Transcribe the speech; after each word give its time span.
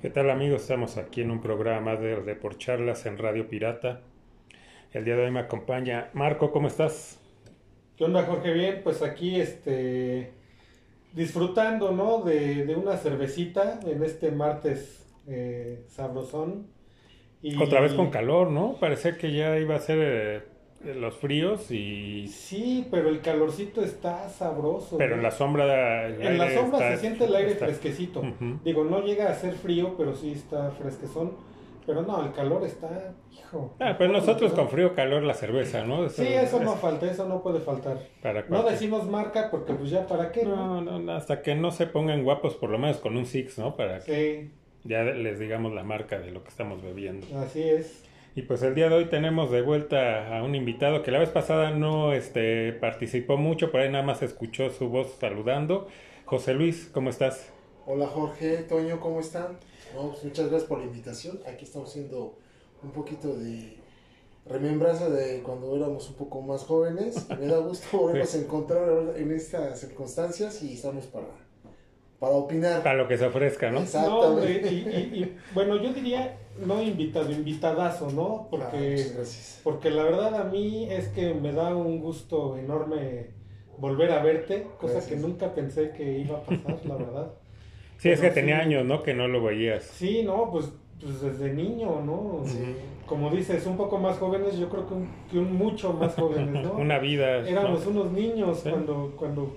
¿Qué 0.00 0.10
tal 0.10 0.30
amigos? 0.30 0.62
Estamos 0.62 0.96
aquí 0.96 1.22
en 1.22 1.32
un 1.32 1.40
programa 1.40 1.96
de 1.96 2.14
Reporcharlas 2.14 3.04
en 3.06 3.18
Radio 3.18 3.48
Pirata. 3.48 4.02
El 4.92 5.04
día 5.04 5.16
de 5.16 5.24
hoy 5.24 5.32
me 5.32 5.40
acompaña 5.40 6.10
Marco, 6.12 6.52
¿cómo 6.52 6.68
estás? 6.68 7.18
¿Qué 7.96 8.04
onda 8.04 8.22
Jorge? 8.22 8.52
Bien, 8.52 8.80
pues 8.84 9.02
aquí 9.02 9.40
este 9.40 10.34
disfrutando, 11.14 11.90
¿no? 11.90 12.20
De, 12.22 12.64
de 12.64 12.76
una 12.76 12.96
cervecita 12.96 13.80
en 13.84 14.04
este 14.04 14.30
martes 14.30 15.04
eh, 15.26 15.82
sabrosón. 15.88 16.68
Y... 17.42 17.60
Otra 17.60 17.80
vez 17.80 17.92
con 17.94 18.10
calor, 18.10 18.52
¿no? 18.52 18.76
Parecía 18.78 19.18
que 19.18 19.32
ya 19.32 19.58
iba 19.58 19.74
a 19.74 19.80
ser 19.80 19.98
eh, 20.00 20.42
los 20.84 21.16
fríos 21.16 21.70
y... 21.70 22.28
Sí, 22.28 22.86
pero 22.90 23.08
el 23.08 23.20
calorcito 23.20 23.82
está 23.82 24.28
sabroso. 24.28 24.96
Pero 24.98 25.16
en 25.16 25.22
la 25.22 25.30
sombra... 25.30 26.08
En 26.08 26.38
la 26.38 26.54
sombra 26.54 26.92
se 26.92 26.98
siente 26.98 27.24
el 27.24 27.34
aire 27.34 27.54
fresquecito. 27.54 28.22
Digo, 28.64 28.84
no 28.84 29.02
llega 29.02 29.30
a 29.30 29.34
ser 29.34 29.54
frío, 29.54 29.94
pero 29.96 30.14
sí 30.14 30.32
está 30.32 30.70
fresquezón. 30.70 31.32
Pero 31.88 32.02
no, 32.02 32.22
el 32.22 32.32
calor 32.32 32.64
está, 32.64 33.14
hijo. 33.32 33.74
Ah, 33.80 33.94
pero 33.96 34.12
nosotros 34.12 34.52
con 34.52 34.68
frío, 34.68 34.94
calor, 34.94 35.22
la 35.22 35.32
cerveza, 35.32 35.86
¿no? 35.86 36.06
sí, 36.10 36.26
eso 36.26 36.60
no 36.60 36.74
falta, 36.74 37.10
eso 37.10 37.26
no 37.26 37.42
puede 37.42 37.60
faltar. 37.60 37.96
¿Para 38.22 38.44
no 38.46 38.62
decimos 38.62 39.08
marca 39.08 39.48
porque 39.50 39.72
pues 39.72 39.88
ya 39.88 40.06
para 40.06 40.30
qué, 40.30 40.44
¿no? 40.44 40.82
No, 40.82 40.98
no, 40.98 41.12
hasta 41.12 41.40
que 41.40 41.54
no 41.54 41.70
se 41.70 41.86
pongan 41.86 42.24
guapos, 42.24 42.56
por 42.56 42.68
lo 42.68 42.78
menos 42.78 42.98
con 42.98 43.16
un 43.16 43.24
Six, 43.24 43.58
¿no? 43.58 43.74
Para 43.74 44.00
que 44.00 44.50
ya 44.84 45.02
les 45.02 45.38
digamos 45.38 45.72
la 45.72 45.82
marca 45.82 46.18
de 46.18 46.30
lo 46.30 46.42
que 46.42 46.50
estamos 46.50 46.82
bebiendo. 46.82 47.26
Así 47.38 47.62
es. 47.62 48.04
Y 48.38 48.42
pues 48.42 48.62
el 48.62 48.76
día 48.76 48.88
de 48.88 48.94
hoy 48.94 49.06
tenemos 49.06 49.50
de 49.50 49.62
vuelta 49.62 50.38
a 50.38 50.44
un 50.44 50.54
invitado 50.54 51.02
que 51.02 51.10
la 51.10 51.18
vez 51.18 51.28
pasada 51.28 51.72
no 51.72 52.12
este, 52.12 52.72
participó 52.72 53.36
mucho, 53.36 53.72
por 53.72 53.80
ahí 53.80 53.90
nada 53.90 54.04
más 54.04 54.22
escuchó 54.22 54.70
su 54.70 54.88
voz 54.88 55.16
saludando. 55.18 55.88
José 56.24 56.54
Luis, 56.54 56.88
¿cómo 56.94 57.10
estás? 57.10 57.48
Hola 57.84 58.06
Jorge, 58.06 58.58
Toño, 58.58 59.00
¿cómo 59.00 59.18
están? 59.18 59.58
Pues 59.92 60.22
muchas 60.22 60.50
gracias 60.50 60.68
por 60.68 60.78
la 60.78 60.84
invitación. 60.84 61.40
Aquí 61.48 61.64
estamos 61.64 61.90
haciendo 61.90 62.38
un 62.84 62.92
poquito 62.92 63.34
de 63.36 63.76
remembranza 64.46 65.10
de 65.10 65.42
cuando 65.42 65.74
éramos 65.74 66.08
un 66.08 66.14
poco 66.14 66.40
más 66.40 66.62
jóvenes. 66.62 67.26
Me 67.40 67.48
da 67.48 67.58
gusto 67.58 67.98
volvernos 67.98 68.34
a 68.36 68.38
encontrar 68.38 69.14
en 69.16 69.32
estas 69.32 69.80
circunstancias 69.80 70.62
y 70.62 70.74
estamos 70.74 71.06
para 71.06 71.26
para 72.18 72.32
opinar. 72.32 72.82
Para 72.82 72.96
lo 72.96 73.08
que 73.08 73.16
se 73.16 73.26
ofrezca, 73.26 73.70
¿no? 73.70 73.80
Exactamente. 73.80 74.72
y, 74.72 75.36
bueno, 75.54 75.76
yo 75.76 75.92
diría 75.92 76.36
no 76.64 76.82
invitado, 76.82 77.30
invitadazo, 77.30 78.10
¿no? 78.10 78.48
Porque, 78.50 79.06
porque 79.62 79.90
la 79.90 80.02
verdad 80.04 80.34
a 80.34 80.44
mí 80.44 80.88
es 80.90 81.08
que 81.08 81.34
me 81.34 81.52
da 81.52 81.74
un 81.74 82.00
gusto 82.00 82.56
enorme 82.56 83.30
volver 83.78 84.10
a 84.12 84.22
verte, 84.22 84.66
cosa 84.78 85.06
que 85.06 85.16
nunca 85.16 85.54
pensé 85.54 85.92
que 85.92 86.18
iba 86.18 86.38
a 86.38 86.42
pasar, 86.42 86.80
la 86.84 86.96
verdad. 86.96 87.32
Sí, 87.98 88.10
es 88.10 88.20
que 88.20 88.30
tenía 88.30 88.58
años, 88.58 88.84
¿no? 88.84 89.02
Que 89.02 89.14
no 89.14 89.28
lo 89.28 89.42
veías. 89.42 89.84
Sí, 89.84 90.22
no, 90.24 90.50
pues, 90.50 90.72
pues 91.00 91.20
desde 91.20 91.52
niño, 91.52 92.00
¿no? 92.04 92.42
Como 93.06 93.30
dices, 93.30 93.66
un 93.66 93.76
poco 93.76 93.98
más 93.98 94.18
jóvenes, 94.18 94.58
yo 94.58 94.68
creo 94.68 94.86
que 94.86 94.94
un, 94.94 95.08
que 95.30 95.38
un 95.38 95.54
mucho 95.54 95.92
más 95.92 96.14
jóvenes, 96.14 96.64
¿no? 96.64 96.72
Una 96.78 96.98
vida. 96.98 97.48
Éramos 97.48 97.86
unos 97.86 98.12
niños 98.12 98.60
cuando, 98.62 99.14
cuando 99.16 99.56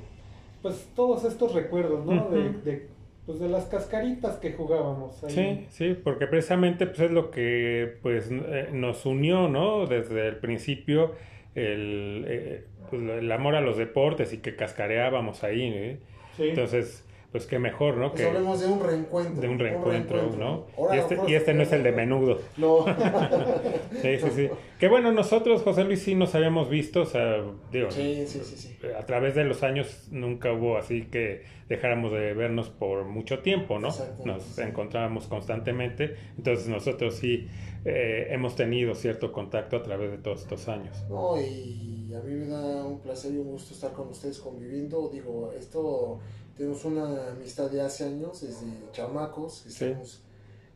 pues 0.61 0.89
todos 0.95 1.23
estos 1.25 1.53
recuerdos, 1.53 2.05
¿no? 2.05 2.29
de, 2.29 2.87
pues 3.25 3.39
de 3.39 3.49
las 3.49 3.65
cascaritas 3.65 4.37
que 4.37 4.53
jugábamos 4.53 5.23
ahí. 5.23 5.31
Sí, 5.31 5.67
sí, 5.69 5.97
porque 6.01 6.27
precisamente 6.27 6.85
pues 6.87 6.99
es 6.99 7.11
lo 7.11 7.31
que 7.31 7.97
pues 8.01 8.29
eh, 8.31 8.69
nos 8.71 9.05
unió, 9.05 9.47
¿no? 9.47 9.85
Desde 9.85 10.27
el 10.27 10.37
principio 10.37 11.13
el, 11.55 12.25
eh, 12.27 12.63
pues, 12.89 13.01
el 13.01 13.31
amor 13.31 13.55
a 13.55 13.61
los 13.61 13.77
deportes 13.77 14.33
y 14.33 14.37
que 14.37 14.55
cascareábamos 14.55 15.43
ahí, 15.43 15.63
¿eh? 15.63 15.97
Sí. 16.37 16.49
Entonces, 16.49 17.05
pues 17.31 17.45
qué 17.45 17.59
mejor, 17.59 17.95
¿no? 17.95 18.09
Pues 18.09 18.21
que 18.21 18.27
hablemos 18.27 18.59
de 18.59 18.67
un 18.67 18.83
reencuentro. 18.83 19.41
De 19.41 19.47
un 19.47 19.57
reencuentro, 19.57 20.31
¿no? 20.37 20.65
y 20.93 20.97
este, 20.97 21.17
y 21.27 21.33
este 21.35 21.53
no 21.53 21.63
es 21.63 21.71
el 21.71 21.83
de 21.83 21.91
menudo. 21.91 22.39
No. 22.57 22.85
sí, 24.01 24.17
sí, 24.19 24.29
sí. 24.35 24.49
Que 24.77 24.87
bueno, 24.87 25.11
nosotros, 25.11 25.61
José 25.63 25.83
Luis, 25.83 26.03
sí 26.03 26.13
nos 26.13 26.35
habíamos 26.35 26.69
visto, 26.69 27.01
o 27.01 27.05
sea, 27.05 27.43
digo, 27.71 27.89
sí, 27.89 28.25
sí, 28.27 28.39
sí, 28.43 28.77
a 28.97 29.05
través 29.05 29.35
de 29.35 29.45
los 29.45 29.63
años 29.63 30.07
nunca 30.11 30.51
hubo 30.51 30.77
así 30.77 31.03
que 31.03 31.43
dejáramos 31.69 32.11
de 32.11 32.33
vernos 32.33 32.69
por 32.69 33.05
mucho 33.05 33.39
tiempo, 33.39 33.79
¿no? 33.79 33.89
Nos 34.25 34.59
encontrábamos 34.59 35.27
constantemente, 35.27 36.17
entonces 36.37 36.67
nosotros 36.67 37.15
sí 37.15 37.47
eh, 37.85 38.27
hemos 38.29 38.55
tenido 38.55 38.93
cierto 38.93 39.31
contacto 39.31 39.77
a 39.77 39.83
través 39.83 40.11
de 40.11 40.17
todos 40.17 40.41
estos 40.41 40.67
años. 40.67 40.97
No, 41.09 41.39
y 41.39 42.13
a 42.13 42.19
mí 42.19 42.33
me 42.33 42.47
da 42.47 42.85
un 42.85 42.99
placer 42.99 43.33
y 43.33 43.37
un 43.37 43.51
gusto 43.51 43.73
estar 43.73 43.93
con 43.93 44.09
ustedes 44.09 44.39
conviviendo, 44.39 45.09
digo, 45.09 45.53
esto 45.57 46.19
tenemos 46.61 46.85
una 46.85 47.31
amistad 47.31 47.71
de 47.71 47.81
hace 47.81 48.03
años, 48.03 48.41
desde 48.41 48.67
chamacos, 48.91 49.61
que 49.63 49.69
estamos 49.69 50.21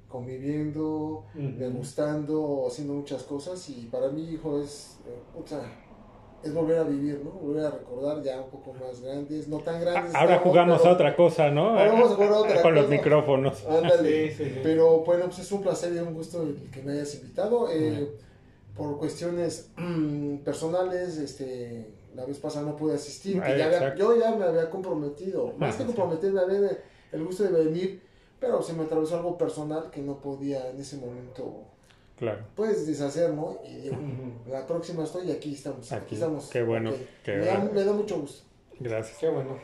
conviviendo, 0.08 1.26
degustando, 1.36 2.66
haciendo 2.68 2.96
muchas 2.96 3.22
cosas 3.22 3.70
y 3.70 3.88
para 3.92 4.10
mí, 4.10 4.32
hijo, 4.32 4.60
es, 4.60 4.98
eh, 5.06 5.56
es 6.44 6.54
volver 6.56 6.80
a 6.80 6.84
vivir, 6.86 7.22
¿no? 7.24 7.30
Volver 7.30 7.66
a 7.68 7.70
recordar 7.70 8.24
ya 8.24 8.42
un 8.42 8.50
poco 8.50 8.74
más 8.74 9.00
grandes, 9.00 9.48
no 9.48 9.60
tan 9.60 9.80
grandes. 9.80 10.16
Ahora 10.16 10.40
jugamos 10.40 10.84
a 10.84 10.90
otra 10.90 11.16
cosa, 11.16 11.52
¿no? 11.52 11.70
Ahora 11.70 11.92
vamos 11.92 12.12
a 12.14 12.16
jugar 12.16 12.34
a 12.34 12.38
otra 12.40 12.62
Con 12.64 12.74
los 12.74 12.90
micrófonos. 12.90 13.64
Ándale. 13.68 14.62
Pero 14.64 15.02
bueno, 15.02 15.26
pues 15.26 15.38
es 15.38 15.52
un 15.52 15.62
placer 15.62 15.94
y 15.94 16.00
un 16.00 16.16
gusto 16.16 16.48
que 16.72 16.82
me 16.82 16.94
hayas 16.94 17.14
invitado. 17.14 17.70
Eh, 17.72 18.10
por 18.76 18.98
cuestiones 18.98 19.70
personales, 20.44 21.18
este 21.18 21.94
la 22.16 22.26
vez 22.26 22.40
pasada 22.40 22.66
no 22.66 22.76
pude 22.76 22.96
asistir, 22.96 23.42
yo 23.98 24.18
ya 24.18 24.36
me 24.36 24.46
había 24.46 24.70
comprometido, 24.70 25.54
más 25.58 25.76
que 25.76 25.86
comprometerme, 25.86 26.40
había 26.40 26.80
el 27.12 27.24
gusto 27.24 27.44
de 27.44 27.52
venir, 27.52 28.02
pero 28.40 28.62
se 28.62 28.74
me 28.74 28.84
atravesó 28.84 29.18
algo 29.18 29.38
personal 29.38 29.90
que 29.92 30.02
no 30.02 30.20
podía 30.20 30.70
en 30.70 30.80
ese 30.80 30.98
momento 30.98 31.66
claro. 32.18 32.44
pues 32.56 32.88
deshacer, 32.88 33.32
¿no? 33.32 33.60
Y 33.66 34.50
la 34.50 34.66
próxima 34.68 35.04
estoy 35.04 35.28
y 35.28 35.32
aquí 35.32 35.54
estamos. 35.54 35.92
Aquí, 35.92 36.16
estamos. 36.16 36.50
Qué 36.50 36.64
bueno. 36.64 36.92
me, 37.26 37.84
Da, 37.84 37.94
mucho 37.94 38.20
gusto. 38.20 38.44
Gracias. 38.80 39.18
Qué 39.18 39.30
bueno. 39.30 39.58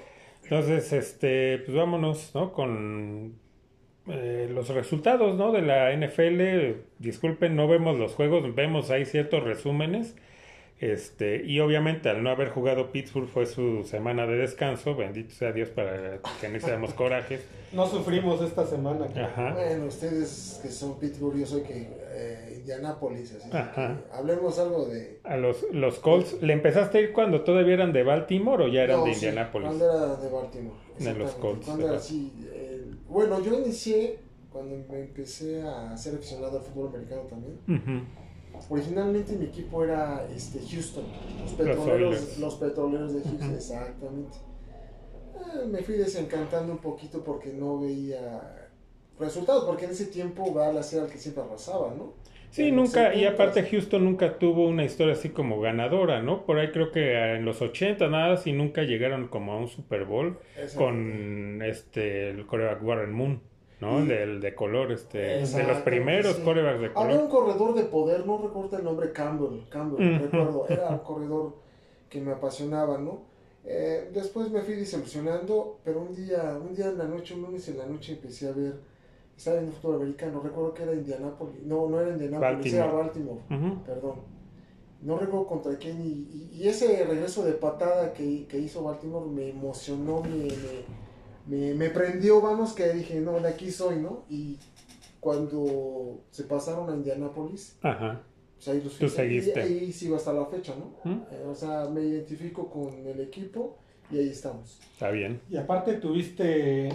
Entonces, 0.44 0.92
este, 0.94 1.60
pues 1.60 1.76
vámonos, 1.76 2.32
¿no? 2.34 2.52
Con 2.52 3.36
eh, 4.08 4.50
los 4.52 4.70
resultados, 4.70 5.38
¿no? 5.38 5.52
De 5.52 5.62
la 5.62 5.96
NFL. 5.96 6.82
Disculpen, 7.00 7.56
no 7.56 7.68
vemos 7.68 7.98
los 7.98 8.14
juegos, 8.14 8.54
vemos 8.56 8.90
ahí 8.90 9.06
ciertos 9.06 9.44
resúmenes. 9.44 10.16
Este, 10.82 11.46
y 11.46 11.60
obviamente 11.60 12.10
al 12.10 12.24
no 12.24 12.32
haber 12.32 12.50
jugado 12.50 12.92
Pittsburgh 12.92 13.28
fue 13.28 13.46
su 13.46 13.84
semana 13.84 14.26
de 14.26 14.36
descanso, 14.38 14.96
bendito 14.96 15.32
sea 15.36 15.52
Dios 15.52 15.70
para 15.70 16.20
que 16.42 16.50
no 16.50 16.60
seamos 16.60 16.96
corajes. 16.96 17.46
No 17.72 17.88
sufrimos 17.88 18.42
esta 18.42 18.66
semana. 18.66 19.06
Bueno, 19.54 19.86
ustedes 19.86 20.60
que 20.60 20.70
son 20.70 20.98
Pittsburgh, 20.98 21.38
yo 21.38 21.46
soy 21.46 21.62
que 21.62 21.88
eh, 22.10 22.56
Indianapolis, 22.58 23.32
así 23.36 23.50
hablemos 24.12 24.58
algo 24.58 24.86
de... 24.86 25.20
A 25.24 25.38
los, 25.38 25.64
los 25.72 26.00
Colts, 26.00 26.42
¿le 26.42 26.54
empezaste 26.54 26.98
a 26.98 27.02
ir 27.02 27.14
cuando 27.14 27.42
todavía 27.42 27.76
eran 27.76 27.94
de 27.94 28.02
Baltimore 28.02 28.64
o 28.64 28.68
ya 28.68 28.82
eran 28.82 29.04
de 29.04 29.12
Indianapolis? 29.12 29.68
cuando 29.68 29.86
era 29.86 30.16
de 30.16 30.30
Baltimore. 30.30 30.78
De 30.98 31.14
los 31.14 31.32
Colts. 31.34 31.68
bueno, 33.08 33.40
yo 33.40 33.60
inicié 33.60 34.18
cuando 34.52 34.84
me 34.90 35.02
empecé 35.02 35.62
a 35.62 35.96
ser 35.96 36.16
aficionado 36.16 36.58
al 36.58 36.64
fútbol 36.64 36.88
americano 36.88 37.22
también. 37.22 37.60
Originalmente 38.70 39.34
mi 39.34 39.46
equipo 39.46 39.84
era 39.84 40.28
este, 40.34 40.60
Houston, 40.60 41.06
los 41.42 41.54
petroleros, 41.54 42.38
los, 42.38 42.56
petroleros 42.56 43.14
de 43.14 43.22
Houston, 43.22 43.56
exactamente. 43.56 44.38
Eh, 45.36 45.68
me 45.68 45.82
fui 45.82 45.96
desencantando 45.96 46.74
un 46.74 46.80
poquito 46.80 47.24
porque 47.24 47.52
no 47.52 47.80
veía 47.80 48.70
resultados, 49.20 49.66
porque 49.66 49.86
en 49.86 49.92
ese 49.92 50.08
tiempo 50.08 50.52
Dallas 50.54 50.94
era 50.94 51.06
el 51.06 51.12
que 51.12 51.18
siempre 51.18 51.44
arrasaba, 51.44 51.94
¿no? 51.98 52.14
Sí, 52.52 52.70
nunca, 52.74 53.16
y 53.16 53.26
aparte 53.26 53.64
Houston 53.64 54.04
nunca 54.04 54.38
tuvo 54.38 54.68
una 54.68 54.84
historia 54.84 55.14
así 55.14 55.30
como 55.30 55.62
ganadora, 55.62 56.22
¿no? 56.22 56.46
Por 56.46 56.60
ahí 56.60 56.70
creo 56.72 56.92
que 56.92 57.36
en 57.36 57.46
los 57.46 57.62
80 57.62 58.10
nada, 58.10 58.36
si 58.36 58.52
nunca 58.52 58.84
llegaron 58.84 59.30
como 59.30 59.54
a 59.54 59.58
un 59.58 59.70
Super 59.70 60.04
Bowl 60.04 60.38
con 60.76 61.62
este 61.64 62.30
el 62.30 62.46
coreback 62.46 62.84
Warren 62.84 63.14
Moon. 63.14 63.42
¿No? 63.82 64.06
Del 64.06 64.40
de 64.40 64.54
color, 64.54 64.92
este, 64.92 65.44
de 65.44 65.64
los 65.64 65.80
primeros 65.80 66.36
corebacks 66.38 66.82
de 66.82 66.94
color. 66.94 67.10
Había 67.10 67.24
un 67.24 67.30
corredor 67.30 67.74
de 67.74 67.84
poder, 67.84 68.26
no 68.28 68.38
recuerdo 68.38 68.78
el 68.78 68.84
nombre, 68.84 69.12
Campbell, 69.12 69.68
Campbell, 69.70 70.20
recuerdo, 70.20 70.66
era 70.70 70.90
un 70.90 71.00
corredor 71.00 71.56
que 72.08 72.22
me 72.22 72.32
apasionaba, 72.32 73.00
¿no? 73.00 73.24
Eh, 73.66 74.10
después 74.14 74.52
me 74.52 74.62
fui 74.62 74.76
desilusionando, 74.76 75.80
pero 75.84 76.02
un 76.02 76.16
día, 76.16 76.58
un 76.62 76.76
día 76.76 76.88
en 76.90 76.98
la 77.00 77.06
noche, 77.06 77.34
un 77.34 77.42
lunes 77.42 77.68
en 77.70 77.80
la 77.80 77.88
noche 77.88 78.14
empecé 78.14 78.50
a 78.50 78.52
ver, 78.52 78.76
estaba 79.36 79.58
viendo 79.58 79.76
fútbol 79.76 79.96
americano, 79.98 80.42
recuerdo 80.44 80.74
que 80.76 80.84
era 80.84 80.94
Indianapolis, 80.94 81.64
no, 81.64 81.90
no 81.90 82.02
era 82.02 82.12
Indianapolis, 82.12 82.74
era 82.74 82.86
Baltimore, 82.86 83.40
perdón. 83.86 84.16
No 85.02 85.18
recuerdo 85.18 85.48
contra 85.48 85.76
quién, 85.78 86.00
y, 86.00 86.52
y, 86.54 86.68
ese 86.68 87.04
regreso 87.06 87.44
de 87.44 87.54
patada 87.54 88.14
que, 88.14 88.46
que 88.46 88.60
hizo 88.60 88.84
Baltimore 88.84 89.26
me 89.26 89.50
emocionó, 89.50 90.22
me 90.22 90.30
me, 90.30 90.86
me 91.56 91.90
prendió, 91.90 92.42
vamos, 92.42 92.74
que 92.74 92.94
dije, 92.94 93.20
no, 93.20 93.40
de 93.40 93.50
aquí 93.50 93.72
soy, 93.72 93.98
¿no? 93.98 94.26
Y 94.30 94.58
cuando 95.20 96.22
se 96.32 96.44
pasaron 96.44 96.90
a 96.90 96.96
Indianápolis, 96.96 97.78
Ajá. 97.82 98.24
Pues 98.64 98.68
ahí 98.68 98.82
los 98.84 99.14
seguiste. 99.14 99.60
Y 99.60 99.80
ahí 99.80 99.92
sigo 99.92 100.16
hasta 100.16 100.34
la 100.34 100.46
fecha, 100.46 100.76
¿no? 100.76 101.12
Eh, 101.32 101.46
o 101.50 101.56
sea, 101.56 101.90
me 101.90 102.02
identifico 102.02 102.70
con 102.70 102.94
el 103.08 103.20
equipo 103.20 103.80
y 104.12 104.20
ahí 104.20 104.30
estamos. 104.30 104.80
Está 104.94 105.10
bien. 105.10 105.42
Y 105.50 105.58
aparte 105.58 105.96
tuviste, 105.96 106.90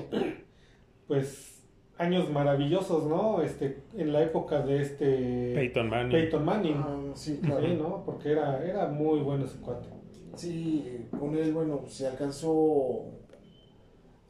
pues, 1.09 1.65
años 1.99 2.31
maravillosos, 2.31 3.07
¿no? 3.07 3.43
Este, 3.43 3.83
en 3.97 4.13
la 4.13 4.23
época 4.23 4.63
de 4.63 4.81
este 4.81 5.55
Peyton 5.55 5.91
Manning. 5.91 6.13
Peyton 6.13 6.45
Manning. 6.45 6.77
Ah, 6.77 7.01
sí, 7.15 7.41
claro. 7.43 7.67
Sí, 7.67 7.75
¿no? 7.75 8.05
Porque 8.05 8.31
era, 8.31 8.65
era 8.65 8.87
muy 8.87 9.19
bueno 9.21 9.45
ese 9.45 9.59
cuate. 9.59 9.89
Sí, 10.37 11.05
con 11.19 11.37
él, 11.37 11.53
bueno, 11.53 11.83
se 11.89 12.07
alcanzó 12.07 13.07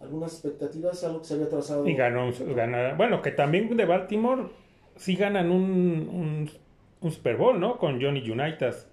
algunas 0.00 0.32
expectativas, 0.32 1.02
algo 1.04 1.20
que 1.20 1.26
se 1.26 1.34
había 1.34 1.48
trazado. 1.48 1.86
Y 1.86 1.94
ganó, 1.94 2.30
gana- 2.54 2.94
bueno, 2.94 3.22
que 3.22 3.30
también 3.32 3.74
de 3.76 3.84
Baltimore 3.84 4.44
sí 4.96 5.16
ganan 5.16 5.50
un, 5.50 5.62
un, 6.12 6.50
un 7.00 7.10
Super 7.10 7.36
Bowl, 7.36 7.58
¿no? 7.60 7.78
Con 7.78 8.00
Johnny 8.00 8.28
Unitas, 8.30 8.88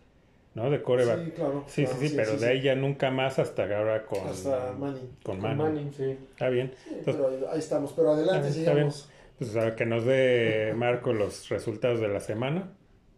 ¿no? 0.55 0.69
De 0.69 0.81
coreback. 0.81 1.25
Sí, 1.25 1.31
claro. 1.31 1.63
Sí, 1.67 1.83
claro, 1.83 1.99
sí, 1.99 2.07
sí, 2.09 2.13
pero 2.15 2.31
sí, 2.31 2.37
de 2.37 2.39
sí. 2.39 2.45
ahí 2.45 2.61
ya 2.61 2.75
nunca 2.75 3.11
más 3.11 3.39
hasta 3.39 3.63
ahora 3.63 4.05
con, 4.05 4.27
Hasta 4.27 4.73
Manning. 4.79 5.09
con 5.23 5.35
Con 5.37 5.41
Manning. 5.41 5.57
Manning, 5.57 5.93
sí. 5.93 6.17
Está 6.31 6.49
bien. 6.49 6.73
Sí, 6.83 6.89
Entonces, 6.97 7.15
pero 7.31 7.51
ahí 7.51 7.59
estamos, 7.59 7.93
pero 7.93 8.11
adelante, 8.11 8.47
Está 8.49 8.73
bien. 8.73 8.91
sigamos. 8.91 9.09
pues, 9.37 9.55
a 9.55 9.75
que 9.75 9.85
nos 9.85 10.05
dé 10.05 10.73
Marco 10.77 11.13
los 11.13 11.49
resultados 11.49 11.99
de 11.99 12.07
la 12.07 12.19
semana. 12.19 12.71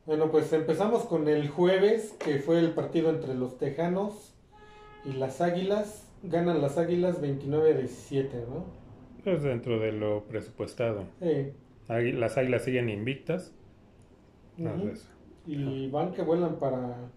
Bueno, 0.05 0.29
pues 0.31 0.53
empezamos 0.53 1.03
con 1.05 1.27
el 1.27 1.49
jueves, 1.49 2.13
que 2.23 2.37
fue 2.39 2.59
el 2.59 2.71
partido 2.71 3.09
entre 3.09 3.33
los 3.33 3.57
Tejanos 3.57 4.33
y 5.03 5.13
las 5.13 5.41
Águilas. 5.41 6.04
Ganan 6.29 6.61
las 6.61 6.77
Águilas 6.77 7.21
29 7.21 7.71
a 7.73 7.77
17, 7.77 8.45
¿no? 8.49 8.65
Pues 9.23 9.43
dentro 9.43 9.79
de 9.79 9.91
lo 9.91 10.23
presupuestado. 10.27 11.05
Sí. 11.19 11.53
Las 11.87 12.37
águilas 12.37 12.63
siguen 12.63 12.89
invictas. 12.89 13.53
Ujú. 14.57 14.67
Entonces, 14.69 15.09
Y 15.45 15.89
van 15.89 16.11
que 16.13 16.21
vuelan 16.23 16.57
para... 16.57 17.11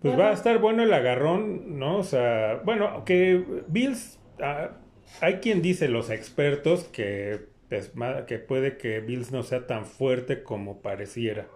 Pues 0.00 0.14
Bueno. 0.14 0.18
va 0.18 0.30
a 0.30 0.32
estar 0.32 0.58
bueno 0.60 0.82
el 0.82 0.92
agarrón, 0.92 1.78
¿no? 1.78 1.98
O 1.98 2.02
sea, 2.04 2.60
bueno, 2.64 3.04
que 3.04 3.44
Bills, 3.68 4.20
ah, 4.40 4.78
hay 5.20 5.34
quien 5.36 5.60
dice, 5.62 5.88
los 5.88 6.10
expertos, 6.10 6.84
que, 6.84 7.46
pues, 7.68 7.96
ma- 7.96 8.24
que 8.26 8.38
puede 8.38 8.76
que 8.78 9.00
Bills 9.00 9.32
no 9.32 9.42
sea 9.42 9.66
tan 9.66 9.86
fuerte 9.86 10.42
como 10.44 10.80
pareciera, 10.82 11.48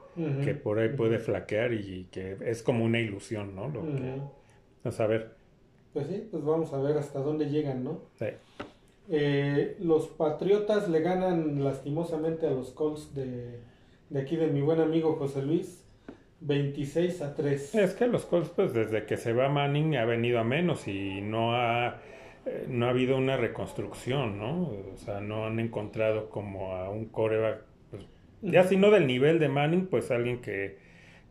que 0.44 0.54
por 0.54 0.78
ahí 0.78 0.90
puede 0.90 1.18
flaquear 1.18 1.72
y 1.72 2.08
que 2.10 2.36
es 2.44 2.62
como 2.62 2.84
una 2.84 3.00
ilusión, 3.00 3.54
¿no? 3.54 3.68
Lo 3.68 3.94
que, 3.94 4.02
Ujú. 4.02 4.30
vamos 4.84 5.00
a 5.00 5.06
ver. 5.06 5.36
Pues 5.92 6.06
sí, 6.06 6.26
pues 6.30 6.42
vamos 6.44 6.72
a 6.72 6.80
ver 6.80 6.96
hasta 6.96 7.20
dónde 7.20 7.46
llegan, 7.46 7.84
¿no? 7.84 8.00
Sí. 8.18 8.26
Eh, 9.08 9.76
los 9.80 10.06
Patriotas 10.08 10.88
le 10.88 11.00
ganan 11.00 11.62
lastimosamente 11.62 12.46
a 12.46 12.50
los 12.50 12.70
Colts 12.70 13.14
de, 13.14 13.60
de 14.08 14.20
aquí 14.20 14.36
de 14.36 14.46
mi 14.46 14.62
buen 14.62 14.80
amigo 14.80 15.16
José 15.16 15.42
Luis, 15.42 15.84
26 16.40 17.20
a 17.20 17.34
3. 17.34 17.74
Es 17.74 17.94
que 17.94 18.06
los 18.06 18.24
Colts, 18.24 18.48
pues 18.50 18.72
desde 18.72 19.04
que 19.04 19.16
se 19.16 19.32
va 19.32 19.48
Manning 19.48 19.96
ha 19.96 20.04
venido 20.04 20.38
a 20.38 20.44
menos 20.44 20.88
y 20.88 21.20
no 21.20 21.54
ha, 21.54 22.00
eh, 22.46 22.66
no 22.68 22.86
ha 22.86 22.90
habido 22.90 23.16
una 23.16 23.36
reconstrucción, 23.36 24.38
¿no? 24.38 24.70
O 24.94 24.96
sea, 24.96 25.20
no 25.20 25.46
han 25.46 25.60
encontrado 25.60 26.30
como 26.30 26.74
a 26.74 26.88
un 26.88 27.06
coreback, 27.06 27.64
pues, 27.90 28.06
ya 28.40 28.64
si 28.64 28.76
no 28.76 28.90
del 28.90 29.06
nivel 29.06 29.38
de 29.38 29.48
Manning, 29.48 29.86
pues 29.88 30.10
alguien 30.10 30.40
que, 30.40 30.78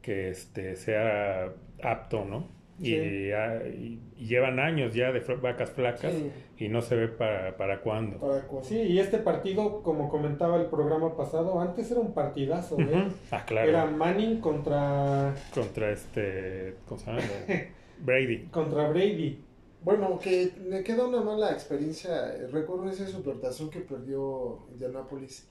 que 0.02 0.30
este, 0.30 0.76
sea 0.76 1.52
apto, 1.82 2.26
¿no? 2.26 2.61
Sí. 2.86 3.32
ah, 3.32 3.60
y- 3.68 4.00
y 4.18 4.26
llevan 4.28 4.60
años 4.60 4.94
ya 4.94 5.12
de 5.12 5.20
vacas 5.42 5.72
flacas 5.72 6.14
Sí. 6.14 6.32
y 6.58 6.70
no 6.70 6.82
se 6.82 6.96
ve 6.96 7.08
para, 7.08 7.58
para 7.58 7.82
cuándo. 7.82 8.18
Para 8.20 8.44
Sí, 8.64 8.78
y 8.80 9.00
este 9.00 9.18
partido, 9.18 9.82
como 9.84 10.10
comentaba 10.10 10.58
el 10.62 10.68
programa 10.68 11.16
pasado, 11.16 11.60
antes 11.60 11.90
era 11.92 12.00
un 12.00 12.14
partidazo, 12.14 12.80
¿eh? 12.80 13.08
Ah, 13.32 13.44
claro. 13.46 13.70
Era 13.70 13.86
Manning 13.86 14.40
contra, 14.42 15.34
Contra 15.54 15.92
este, 15.92 16.76
¿cómo 16.88 17.00
se 17.00 17.08
llama? 17.08 17.22
Brady. 18.00 18.46
contra 18.52 18.90
Brady. 18.90 19.40
Bueno, 19.84 20.20
que 20.20 20.52
me 20.70 20.84
queda 20.84 21.08
una 21.08 21.22
mala 21.22 21.52
experiencia. 21.52 22.36
Recuerdo 22.52 22.90
esa 22.90 23.08
supertazón 23.08 23.70
que 23.72 23.80
perdió 23.80 24.60
Indianapolis. 24.72 25.48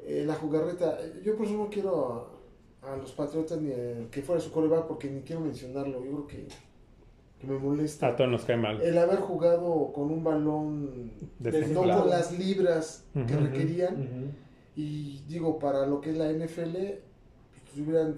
Eh, 0.00 0.24
la 0.26 0.34
jugarreta. 0.34 0.98
Yo 1.24 1.36
por 1.36 1.46
eso 1.46 1.56
no 1.56 1.68
quiero 1.70 2.35
a, 2.86 2.96
los 2.96 3.12
Patriotas 3.12 3.60
ni 3.60 3.72
a- 3.72 4.10
que 4.10 4.22
fuera 4.22 4.40
su 4.40 4.50
coreback 4.50 4.86
porque 4.86 5.10
ni 5.10 5.20
quiero 5.22 5.40
mencionarlo. 5.42 6.04
Yo 6.04 6.10
creo 6.12 6.26
que, 6.26 6.48
que 7.40 7.46
me 7.46 7.58
molesta. 7.58 8.08
A 8.08 8.16
todos 8.16 8.30
nos 8.30 8.44
cae 8.44 8.56
mal. 8.56 8.80
El 8.82 8.96
haber 8.98 9.18
jugado 9.20 9.92
con 9.92 10.10
un 10.10 10.22
balón 10.24 11.10
Desinflado. 11.38 12.04
no 12.04 12.06
las 12.10 12.38
libras 12.38 13.04
que 13.14 13.36
requerían. 13.36 14.34
Y 14.74 15.22
digo, 15.26 15.58
para 15.58 15.86
lo 15.86 16.00
que 16.00 16.10
es 16.10 16.16
la 16.16 16.30
NFL, 16.30 16.72
pues 16.74 17.78
hubieran, 17.86 18.14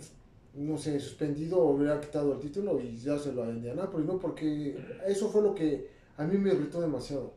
no 0.55 0.77
sé, 0.77 0.99
suspendido 0.99 1.59
o 1.61 1.71
hubieran 1.73 2.01
quitado 2.01 2.33
el 2.33 2.41
título 2.41 2.81
y 2.81 2.97
ya 2.97 3.17
se 3.19 3.33
lo 3.33 3.45
a 3.45 3.49
Indianapolis, 3.51 4.07
¿no? 4.07 4.19
Porque 4.19 4.77
eso 5.07 5.29
fue 5.29 5.43
lo 5.43 5.55
que 5.55 5.89
a 6.17 6.25
mí 6.25 6.37
me 6.37 6.51
irritó 6.53 6.81
demasiado. 6.81 7.35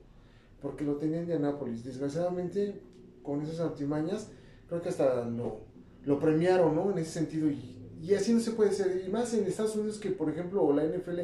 Porque 0.60 0.84
lo 0.84 0.96
tenía 0.96 1.20
Indianapolis. 1.22 1.84
Desgraciadamente, 1.84 2.82
con 3.24 3.42
esas 3.44 3.60
artimañas, 3.60 4.32
creo 4.68 4.82
que 4.82 4.90
hasta 4.90 5.24
lo, 5.26 5.62
lo 6.06 6.20
premiaron, 6.20 6.76
¿no? 6.76 6.92
En 6.92 6.98
ese 6.98 7.12
sentido. 7.12 7.50
Y, 7.50 7.78
y 8.02 8.14
así 8.16 8.34
no 8.34 8.40
se 8.40 8.52
puede 8.52 8.72
ser. 8.72 9.04
Y 9.06 9.10
más 9.10 9.34
en 9.34 9.46
Estados 9.46 9.76
Unidos, 9.76 10.00
que 10.00 10.10
por 10.12 10.30
ejemplo, 10.30 10.72
la 10.74 10.84
NFL 10.84 11.20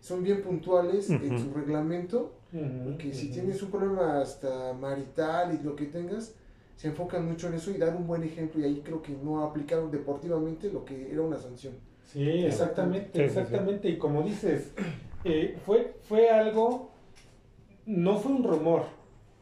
son 0.00 0.22
bien 0.22 0.42
puntuales 0.42 1.10
en 1.10 1.38
su 1.38 1.52
reglamento. 1.52 2.34
Ujú. 2.52 2.84
Porque 2.90 3.12
si 3.12 3.30
tienes 3.30 3.62
un 3.62 3.70
problema 3.70 4.20
hasta 4.20 4.72
marital 4.72 5.58
y 5.58 5.64
lo 5.64 5.76
que 5.76 5.86
tengas, 5.86 6.34
se 6.76 6.88
enfocan 6.88 7.26
mucho 7.26 7.48
en 7.48 7.54
eso 7.54 7.70
y 7.70 7.74
dan 7.78 7.96
un 7.96 8.06
buen 8.06 8.22
ejemplo 8.22 8.60
y 8.60 8.64
ahí 8.64 8.82
creo 8.84 9.02
que 9.02 9.12
no 9.12 9.44
aplicaron 9.44 9.90
deportivamente 9.90 10.70
lo 10.72 10.84
que 10.84 11.12
era 11.12 11.22
una 11.22 11.38
sanción. 11.38 11.74
Sí, 12.06 12.28
exactamente, 12.44 13.10
Sí, 13.12 13.28
sí, 13.28 13.34
sí. 13.34 13.38
exactamente. 13.40 13.88
Y 13.88 13.98
como 13.98 14.22
dices, 14.22 14.72
eh, 15.24 15.56
fue, 15.64 15.94
fue 16.08 16.30
algo, 16.30 16.90
no 17.86 18.18
fue 18.18 18.32
un 18.32 18.42
rumor. 18.44 18.82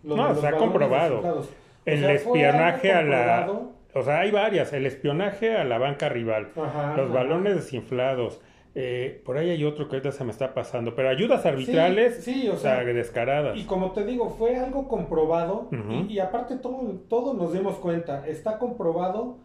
lo 0.03 0.17
No, 0.17 0.35
se 0.35 0.47
ha 0.47 0.57
comprobado. 0.57 1.21
O 1.21 1.45
El 1.87 2.01
sea, 2.01 2.13
espionaje 2.13 2.93
a 2.93 3.03
la... 3.03 3.53
O 3.99 4.03
sea, 4.03 4.21
hay 4.21 4.31
varias. 4.31 4.73
El 4.73 4.87
espionaje 4.87 5.57
a 5.57 5.65
la 5.65 5.79
banca 5.79 6.09
rival. 6.09 6.49
Ajá, 6.57 6.97
Los 6.97 7.07
ajá. 7.11 7.15
balones 7.15 7.57
desinflados. 7.57 8.41
eh, 8.75 9.23
por 9.25 9.37
ahí 9.39 9.51
hay 9.51 9.65
otro 9.65 9.89
que 9.89 9.97
ahorita 9.97 10.13
se 10.13 10.23
me 10.25 10.31
está 10.31 10.55
pasando. 10.55 10.95
Pero 10.95 11.09
ayudas 11.09 11.45
arbitrales, 11.47 12.23
Sí, 12.23 12.43
sí, 12.43 12.49
o 12.49 12.55
o 12.55 12.57
sea, 12.57 12.77
sea, 12.77 12.85
descaradas. 12.93 13.57
Y 13.57 13.65
como 13.65 13.91
te 13.93 14.05
digo, 14.05 14.29
fue 14.31 14.57
algo 14.57 14.87
comprobado 14.87 15.69
y, 16.09 16.13
y 16.13 16.19
aparte 16.21 16.57
todo, 16.57 17.01
todo 17.09 17.35
nos 17.35 17.53
dimos 17.53 17.77
cuenta, 17.77 18.27
está 18.29 18.59
comprobado 18.59 19.39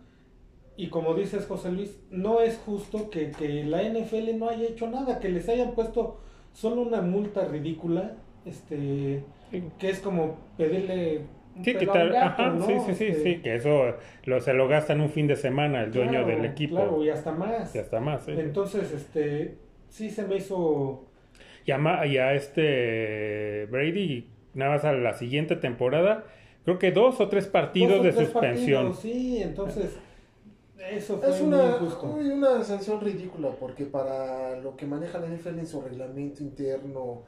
y 0.75 0.89
como 0.89 1.13
dices 1.15 1.45
José 1.47 1.71
Luis, 1.71 1.99
no 2.11 2.41
es 2.41 2.57
justo 2.65 3.09
que, 3.09 3.31
que 3.31 3.63
la 3.63 3.81
NFL 3.83 4.37
no 4.37 4.49
haya 4.49 4.65
hecho 4.67 4.87
nada, 4.89 5.19
que 5.19 5.29
les 5.29 5.47
hayan 5.49 5.71
puesto 5.73 6.19
solo 6.51 6.81
una 6.81 7.01
multa 7.01 7.45
ridícula, 7.45 8.17
este, 8.45 9.23
Sí. 9.51 9.63
que 9.79 9.89
es 9.89 9.99
como 9.99 10.35
pedirle 10.57 11.21
Sí, 11.61 11.73
tal- 11.85 12.11
gato, 12.11 12.43
ajá, 12.43 12.49
¿no? 12.51 12.65
sí, 12.65 12.79
sí, 12.79 12.95
sí, 12.95 13.05
Este, 13.05 13.23
sí, 13.35 13.41
que 13.41 13.55
eso 13.55 13.95
lo, 14.25 14.39
se 14.41 14.53
lo 14.53 14.67
gastan 14.67 15.01
un 15.01 15.09
fin 15.09 15.27
de 15.27 15.35
semana 15.35 15.83
el 15.83 15.91
dueño 15.93 16.11
claro, 16.11 16.27
del 16.27 16.45
equipo. 16.45 16.75
Claro, 16.75 17.03
y 17.03 17.09
hasta 17.09 17.31
más. 17.31 17.75
Y 17.75 17.79
hasta 17.79 17.99
más. 17.99 18.23
sí. 18.25 18.31
Entonces, 18.35 18.91
este, 18.91 19.57
sí 19.89 20.09
se 20.09 20.23
me 20.27 20.37
hizo... 20.37 21.05
Y 21.65 21.71
a, 21.71 22.05
y 22.05 22.17
a 22.17 22.33
este 22.33 23.67
Brady, 23.71 24.27
nada 24.53 24.71
más 24.71 24.85
a 24.85 24.93
la 24.93 25.13
siguiente 25.13 25.55
temporada, 25.55 26.25
creo 26.65 26.77
que 26.79 26.91
dos 26.91 27.19
o 27.21 27.29
tres 27.29 27.47
partidos 27.47 27.97
dos 27.97 27.99
o 28.01 28.03
de 28.03 28.11
tres 28.11 28.29
suspensión. 28.29 28.83
partidos, 28.85 28.99
sí, 28.99 29.41
entonces, 29.41 29.95
eso 30.91 31.19
fue 31.19 31.29
Es 31.29 31.41
muy 31.41 31.47
una, 31.47 31.65
injusto. 31.67 32.07
uy, 32.07 32.29
una 32.29 32.63
sanción 32.63 32.99
ridícula 33.01 33.51
porque 33.59 33.85
para 33.85 34.59
lo 34.59 34.75
que 34.75 34.85
maneja 34.85 35.19
la 35.19 35.27
NFL 35.27 35.59
en 35.59 35.67
su 35.67 35.81
reglamento 35.81 36.43
interno, 36.43 37.23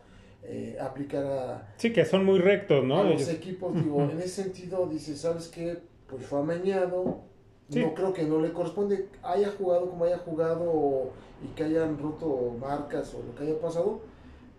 eh, 0.47 0.77
aplicar 0.79 1.25
a, 1.25 1.73
Sí, 1.77 1.91
que 1.91 2.05
son 2.05 2.23
muy 2.25 2.39
rectos, 2.39 2.83
¿no? 2.83 2.99
a 2.99 3.03
los 3.03 3.27
equipos, 3.29 3.73
digo, 3.75 4.01
en 4.03 4.19
ese 4.19 4.43
sentido, 4.43 4.87
dice, 4.87 5.15
¿sabes 5.15 5.47
qué? 5.47 5.77
Pues 6.07 6.25
fue 6.25 6.39
amañado, 6.39 7.21
Sí. 7.69 7.79
no 7.79 7.95
creo 7.95 8.13
que 8.13 8.23
no 8.23 8.39
le 8.39 8.53
corresponde, 8.53 9.09
haya 9.23 9.49
jugado 9.57 9.89
como 9.89 10.05
haya 10.05 10.19
jugado 10.19 11.09
y 11.43 11.47
que 11.55 11.63
hayan 11.63 11.97
roto 11.97 12.55
marcas 12.59 13.13
o 13.15 13.23
lo 13.23 13.33
que 13.35 13.43
haya 13.43 13.59
pasado. 13.59 14.01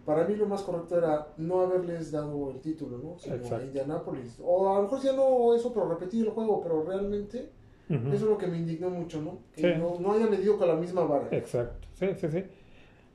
Para 0.04 0.24
mí 0.26 0.34
lo 0.36 0.46
más 0.46 0.62
correcto 0.62 0.98
era 0.98 1.28
no 1.36 1.60
haberles 1.60 2.10
dado 2.12 2.50
el 2.50 2.60
título, 2.60 2.98
¿no? 2.98 3.18
Sino 3.18 3.36
Exacto. 3.36 3.56
a 3.56 3.64
Indianapolis. 3.64 4.38
O 4.44 4.72
a 4.72 4.76
lo 4.76 4.82
mejor 4.82 5.00
ya 5.02 5.12
no 5.12 5.54
eso, 5.54 5.72
pero 5.72 5.88
repetir 5.88 6.24
el 6.24 6.30
juego, 6.32 6.60
pero 6.62 6.82
realmente 6.84 7.50
eso 7.88 8.12
es 8.14 8.22
lo 8.22 8.36
que 8.38 8.48
me 8.48 8.56
indignó 8.56 8.90
mucho, 8.90 9.20
¿no? 9.22 9.38
Que 9.54 9.60
Sí. 9.74 9.78
no, 9.80 9.98
no 10.00 10.12
hayan 10.14 10.28
medido 10.30 10.58
con 10.58 10.66
la 10.66 10.74
misma 10.74 11.04
vara. 11.04 11.28
Exacto, 11.30 11.86
sí, 11.94 12.08
sí, 12.16 12.28
sí. 12.28 12.44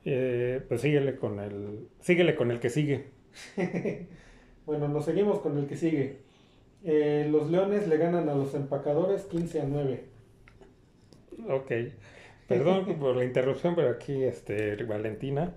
Eh, 0.04 0.60
pues 0.68 0.80
síguele 0.80 1.16
con 1.16 1.38
el, 1.38 1.88
síguele 2.00 2.34
con 2.34 2.50
el 2.50 2.60
que 2.60 2.70
sigue. 2.70 3.06
Bueno, 4.64 4.86
nos 4.86 5.04
seguimos 5.04 5.40
con 5.40 5.58
el 5.58 5.66
que 5.66 5.76
sigue. 5.76 6.18
Eh, 6.84 7.26
los 7.30 7.50
Leones 7.50 7.88
le 7.88 7.96
ganan 7.96 8.28
a 8.28 8.34
los 8.34 8.54
empacadores 8.54 9.24
15 9.24 9.60
a 9.60 9.64
9. 9.64 10.04
Ok. 11.48 11.72
Perdón 12.46 12.84
por 13.00 13.16
la 13.16 13.24
interrupción, 13.24 13.74
pero 13.74 13.90
aquí 13.90 14.22
este 14.22 14.76
Valentina 14.84 15.56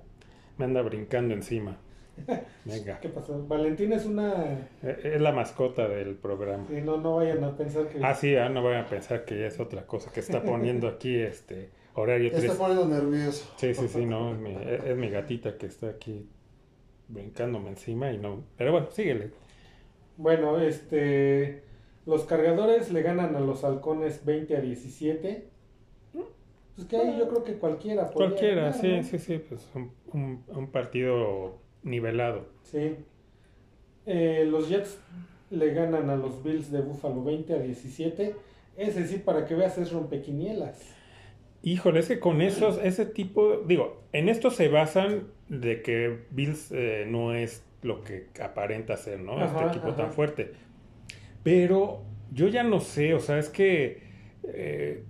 me 0.58 0.66
anda 0.66 0.82
brincando 0.82 1.34
encima. 1.34 1.78
Venga. 2.66 3.00
¿Qué 3.00 3.10
pasó? 3.10 3.46
Valentina 3.46 3.96
es 3.96 4.06
una... 4.06 4.54
Eh, 4.82 5.12
Es 5.16 5.22
la 5.22 5.34
mascota 5.34 5.88
del 5.88 6.16
programa. 6.16 6.66
Sí, 6.70 6.82
no, 6.82 6.98
no 6.98 7.18
vayan 7.18 7.44
a 7.44 7.56
pensar 7.56 7.88
que... 7.90 8.00
Ah, 8.04 8.16
sí, 8.16 8.36
ah, 8.36 8.50
no 8.50 8.64
vayan 8.64 8.86
a 8.86 8.90
pensar 8.90 9.26
que 9.26 9.46
es 9.46 9.60
otra 9.60 9.86
cosa 9.86 10.12
que 10.12 10.22
está 10.22 10.42
poniendo 10.44 10.88
aquí 10.88 11.16
este 11.16 11.70
horario 11.96 12.30
Te 12.30 12.38
está 12.38 12.54
3. 12.54 12.58
poniendo 12.58 12.86
nervioso. 12.88 13.52
Sí, 13.58 13.74
sí, 13.74 13.88
sí, 13.88 14.06
no, 14.06 14.32
es 14.32 14.38
mi, 14.38 14.52
es 14.52 14.84
es 14.86 14.98
mi 14.98 15.10
gatita 15.10 15.58
que 15.58 15.66
está 15.66 15.90
aquí 15.90 16.28
brincándome 17.08 17.70
encima 17.70 18.12
y 18.12 18.18
no. 18.18 18.44
Pero 18.58 18.72
bueno, 18.72 18.88
síguele. 18.92 19.32
Bueno, 20.18 20.60
este. 20.60 21.64
Los 22.06 22.26
cargadores 22.26 22.92
le 22.92 23.02
ganan 23.02 23.36
a 23.36 23.40
los 23.40 23.64
halcones 23.64 24.26
20 24.26 24.56
a 24.58 24.62
17. 24.62 25.50
Pues 26.76 26.88
que 26.88 26.98
ahí 26.98 27.18
yo 27.18 27.30
creo 27.30 27.44
que 27.44 27.54
cualquiera. 27.54 28.10
Cualquiera, 28.12 28.74
sí, 28.74 29.02
sí, 29.04 29.18
sí. 29.18 29.40
Pues 29.40 29.68
un, 29.74 30.44
un, 30.48 30.68
partido 30.68 31.58
nivelado. 31.84 32.48
Sí. 32.64 32.96
Eh, 34.06 34.46
los 34.48 34.70
Jets 34.70 35.00
le 35.50 35.74
ganan 35.74 36.10
a 36.10 36.16
los 36.16 36.44
Bills 36.44 36.72
de 36.72 36.82
Buffalo 36.82 37.24
20 37.24 37.54
a 37.54 37.60
17. 37.60 38.36
Ese 38.78 39.08
sí, 39.08 39.18
para 39.18 39.46
que 39.46 39.56
veas, 39.56 39.78
es 39.78 39.92
rompequinielas. 39.92 40.95
Híjole, 41.66 42.02
es 42.02 42.08
que 42.10 42.20
con 42.20 42.44
esos, 42.44 42.80
ese 42.84 43.08
tipo, 43.08 43.64
digo, 43.66 44.04
en 44.14 44.30
esto 44.30 44.52
se 44.52 44.68
basan 44.68 45.24
de 45.50 45.82
que 45.82 46.20
Bills 46.30 46.72
eh, 46.72 47.08
no 47.10 47.34
es 47.34 47.66
lo 47.82 48.04
que 48.04 48.28
aparenta 48.40 48.96
ser, 48.98 49.20
¿no? 49.20 49.44
este 49.44 49.66
equipo 49.66 49.96
tan 49.96 50.14
fuerte. 50.14 50.52
Pero 51.42 52.04
yo 52.32 52.50
ya 52.50 52.62
no 52.62 52.82
sé, 52.82 53.16
o 53.16 53.20
sea, 53.20 53.40
es 53.40 53.50
que 53.50 54.04
eh, 54.44 55.06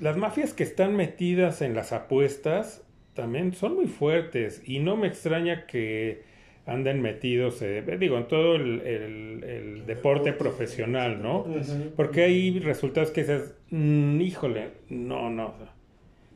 las 0.00 0.16
mafias 0.16 0.52
que 0.52 0.64
están 0.64 0.96
metidas 0.96 1.62
en 1.62 1.72
las 1.72 1.92
apuestas 1.92 2.84
también 3.14 3.54
son 3.54 3.76
muy 3.76 3.86
fuertes 3.86 4.60
y 4.66 4.80
no 4.80 4.96
me 4.96 5.06
extraña 5.06 5.66
que 5.66 6.24
anden 6.66 7.00
metidos, 7.00 7.62
eh, 7.62 7.80
digo, 8.00 8.18
en 8.18 8.26
todo 8.26 8.56
el, 8.56 9.84
deporte 9.86 10.32
profesional, 10.32 11.22
¿no? 11.22 11.46
Porque 11.94 12.24
hay 12.24 12.58
resultados 12.58 13.12
que 13.12 13.20
dices, 13.20 13.54
mm, 13.70 14.20
híjole, 14.20 14.70
no, 14.88 15.30
no. 15.30 15.54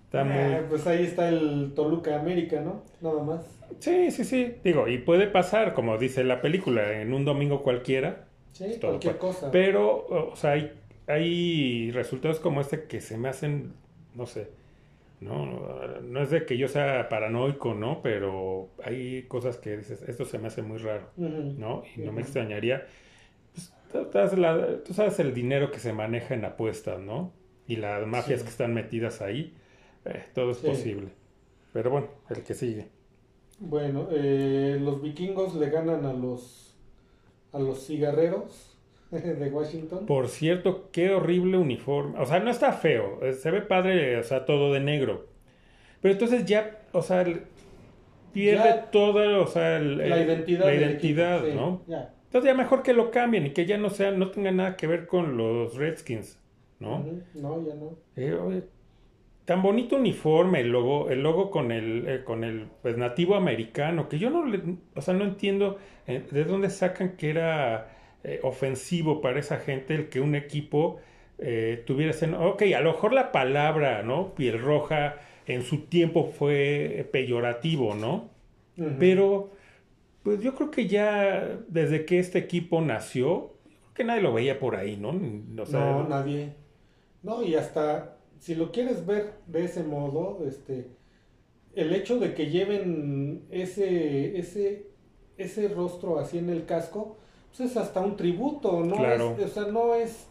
Está 0.06 0.22
ah, 0.22 0.62
Pues 0.68 0.86
ahí 0.86 1.04
está 1.04 1.28
el 1.28 1.72
Toluca 1.74 2.18
América, 2.18 2.60
¿no? 2.60 2.82
Nada 3.00 3.22
más. 3.22 3.56
Sí, 3.80 4.10
sí, 4.10 4.24
sí. 4.24 4.54
Digo, 4.64 4.88
y 4.88 4.98
puede 4.98 5.26
pasar, 5.26 5.74
como 5.74 5.98
dice 5.98 6.24
la 6.24 6.40
película, 6.40 7.00
en 7.00 7.12
un 7.12 7.24
domingo 7.24 7.62
cualquiera. 7.62 8.24
Sí, 8.52 8.78
cualquier 8.80 9.18
cosa. 9.18 9.50
Pero, 9.50 10.06
o 10.06 10.36
sea, 10.36 10.52
hay, 10.52 10.72
hay 11.06 11.90
resultados 11.90 12.40
como 12.40 12.60
este 12.60 12.84
que 12.84 13.00
se 13.00 13.18
me 13.18 13.28
hacen, 13.28 13.74
no 14.14 14.26
sé, 14.26 14.48
¿no? 15.20 16.00
No 16.02 16.22
es 16.22 16.30
de 16.30 16.46
que 16.46 16.56
yo 16.56 16.68
sea 16.68 17.08
paranoico, 17.08 17.74
¿no? 17.74 18.00
Pero 18.02 18.70
hay 18.82 19.24
cosas 19.24 19.56
que 19.56 19.76
dices, 19.76 20.02
esto 20.02 20.24
se 20.24 20.38
me 20.38 20.48
hace 20.48 20.62
muy 20.62 20.78
raro, 20.78 21.10
¿no? 21.16 21.82
Y 21.96 22.00
no 22.00 22.12
me 22.12 22.22
extrañaría. 22.22 22.86
Pues, 23.52 23.72
tú, 24.84 24.94
sabes 24.94 25.18
el 25.20 25.34
dinero 25.34 25.70
que 25.70 25.78
se 25.78 25.92
maneja 25.92 26.34
en 26.34 26.44
apuestas, 26.44 27.00
¿no? 27.00 27.32
Y 27.66 27.76
las 27.76 28.06
mafias 28.06 28.42
que 28.42 28.48
están 28.48 28.72
metidas 28.74 29.20
ahí, 29.20 29.54
eh, 30.06 30.24
todo 30.34 30.50
es 30.50 30.58
posible. 30.58 31.08
Pero 31.72 31.90
bueno, 31.90 32.08
el 32.30 32.42
que 32.42 32.54
sigue. 32.54 32.88
Bueno, 33.58 34.08
eh, 34.10 34.78
los 34.80 35.02
vikingos 35.02 35.54
le 35.54 35.70
ganan 35.70 36.04
a 36.04 36.12
los 36.12 36.66
a 37.52 37.58
los 37.58 37.86
cigarreros 37.86 38.76
de 39.10 39.50
Washington. 39.50 40.06
Por 40.06 40.28
cierto, 40.28 40.90
qué 40.92 41.10
horrible 41.10 41.56
uniforme. 41.56 42.18
O 42.18 42.26
sea, 42.26 42.40
no 42.40 42.50
está 42.50 42.72
feo, 42.72 43.22
eh, 43.22 43.32
se 43.32 43.50
ve 43.50 43.62
padre, 43.62 44.18
o 44.18 44.22
sea, 44.22 44.44
todo 44.44 44.72
de 44.72 44.80
negro. 44.80 45.26
Pero 46.00 46.12
entonces 46.12 46.44
ya, 46.44 46.82
o 46.92 47.02
sea, 47.02 47.24
pierde 48.32 48.84
toda, 48.92 49.40
o 49.40 49.46
sea, 49.46 49.78
la 49.78 50.22
identidad, 50.22 50.66
la 50.66 50.74
identidad 50.74 51.42
¿no? 51.54 51.82
Entonces 51.88 52.44
ya 52.44 52.54
mejor 52.54 52.82
que 52.82 52.92
lo 52.92 53.10
cambien 53.10 53.46
y 53.46 53.50
que 53.50 53.64
ya 53.64 53.78
no 53.78 53.88
sea, 53.88 54.10
no 54.10 54.30
tenga 54.30 54.52
nada 54.52 54.76
que 54.76 54.86
ver 54.86 55.06
con 55.06 55.38
los 55.38 55.76
Redskins, 55.76 56.38
¿no? 56.78 57.04
No, 57.34 57.66
ya 57.66 57.74
no. 57.74 57.96
Eh, 58.14 58.62
tan 59.46 59.62
bonito 59.62 59.96
uniforme, 59.96 60.60
el 60.60 60.68
logo, 60.68 61.08
el 61.08 61.22
logo 61.22 61.50
con 61.50 61.70
el, 61.70 62.06
eh, 62.08 62.24
con 62.24 62.42
el 62.44 62.66
pues, 62.82 62.98
nativo 62.98 63.36
americano, 63.36 64.08
que 64.08 64.18
yo 64.18 64.28
no, 64.28 64.44
le, 64.44 64.60
o 64.94 65.00
sea, 65.00 65.14
no 65.14 65.24
entiendo 65.24 65.78
eh, 66.06 66.26
de 66.30 66.44
dónde 66.44 66.68
sacan 66.68 67.16
que 67.16 67.30
era 67.30 67.96
eh, 68.24 68.40
ofensivo 68.42 69.20
para 69.20 69.38
esa 69.38 69.58
gente 69.58 69.94
el 69.94 70.08
que 70.08 70.20
un 70.20 70.34
equipo 70.34 71.00
tuviera 71.84 72.12
ese, 72.12 72.32
ok, 72.32 72.62
a 72.74 72.80
lo 72.80 72.92
mejor 72.92 73.12
la 73.12 73.30
palabra, 73.30 74.02
¿no? 74.02 74.34
Piel 74.34 74.58
roja 74.58 75.16
en 75.46 75.62
su 75.64 75.82
tiempo 75.82 76.24
fue 76.24 77.06
peyorativo, 77.12 77.94
¿no? 77.94 78.30
Pero, 78.98 79.50
pues 80.22 80.40
yo 80.40 80.54
creo 80.54 80.70
que 80.70 80.86
ya 80.86 81.58
desde 81.68 82.06
que 82.06 82.18
este 82.20 82.38
equipo 82.38 82.80
nació, 82.80 83.52
creo 83.64 83.94
que 83.94 84.04
nadie 84.04 84.22
lo 84.22 84.32
veía 84.32 84.58
por 84.58 84.76
ahí, 84.76 84.96
¿no? 84.96 85.12
no, 85.12 86.08
nadie. 86.08 86.54
No, 87.22 87.42
y 87.42 87.54
hasta 87.54 88.15
si 88.38 88.54
lo 88.54 88.72
quieres 88.72 89.06
ver 89.06 89.34
de 89.46 89.64
ese 89.64 89.82
modo, 89.82 90.44
este, 90.46 90.88
el 91.74 91.94
hecho 91.94 92.18
de 92.18 92.34
que 92.34 92.50
lleven 92.50 93.46
ese, 93.50 94.38
ese, 94.38 94.86
ese 95.36 95.68
rostro 95.68 96.18
así 96.18 96.38
en 96.38 96.50
el 96.50 96.64
casco, 96.64 97.18
pues 97.48 97.70
es 97.70 97.76
hasta 97.76 98.00
un 98.00 98.16
tributo, 98.16 98.82
¿no? 98.84 99.04
Es, 99.06 99.20
o 99.20 99.48
sea, 99.48 99.70
no 99.70 99.94
es, 99.94 100.28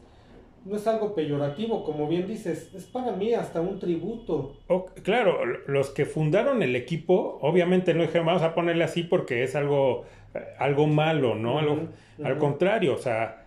no 0.65 0.75
es 0.75 0.88
algo 0.88 1.13
peyorativo, 1.13 1.83
como 1.83 2.07
bien 2.07 2.27
dices, 2.27 2.71
es 2.74 2.85
para 2.85 3.12
mí 3.12 3.33
hasta 3.33 3.62
un 3.62 3.79
tributo. 3.79 4.57
claro, 5.03 5.45
los 5.67 5.91
que 5.91 6.05
fundaron 6.05 6.63
el 6.63 6.75
equipo, 6.75 7.38
obviamente 7.41 7.93
no 7.93 8.01
dijeron 8.01 8.27
vamos 8.27 8.43
a 8.43 8.55
ponerle 8.55 8.83
así 8.83 9.03
porque 9.03 9.43
es 9.43 9.55
algo, 9.55 10.05
algo 10.57 10.88
malo, 10.88 11.35
¿no? 11.35 11.59
Al 12.24 12.38
contrario, 12.38 12.95
o 12.95 12.97
sea, 12.97 13.44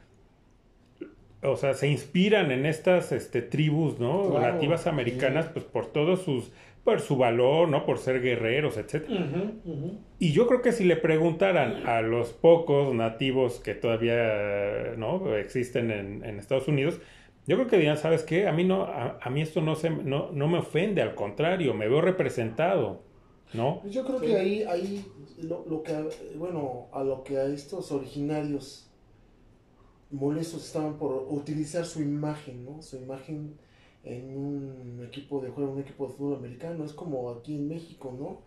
o 1.43 1.57
sea, 1.57 1.75
se 1.75 1.89
inspiran 1.89 2.51
en 2.51 2.67
estas 2.67 3.13
este, 3.13 3.43
tribus, 3.43 4.01
¿no? 4.01 4.39
Nativas 4.41 4.87
americanas, 4.87 5.47
pues 5.53 5.65
por 5.65 5.87
todos 5.87 6.23
sus, 6.23 6.51
por 6.83 7.01
su 7.01 7.17
valor, 7.17 7.69
¿no? 7.69 7.87
Por 7.87 7.99
ser 7.99 8.21
guerreros, 8.21 8.77
etc. 8.77 9.09
Y 10.19 10.33
yo 10.33 10.49
creo 10.49 10.63
que 10.63 10.73
si 10.73 10.85
le 10.85 10.97
preguntaran 10.97 11.87
a 11.87 12.03
los 12.03 12.31
pocos 12.31 12.93
nativos 12.93 13.61
que 13.61 13.75
todavía, 13.75 14.95
¿no? 14.97 15.37
Existen 15.37 15.91
en, 15.93 16.39
Estados 16.41 16.67
Unidos, 16.67 17.01
yo 17.47 17.57
creo 17.57 17.69
que 17.69 17.77
dirían, 17.77 17.99
¿sabes 17.99 18.25
qué? 18.25 18.49
A 18.49 18.53
mí 18.53 18.65
no, 18.65 18.85
a, 18.85 19.31
mí 19.31 19.41
esto 19.41 19.61
no, 19.61 19.77
se, 19.77 19.91
no, 19.91 20.33
no 20.33 20.49
me 20.49 20.59
ofende, 20.59 21.03
al 21.03 21.15
contrario, 21.15 21.73
me 21.73 21.89
veo 21.89 22.01
representado, 22.01 23.03
¿no? 23.55 23.81
Yo 23.89 24.05
creo 24.05 24.21
que 24.21 24.37
ahí, 24.37 24.65
ahí 24.65 25.05
lo, 25.43 25.65
lo 25.71 25.85
que, 25.85 25.93
bueno, 26.37 26.89
a 26.93 27.05
lo 27.05 27.23
que 27.23 27.39
a 27.39 27.45
estos 27.45 27.93
originarios 27.93 28.88
molestos 30.11 30.65
estaban 30.65 30.99
por 30.99 31.27
utilizar 31.29 31.85
su 31.85 32.01
imagen, 32.01 32.65
¿no? 32.65 32.83
Su 32.83 32.97
imagen 32.97 33.55
en 34.05 34.37
un 34.37 35.05
equipo 35.07 35.41
de 35.41 35.51
juego, 35.51 35.73
un 35.73 35.81
equipo 35.81 36.07
de 36.07 36.15
fútbol 36.15 36.39
americano. 36.39 36.85
Es 36.85 36.93
como 36.93 37.31
aquí 37.31 37.57
en 37.57 37.69
México, 37.69 38.15
¿no? 38.19 38.41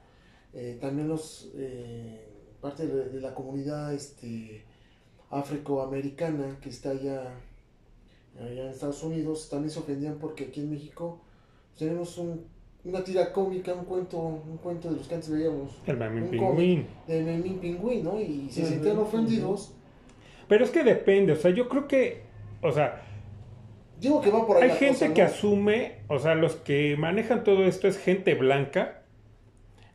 Eh, 0.53 0.77
también 0.81 1.07
los 1.07 1.51
eh, 1.55 2.27
parte 2.59 2.87
de, 2.87 3.21
la 3.21 3.33
comunidad 3.33 3.93
este 3.93 4.65
afroamericana 5.29 6.57
que 6.61 6.69
está 6.69 6.89
allá, 6.89 7.33
allá 8.37 8.63
en 8.63 8.69
Estados 8.69 9.01
Unidos 9.03 9.49
también 9.49 9.71
se 9.71 9.79
ofendían 9.79 10.17
porque 10.19 10.45
aquí 10.45 10.59
en 10.59 10.71
México 10.71 11.21
tenemos 11.77 12.17
un, 12.17 12.43
una 12.83 13.01
tira 13.01 13.31
cómica, 13.31 13.73
un 13.73 13.85
cuento, 13.85 14.19
un 14.19 14.57
cuento 14.57 14.91
de 14.91 14.97
los 14.97 15.07
que 15.07 15.15
antes 15.15 15.29
veíamos. 15.29 15.79
El 15.85 15.97
Memín 15.97 16.29
Pingüín. 16.29 16.87
El 17.07 17.23
Memín 17.23 17.59
Pingüín, 17.59 18.03
¿no? 18.03 18.19
Y 18.19 18.49
se 18.49 18.65
sentían 18.65 18.97
ofendidos 18.97 19.73
pero 20.51 20.65
es 20.65 20.71
que 20.71 20.83
depende, 20.83 21.31
o 21.31 21.37
sea, 21.37 21.51
yo 21.51 21.69
creo 21.69 21.87
que, 21.87 22.23
o 22.61 22.73
sea, 22.73 23.03
Digo 24.01 24.19
que 24.19 24.29
va 24.29 24.45
por 24.45 24.57
ahí 24.57 24.69
hay 24.69 24.75
gente 24.75 25.13
que 25.13 25.21
asume, 25.21 25.99
o 26.09 26.19
sea, 26.19 26.35
los 26.35 26.57
que 26.57 26.97
manejan 26.97 27.45
todo 27.45 27.63
esto 27.63 27.87
es 27.87 27.97
gente 27.97 28.35
blanca 28.35 29.03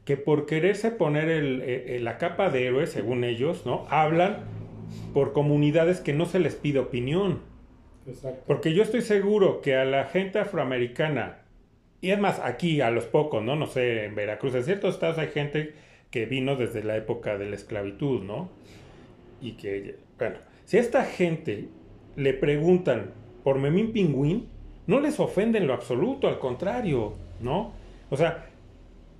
que 0.06 0.16
por 0.16 0.46
quererse 0.46 0.90
poner 0.90 1.28
el, 1.28 1.60
eh, 1.60 1.96
eh, 1.96 2.00
la 2.00 2.16
capa 2.16 2.48
de 2.48 2.68
héroe, 2.68 2.86
según 2.86 3.22
ellos, 3.22 3.66
¿no? 3.66 3.86
Hablan 3.90 4.44
por 5.12 5.34
comunidades 5.34 6.00
que 6.00 6.14
no 6.14 6.24
se 6.24 6.38
les 6.38 6.54
pide 6.54 6.78
opinión. 6.78 7.42
Exacto. 8.06 8.42
Porque 8.46 8.72
yo 8.72 8.82
estoy 8.82 9.02
seguro 9.02 9.60
que 9.60 9.76
a 9.76 9.84
la 9.84 10.06
gente 10.06 10.38
afroamericana, 10.38 11.40
y 12.00 12.12
es 12.12 12.18
más, 12.18 12.38
aquí 12.38 12.80
a 12.80 12.90
los 12.90 13.04
pocos, 13.04 13.44
¿no? 13.44 13.56
No 13.56 13.66
sé, 13.66 14.06
en 14.06 14.14
Veracruz, 14.14 14.54
en 14.54 14.64
ciertos 14.64 14.94
estados 14.94 15.18
hay 15.18 15.28
gente 15.28 15.74
que 16.10 16.24
vino 16.24 16.56
desde 16.56 16.82
la 16.82 16.96
época 16.96 17.36
de 17.36 17.44
la 17.44 17.56
esclavitud, 17.56 18.22
¿no? 18.22 18.48
Y 19.42 19.52
que 19.58 20.05
bueno, 20.18 20.36
si 20.64 20.78
a 20.78 20.80
esta 20.80 21.04
gente 21.04 21.68
le 22.16 22.32
preguntan 22.32 23.12
por 23.44 23.58
Memín 23.58 23.92
Pingüín, 23.92 24.48
no 24.86 25.00
les 25.00 25.20
ofende 25.20 25.58
en 25.58 25.66
lo 25.66 25.74
absoluto, 25.74 26.28
al 26.28 26.38
contrario, 26.38 27.14
¿no? 27.40 27.72
O 28.10 28.16
sea, 28.16 28.46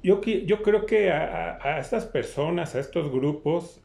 yo, 0.03 0.21
yo 0.23 0.63
creo 0.63 0.87
que 0.87 1.11
a, 1.11 1.79
estas 1.79 2.07
personas, 2.07 2.75
a 2.75 2.81
estos 2.81 3.11
grupos, 3.11 3.83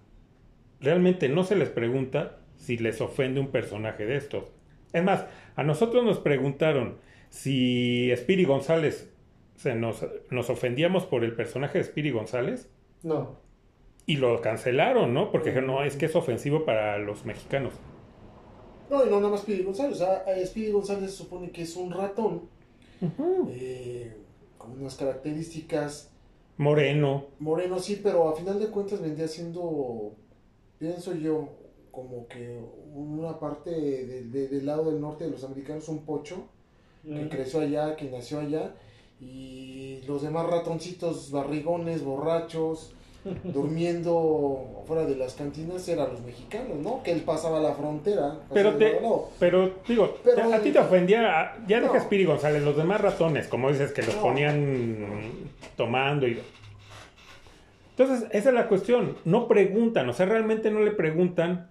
realmente 0.79 1.29
no 1.29 1.43
se 1.43 1.55
les 1.55 1.69
pregunta 1.69 2.37
si 2.55 2.77
les 2.77 3.01
ofende 3.01 3.39
un 3.39 3.47
personaje 3.47 4.05
de 4.05 4.17
estos. 4.17 4.45
Es 4.93 5.03
más, 5.03 5.25
a 5.55 5.63
nosotros 5.63 6.03
nos 6.03 6.19
preguntaron 6.19 6.97
si 7.29 8.11
Spiri 8.15 8.45
González 8.45 9.11
se 9.55 9.75
nos, 9.75 10.05
nos 10.29 10.49
ofendíamos 10.49 11.05
por 11.05 11.23
el 11.23 11.35
personaje 11.35 11.79
de 11.79 11.83
Spiri 11.83 12.11
González. 12.11 12.69
No. 13.03 13.39
Y 14.05 14.17
lo 14.17 14.41
cancelaron, 14.41 15.13
¿no? 15.13 15.31
Porque 15.31 15.61
no, 15.61 15.83
es 15.83 15.95
que 15.95 16.07
es 16.07 16.15
ofensivo 16.15 16.65
para 16.65 16.97
los 16.97 17.25
mexicanos. 17.25 17.73
No, 18.89 19.05
y 19.05 19.09
no 19.09 19.17
nada 19.17 19.29
más 19.31 19.41
Speedy 19.41 19.63
González. 19.63 19.93
O 19.93 19.97
sea, 19.97 20.25
Speedy 20.45 20.71
González 20.71 21.11
se 21.11 21.17
supone 21.17 21.51
que 21.51 21.61
es 21.61 21.75
un 21.75 21.91
ratón. 21.91 22.49
Eh, 23.49 24.15
con 24.57 24.79
unas 24.79 24.95
características. 24.95 26.11
Moreno. 26.57 27.25
Moreno, 27.39 27.79
sí, 27.79 27.99
pero 28.03 28.29
a 28.29 28.35
final 28.35 28.59
de 28.59 28.67
cuentas 28.67 29.01
vendría 29.01 29.27
siendo, 29.27 30.11
pienso 30.77 31.15
yo, 31.15 31.49
como 31.91 32.27
que 32.27 32.59
una 32.93 33.39
parte 33.39 33.71
del 33.71 34.65
lado 34.65 34.91
del 34.91 35.01
norte 35.01 35.23
de 35.23 35.31
los 35.31 35.43
americanos, 35.43 35.87
un 35.89 36.05
pocho, 36.05 36.47
que 37.03 37.29
creció 37.29 37.61
allá, 37.61 37.95
que 37.95 38.11
nació 38.11 38.39
allá, 38.39 38.75
y 39.19 40.01
los 40.07 40.21
demás 40.21 40.47
ratoncitos 40.47 41.31
barrigones, 41.31 42.03
borrachos, 42.03 42.93
durmiendo 43.43 44.83
fuera 44.87 45.05
de 45.05 45.15
las 45.15 45.35
cantinas 45.35 45.87
eran 45.87 46.11
los 46.11 46.21
mexicanos, 46.21 46.77
¿no? 46.77 47.03
Que 47.03 47.11
él 47.11 47.21
pasaba 47.21 47.59
la 47.59 47.73
frontera. 47.73 48.39
Pero, 48.53 48.75
te, 48.75 48.99
pero 49.39 49.71
digo, 49.87 50.17
a 50.53 50.59
ti 50.59 50.71
te 50.71 50.79
ofendía, 50.79 51.55
ya 51.67 51.79
no. 51.79 51.87
dejas 51.87 52.07
Piri 52.07 52.25
González, 52.25 52.63
los 52.63 52.75
demás 52.75 53.01
ratones, 53.01 53.47
como 53.47 53.69
dices, 53.69 53.91
que 53.91 54.01
los 54.03 54.15
ponían 54.15 55.31
tomando 55.77 56.27
y... 56.27 56.39
Entonces, 57.97 58.27
esa 58.31 58.49
es 58.49 58.55
la 58.55 58.67
cuestión, 58.67 59.17
no 59.25 59.47
preguntan, 59.47 60.09
o 60.09 60.13
sea, 60.13 60.25
realmente 60.25 60.71
no 60.71 60.79
le 60.79 60.91
preguntan 60.91 61.69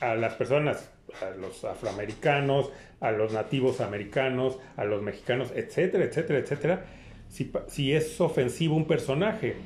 a 0.00 0.14
las 0.14 0.34
personas, 0.34 0.88
a 1.20 1.36
los 1.36 1.64
afroamericanos, 1.64 2.70
a 3.00 3.10
los 3.10 3.32
nativos 3.34 3.82
americanos, 3.82 4.58
a 4.76 4.84
los 4.84 5.02
mexicanos, 5.02 5.52
etcétera, 5.54 6.04
etcétera, 6.04 6.38
etcétera, 6.38 6.84
si, 7.28 7.52
si 7.66 7.92
es 7.92 8.18
ofensivo 8.20 8.74
un 8.76 8.86
personaje. 8.86 9.56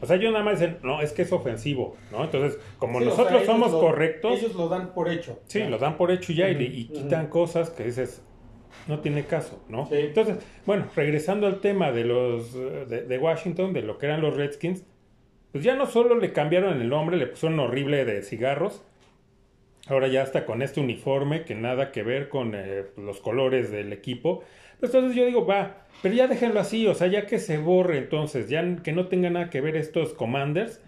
O 0.00 0.06
sea, 0.06 0.16
yo 0.16 0.30
nada 0.30 0.44
más 0.44 0.58
dicen, 0.58 0.78
no, 0.82 1.02
es 1.02 1.12
que 1.12 1.22
es 1.22 1.32
ofensivo, 1.32 1.96
¿no? 2.10 2.24
Entonces, 2.24 2.58
como 2.78 3.00
nosotros 3.00 3.44
somos 3.44 3.70
correctos... 3.72 4.38
Ellos 4.38 4.54
lo 4.54 4.68
dan 4.68 4.94
por 4.94 5.10
hecho. 5.10 5.40
Sí, 5.46 5.62
lo 5.64 5.78
dan 5.78 5.96
por 5.96 6.10
hecho 6.10 6.32
ya 6.32 6.48
y, 6.48 6.86
quitan 6.86 7.26
cosas 7.28 7.70
que 7.70 7.84
dices, 7.84 8.22
no 8.88 9.00
tiene 9.00 9.26
caso, 9.26 9.62
¿no? 9.68 9.88
Entonces, 9.90 10.38
bueno, 10.64 10.86
regresando 10.96 11.46
al 11.46 11.60
tema 11.60 11.92
de 11.92 12.04
los 12.04 12.54
de, 12.54 13.18
Washington, 13.18 13.72
de 13.72 13.82
lo 13.82 13.98
que 13.98 14.06
eran 14.06 14.22
los 14.22 14.36
Redskins, 14.36 14.84
pues 15.52 15.64
ya 15.64 15.74
no 15.74 15.86
solo 15.86 16.14
le 16.14 16.32
cambiaron 16.32 16.80
el 16.80 16.88
nombre, 16.88 17.16
le 17.16 17.26
pusieron 17.26 17.58
horrible 17.60 18.04
de 18.04 18.22
cigarros, 18.22 18.82
ahora 19.88 20.08
ya 20.08 20.22
está 20.22 20.46
con 20.46 20.62
este 20.62 20.80
uniforme 20.80 21.44
que 21.44 21.54
nada 21.54 21.92
que 21.92 22.02
ver 22.02 22.28
con 22.28 22.52
eh, 22.54 22.86
los 22.96 23.20
colores 23.20 23.70
del 23.70 23.92
equipo. 23.92 24.42
Pues 24.80 24.94
entonces 24.94 25.16
yo 25.16 25.26
digo, 25.26 25.46
va, 25.46 25.86
pero 26.02 26.14
ya 26.14 26.26
déjenlo 26.26 26.60
así, 26.60 26.86
o 26.86 26.94
sea, 26.94 27.06
ya 27.06 27.26
que 27.26 27.38
se 27.38 27.58
borre 27.58 27.98
entonces, 27.98 28.48
ya 28.48 28.76
que 28.82 28.92
no 28.92 29.08
tenga 29.08 29.30
nada 29.30 29.50
que 29.50 29.60
ver 29.60 29.76
estos 29.76 30.14
commanders 30.14 30.80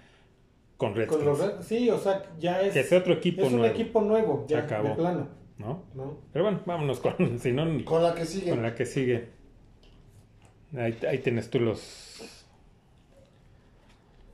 con 0.76 0.94
Redskins. 0.94 1.64
sí, 1.66 1.90
o 1.90 1.98
sea, 1.98 2.22
ya 2.40 2.62
es, 2.62 2.72
que 2.72 2.82
sea 2.82 2.98
otro 2.98 3.12
equipo 3.12 3.42
es 3.42 3.52
un 3.52 3.64
equipo 3.64 4.00
nuevo, 4.00 4.46
ya, 4.48 4.60
acabó. 4.60 4.88
de 4.88 4.94
plano. 4.94 5.28
¿No? 5.58 5.84
Pero 6.32 6.44
bueno, 6.44 6.60
vámonos 6.66 6.98
con, 6.98 7.38
si 7.38 7.52
no, 7.52 7.84
con 7.84 8.02
la 8.02 8.14
que 8.14 8.24
sigue. 8.24 8.50
Con 8.50 8.62
la 8.62 8.74
que 8.74 8.86
sigue. 8.86 9.28
Ahí, 10.76 10.98
ahí 11.06 11.18
tienes 11.18 11.50
tú 11.50 11.60
los... 11.60 12.48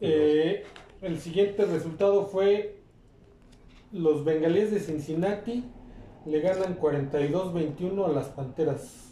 Eh, 0.00 0.62
el 1.02 1.18
siguiente 1.18 1.64
resultado 1.64 2.26
fue 2.26 2.78
los 3.92 4.24
bengalíes 4.24 4.70
de 4.70 4.78
Cincinnati 4.78 5.64
le 6.26 6.40
ganan 6.40 6.78
42-21 6.78 8.04
a 8.04 8.12
las 8.12 8.28
Panteras. 8.28 9.07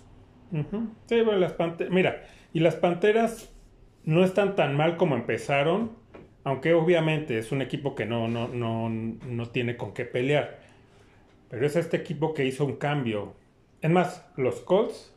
Sí, 1.06 1.20
bueno, 1.22 1.38
las 1.38 1.52
panteras. 1.52 1.92
Mira, 1.92 2.24
y 2.52 2.60
las 2.60 2.76
panteras 2.76 3.52
no 4.04 4.24
están 4.24 4.56
tan 4.56 4.76
mal 4.76 4.96
como 4.96 5.16
empezaron, 5.16 5.92
aunque 6.44 6.74
obviamente 6.74 7.38
es 7.38 7.52
un 7.52 7.62
equipo 7.62 7.94
que 7.94 8.06
no, 8.06 8.28
no, 8.28 8.48
no, 8.48 8.88
no 8.88 9.46
tiene 9.46 9.76
con 9.76 9.92
qué 9.92 10.04
pelear. 10.04 10.58
Pero 11.48 11.66
es 11.66 11.76
este 11.76 11.96
equipo 11.96 12.34
que 12.34 12.44
hizo 12.44 12.64
un 12.64 12.76
cambio. 12.76 13.34
Es 13.80 13.90
más, 13.90 14.26
los 14.36 14.60
Colts 14.60 15.16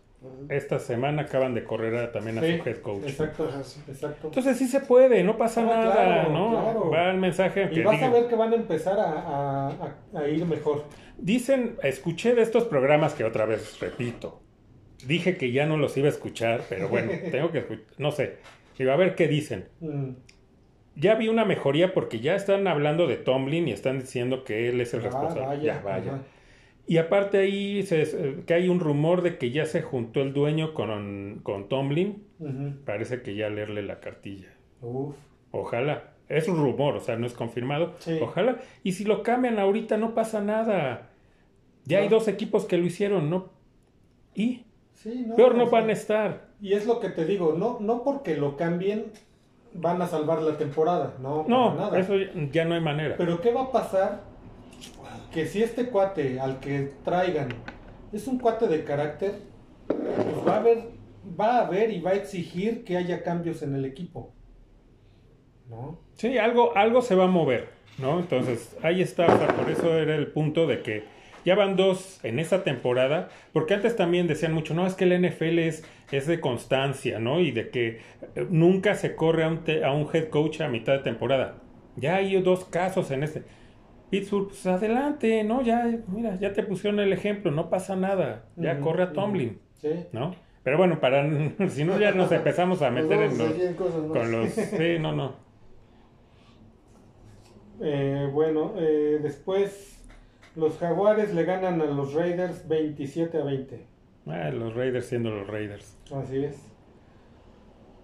esta 0.49 0.79
semana 0.79 1.23
acaban 1.23 1.53
de 1.53 1.63
correr 1.63 2.11
también 2.11 2.37
a 2.39 2.41
su 2.41 2.47
head 2.47 2.81
coach. 2.81 3.03
Exacto, 3.03 3.49
exacto. 3.87 4.27
Entonces 4.27 4.57
sí 4.57 4.67
se 4.67 4.81
puede, 4.81 5.23
no 5.23 5.37
pasa 5.37 5.61
ah, 5.61 5.65
nada, 5.65 6.23
¿no? 6.27 6.89
Va 6.89 7.11
el 7.11 7.17
mensaje. 7.17 7.69
Y 7.71 7.81
vas 7.83 8.01
a 8.01 8.09
ver 8.09 8.27
que 8.27 8.35
van 8.35 8.51
a 8.51 8.55
empezar 8.55 8.99
a, 8.99 9.69
a, 10.13 10.27
ir 10.27 10.45
mejor. 10.45 10.83
Dicen, 11.17 11.77
escuché 11.83 12.35
de 12.35 12.41
estos 12.41 12.65
programas 12.65 13.13
que 13.13 13.23
otra 13.23 13.45
vez 13.45 13.79
repito, 13.79 14.41
Dije 15.05 15.37
que 15.37 15.51
ya 15.51 15.65
no 15.65 15.77
los 15.77 15.95
iba 15.97 16.07
a 16.07 16.11
escuchar, 16.11 16.63
pero 16.69 16.89
bueno, 16.89 17.11
tengo 17.31 17.51
que 17.51 17.59
escuchar, 17.59 17.85
no 17.97 18.11
sé. 18.11 18.37
Digo, 18.77 18.91
a 18.91 18.95
ver 18.95 19.15
qué 19.15 19.27
dicen. 19.27 19.65
Mm. 19.81 20.11
Ya 20.95 21.15
vi 21.15 21.27
una 21.27 21.45
mejoría 21.45 21.93
porque 21.93 22.19
ya 22.19 22.35
están 22.35 22.67
hablando 22.67 23.07
de 23.07 23.17
Tomlin 23.17 23.67
y 23.67 23.71
están 23.71 23.99
diciendo 23.99 24.43
que 24.43 24.69
él 24.69 24.81
es 24.81 24.93
el 24.93 25.01
ah, 25.01 25.03
responsable. 25.03 25.63
ya, 25.63 25.81
vaya. 25.81 26.21
Y 26.87 26.97
aparte 26.97 27.37
ahí 27.37 27.83
se, 27.83 28.43
que 28.45 28.53
hay 28.53 28.67
un 28.67 28.79
rumor 28.79 29.21
de 29.21 29.37
que 29.37 29.51
ya 29.51 29.65
se 29.65 29.81
juntó 29.81 30.21
el 30.21 30.33
dueño 30.33 30.73
con, 30.73 31.41
con 31.43 31.69
Tomlin. 31.69 32.23
Parece 32.85 33.21
que 33.21 33.35
ya 33.35 33.49
leerle 33.49 33.83
la 33.83 33.99
cartilla. 33.99 34.47
Uf. 34.81 35.15
Ojalá. 35.51 36.13
Es 36.29 36.47
un 36.47 36.57
rumor, 36.57 36.95
o 36.95 36.99
sea, 36.99 37.15
no 37.15 37.25
es 37.25 37.33
confirmado. 37.33 37.95
Ojalá. 38.21 38.59
Y 38.83 38.93
si 38.93 39.03
lo 39.03 39.23
cambian 39.23 39.59
ahorita 39.59 39.97
no 39.97 40.13
pasa 40.13 40.41
nada. 40.41 41.09
Ya 41.85 41.99
hay 41.99 42.07
dos 42.07 42.27
equipos 42.27 42.65
que 42.65 42.77
lo 42.77 42.85
hicieron, 42.85 43.29
¿no? 43.29 43.51
¿Y? 44.35 44.63
Peor 45.35 45.55
no 45.55 45.69
van 45.69 45.89
a 45.89 45.93
estar. 45.93 46.49
Y 46.61 46.73
es 46.73 46.85
lo 46.85 46.99
que 46.99 47.09
te 47.09 47.25
digo, 47.25 47.53
no, 47.57 47.77
no 47.79 48.03
porque 48.03 48.35
lo 48.35 48.57
cambien 48.57 49.11
van 49.73 50.01
a 50.01 50.07
salvar 50.07 50.41
la 50.41 50.57
temporada, 50.57 51.13
no, 51.21 51.45
no 51.47 51.75
nada. 51.75 51.99
eso 51.99 52.15
ya 52.51 52.65
no 52.65 52.75
hay 52.75 52.81
manera. 52.81 53.15
Pero 53.17 53.39
¿qué 53.39 53.53
va 53.53 53.63
a 53.63 53.71
pasar? 53.71 54.21
Que 55.31 55.45
si 55.45 55.61
este 55.61 55.89
cuate 55.89 56.39
al 56.39 56.59
que 56.59 56.91
traigan 57.03 57.49
es 58.11 58.27
un 58.27 58.39
cuate 58.39 58.67
de 58.67 58.83
carácter, 58.83 59.35
pues 59.85 60.47
va 60.47 60.55
a 60.55 60.59
haber, 60.59 60.89
va 61.39 61.59
a 61.59 61.69
ver 61.69 61.91
y 61.91 62.01
va 62.01 62.11
a 62.11 62.15
exigir 62.15 62.83
que 62.83 62.97
haya 62.97 63.23
cambios 63.23 63.61
en 63.61 63.75
el 63.75 63.85
equipo. 63.85 64.33
¿No? 65.69 65.99
Sí, 66.13 66.37
algo, 66.39 66.75
algo 66.75 67.03
se 67.03 67.13
va 67.13 67.25
a 67.25 67.27
mover, 67.27 67.69
¿no? 67.99 68.19
Entonces, 68.19 68.75
ahí 68.81 69.03
está, 69.03 69.27
por 69.27 69.69
eso 69.69 69.93
era 69.99 70.15
el 70.15 70.31
punto 70.31 70.65
de 70.65 70.81
que 70.81 71.03
ya 71.49 71.55
van 71.55 71.75
dos 71.75 72.23
en 72.23 72.37
esta 72.37 72.63
temporada, 72.63 73.29
porque 73.53 73.73
antes 73.73 73.95
también 73.95 74.27
decían 74.27 74.53
mucho, 74.53 74.75
no, 74.75 74.85
es 74.85 74.93
que 74.93 75.05
el 75.05 75.19
NFL 75.19 75.57
es, 75.57 75.83
es 76.11 76.27
de 76.27 76.39
constancia, 76.39 77.17
¿no? 77.17 77.39
Y 77.39 77.49
de 77.49 77.69
que 77.71 78.01
eh, 78.35 78.45
nunca 78.51 78.93
se 78.93 79.15
corre 79.15 79.45
a 79.45 79.47
un, 79.47 79.63
a 79.83 79.91
un 79.91 80.07
head 80.13 80.29
coach 80.29 80.61
a 80.61 80.67
mitad 80.67 80.93
de 80.93 80.99
temporada. 80.99 81.55
Ya 81.95 82.17
hay 82.17 82.39
dos 82.39 82.65
casos 82.65 83.09
en 83.09 83.23
este. 83.23 83.41
Pittsburgh, 84.11 84.49
pues 84.49 84.63
adelante, 84.67 85.43
¿no? 85.43 85.63
Ya, 85.63 85.91
mira, 86.07 86.37
ya 86.39 86.53
te 86.53 86.61
pusieron 86.61 86.99
el 86.99 87.13
ejemplo, 87.13 87.49
no 87.49 87.67
pasa 87.71 87.95
nada. 87.95 88.45
Ya 88.55 88.79
corre 88.79 89.01
a 89.01 89.11
Tomlin, 89.11 89.59
¿no? 90.11 90.35
Pero 90.61 90.77
bueno, 90.77 90.99
para 90.99 91.27
si 91.69 91.83
no 91.83 91.99
ya 91.99 92.11
nos 92.11 92.31
empezamos 92.31 92.83
a 92.83 92.91
meter 92.91 93.23
en 93.23 93.37
los, 93.39 93.53
con 93.75 94.31
los 94.31 94.49
sí, 94.51 94.99
no, 94.99 95.13
no. 95.13 95.33
Eh, 97.81 98.29
bueno, 98.31 98.75
eh, 98.77 99.19
después 99.23 99.98
los 100.55 100.77
Jaguares 100.77 101.33
le 101.33 101.43
ganan 101.43 101.81
a 101.81 101.85
los 101.85 102.13
Raiders 102.13 102.67
27 102.67 103.37
a 103.37 103.43
20. 103.43 103.85
Ah, 104.27 104.49
los 104.51 104.75
Raiders 104.75 105.05
siendo 105.05 105.31
los 105.31 105.47
Raiders. 105.47 105.97
Así 106.13 106.43
es. 106.43 106.69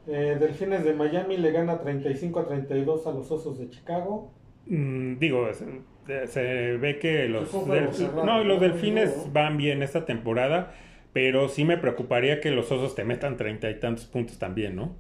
Eh, 0.08 0.38
Delfines 0.40 0.84
de 0.84 0.94
Miami 0.94 1.38
le 1.38 1.52
gana 1.52 1.80
35 1.80 2.40
a 2.40 2.48
32 2.48 3.08
a 3.08 3.12
los 3.12 3.32
Osos 3.32 3.58
de 3.58 3.70
Chicago. 3.70 4.32
Mm, 4.68 5.18
digo, 5.18 5.48
se, 5.54 6.78
ve 6.78 7.00
que 7.00 7.28
los, 7.28 7.54
no, 7.54 8.44
los 8.44 8.60
Delfines 8.60 9.32
van 9.34 9.58
bien 9.58 9.84
esta 9.84 10.06
temporada, 10.06 10.74
pero 11.14 11.50
sí 11.50 11.66
me 11.66 11.78
preocuparía 11.78 12.40
que 12.40 12.52
los 12.52 12.72
Osos 12.72 12.96
te 12.96 13.04
metan 13.04 13.38
treinta 13.38 13.70
y 13.70 13.80
tantos 13.80 14.06
puntos 14.06 14.38
también, 14.38 14.76
¿no? 14.76 14.96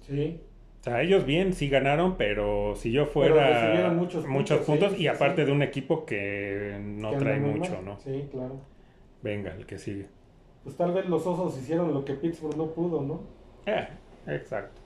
Sí. 0.00 0.40
O 0.80 0.84
sea, 0.84 1.02
ellos 1.02 1.26
bien, 1.26 1.52
sí 1.52 1.68
ganaron, 1.68 2.16
pero 2.16 2.74
si 2.76 2.92
yo 2.92 3.06
fuera 3.06 3.90
muchos, 3.90 4.26
muchos 4.26 4.60
puntos, 4.60 4.98
y 4.98 5.08
aparte 5.08 5.44
de 5.44 5.52
un 5.52 5.62
equipo 5.62 6.06
que 6.06 6.78
no 6.80 7.10
trae 7.16 7.40
mucho, 7.40 7.82
¿no? 7.82 7.98
Sí, 7.98 8.28
claro. 8.30 8.60
Venga, 9.22 9.54
el 9.54 9.66
que 9.66 9.78
sigue. 9.78 10.06
Pues 10.62 10.76
tal 10.76 10.92
vez 10.92 11.06
los 11.06 11.26
osos 11.26 11.58
hicieron 11.58 11.92
lo 11.92 12.04
que 12.04 12.14
Pittsburgh 12.14 12.56
no 12.56 12.66
pudo, 12.66 13.02
¿no? 13.02 13.22
Eh, 13.66 13.88
exacto. 14.28 14.80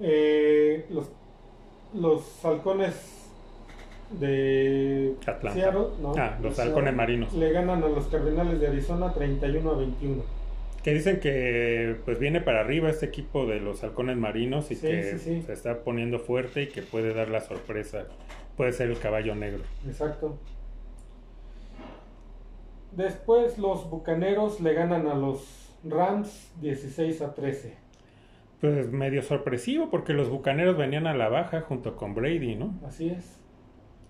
Eh, 0.00 0.86
los, 0.90 1.12
los 1.94 2.44
halcones 2.44 3.30
de 4.18 5.14
Seattle, 5.20 5.86
¿no? 6.00 6.12
Ah, 6.16 6.38
los 6.42 6.58
halcones 6.58 6.94
marinos. 6.94 7.32
Le 7.34 7.52
ganan 7.52 7.82
a 7.84 7.88
los 7.88 8.06
Cardenales 8.06 8.60
de 8.60 8.66
Arizona 8.66 9.12
31 9.12 9.70
a 9.70 9.76
21 9.76 10.22
que 10.84 10.92
dicen 10.92 11.18
que 11.18 11.96
pues 12.04 12.18
viene 12.18 12.42
para 12.42 12.60
arriba 12.60 12.90
este 12.90 13.06
equipo 13.06 13.46
de 13.46 13.58
los 13.58 13.82
halcones 13.82 14.18
marinos 14.18 14.70
y 14.70 14.76
que 14.76 15.16
se 15.16 15.50
está 15.50 15.82
poniendo 15.82 16.18
fuerte 16.18 16.64
y 16.64 16.66
que 16.66 16.82
puede 16.82 17.14
dar 17.14 17.30
la 17.30 17.40
sorpresa. 17.40 18.04
Puede 18.58 18.72
ser 18.72 18.90
el 18.90 18.98
caballo 18.98 19.34
negro. 19.34 19.62
Exacto. 19.86 20.38
Después 22.92 23.56
los 23.56 23.88
bucaneros 23.88 24.60
le 24.60 24.74
ganan 24.74 25.06
a 25.06 25.14
los 25.14 25.74
Rams 25.84 26.52
16 26.60 27.22
a 27.22 27.34
13. 27.34 27.74
Pues 28.60 28.92
medio 28.92 29.22
sorpresivo 29.22 29.88
porque 29.90 30.12
los 30.12 30.28
bucaneros 30.28 30.76
venían 30.76 31.06
a 31.06 31.14
la 31.14 31.30
baja 31.30 31.62
junto 31.62 31.96
con 31.96 32.14
Brady, 32.14 32.56
¿no? 32.56 32.78
Así 32.86 33.08
es. 33.08 33.40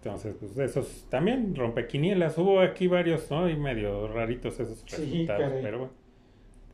Entonces, 0.02 0.34
pues 0.40 0.58
esos 0.58 1.06
también 1.08 1.54
rompequinielas. 1.54 2.36
Hubo 2.36 2.60
aquí 2.60 2.88
varios, 2.88 3.30
¿no? 3.30 3.48
Y 3.48 3.56
medio 3.56 4.08
raritos 4.08 4.58
esos 4.58 4.84
resultados, 4.90 5.52
pero 5.62 5.78
bueno. 5.78 6.03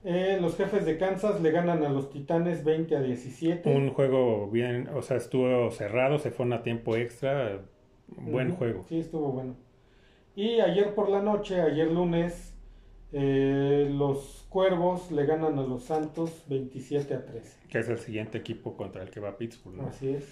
Eh, 0.02 0.38
los 0.40 0.56
jefes 0.56 0.86
de 0.86 0.96
Kansas 0.96 1.42
le 1.42 1.50
ganan 1.50 1.84
a 1.84 1.90
los 1.90 2.08
Titanes 2.10 2.64
20 2.64 2.96
a 2.96 3.02
17. 3.02 3.68
Un 3.74 3.90
juego 3.90 4.50
bien, 4.50 4.88
o 4.94 5.02
sea, 5.02 5.18
estuvo 5.18 5.70
cerrado, 5.70 6.18
se 6.18 6.30
fue 6.30 6.52
a 6.54 6.62
tiempo 6.62 6.96
extra. 6.96 7.60
buen 8.08 8.52
juego. 8.52 8.84
Sí, 8.88 8.98
estuvo 8.98 9.30
bueno. 9.30 9.56
Y 10.34 10.60
ayer 10.60 10.94
por 10.94 11.10
la 11.10 11.20
noche, 11.20 11.60
ayer 11.60 11.90
lunes, 11.90 12.56
eh, 13.12 13.88
los 13.90 14.46
Cuervos 14.48 15.12
le 15.12 15.26
ganan 15.26 15.58
a 15.58 15.62
los 15.62 15.84
Santos 15.84 16.44
27 16.48 17.14
a 17.14 17.26
13. 17.26 17.68
Que 17.68 17.78
es 17.78 17.88
el 17.88 17.98
siguiente 17.98 18.38
equipo 18.38 18.76
contra 18.76 19.02
el 19.02 19.10
que 19.10 19.20
va 19.20 19.36
Pittsburgh. 19.36 19.76
¿no? 19.76 19.86
Así 19.86 20.10
es. 20.10 20.24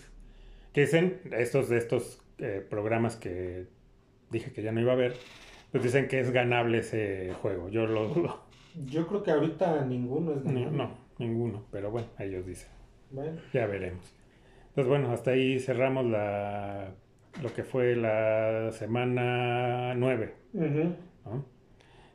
Que 0.72 0.82
dicen 0.82 1.20
estos 1.32 1.68
de 1.68 1.78
estos 1.78 2.20
eh, 2.38 2.64
programas 2.68 3.16
que 3.16 3.66
dije 4.30 4.52
que 4.52 4.62
ya 4.62 4.72
no 4.72 4.80
iba 4.80 4.92
a 4.92 4.96
ver, 4.96 5.14
pues 5.72 5.84
dicen 5.84 6.08
que 6.08 6.20
es 6.20 6.30
ganable 6.30 6.78
ese 6.78 7.32
juego. 7.42 7.68
Yo 7.68 7.86
lo 7.86 8.08
dudo. 8.08 8.47
Yo 8.86 9.06
creo 9.06 9.22
que 9.22 9.30
ahorita 9.30 9.84
ninguno 9.84 10.32
es 10.32 10.42
ganable. 10.44 10.70
No, 10.70 10.84
no, 10.84 10.90
ninguno, 11.18 11.62
pero 11.70 11.90
bueno, 11.90 12.08
ellos 12.18 12.46
dicen. 12.46 12.70
Bueno, 13.10 13.40
Ya 13.52 13.66
veremos. 13.66 14.14
Entonces, 14.68 14.88
bueno, 14.88 15.10
hasta 15.12 15.32
ahí 15.32 15.58
cerramos 15.58 16.06
la 16.06 16.90
lo 17.42 17.52
que 17.54 17.62
fue 17.64 17.94
la 17.96 18.70
semana 18.72 19.94
9. 19.94 20.34
ujú. 20.54 20.94
¿no? 21.26 21.44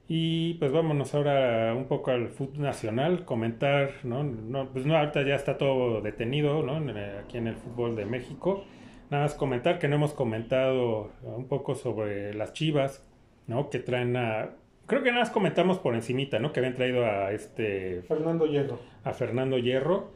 Y 0.08 0.56
pues 0.56 0.72
vámonos 0.72 1.16
ahora 1.16 1.74
un 1.76 1.86
poco 1.86 2.12
al 2.12 2.28
fútbol 2.28 2.62
nacional, 2.62 3.24
comentar, 3.26 3.92
¿no? 4.04 4.24
no 4.24 4.70
pues 4.72 4.86
no, 4.86 4.98
ahorita 4.98 5.24
ya 5.26 5.36
está 5.36 5.58
todo 5.58 6.02
detenido, 6.02 6.62
¿no? 6.62 6.78
El- 6.78 7.20
aquí 7.20 7.38
en 7.38 7.48
el 7.48 7.56
fútbol 7.56 7.96
de 7.96 8.06
México. 8.06 8.66
Nada 9.10 9.24
más 9.24 9.34
comentar 9.36 9.80
que 9.80 9.88
no 9.88 9.96
hemos 9.96 10.14
comentado 10.14 11.12
un 11.24 11.48
poco 11.48 11.76
sobre 11.76 12.34
las 12.34 12.54
Chivas, 12.54 13.08
¿no? 13.48 13.70
Que 13.70 13.80
traen 13.80 14.16
a... 14.18 14.50
Creo 14.86 15.02
que 15.02 15.10
nada 15.10 15.22
más 15.22 15.30
comentamos 15.32 15.80
por 15.80 15.96
encimita, 15.96 16.40
¿no? 16.40 16.52
Que 16.52 16.60
habían 16.60 16.76
traído 16.76 17.06
a 17.06 17.32
este 17.32 18.02
Fernando 18.08 18.46
Hierro. 18.46 18.80
a 19.04 19.14
Fernando 19.14 19.58
Hierro, 19.58 20.12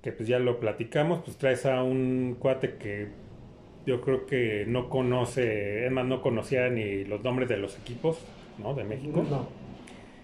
que 0.00 0.12
pues 0.12 0.28
ya 0.28 0.38
lo 0.38 0.60
platicamos, 0.60 1.22
pues 1.24 1.36
traes 1.36 1.66
a 1.66 1.82
un 1.82 2.36
cuate 2.38 2.76
que 2.76 3.08
yo 3.84 4.00
creo 4.00 4.26
que 4.26 4.64
no 4.66 4.88
conoce, 4.88 5.86
es 5.86 5.92
más, 5.92 6.06
no 6.06 6.22
conocía 6.22 6.68
ni 6.68 7.04
los 7.04 7.24
nombres 7.24 7.48
de 7.48 7.56
los 7.56 7.76
equipos, 7.78 8.24
¿no? 8.58 8.74
De 8.74 8.84
México. 8.84 9.24
No. 9.28 9.48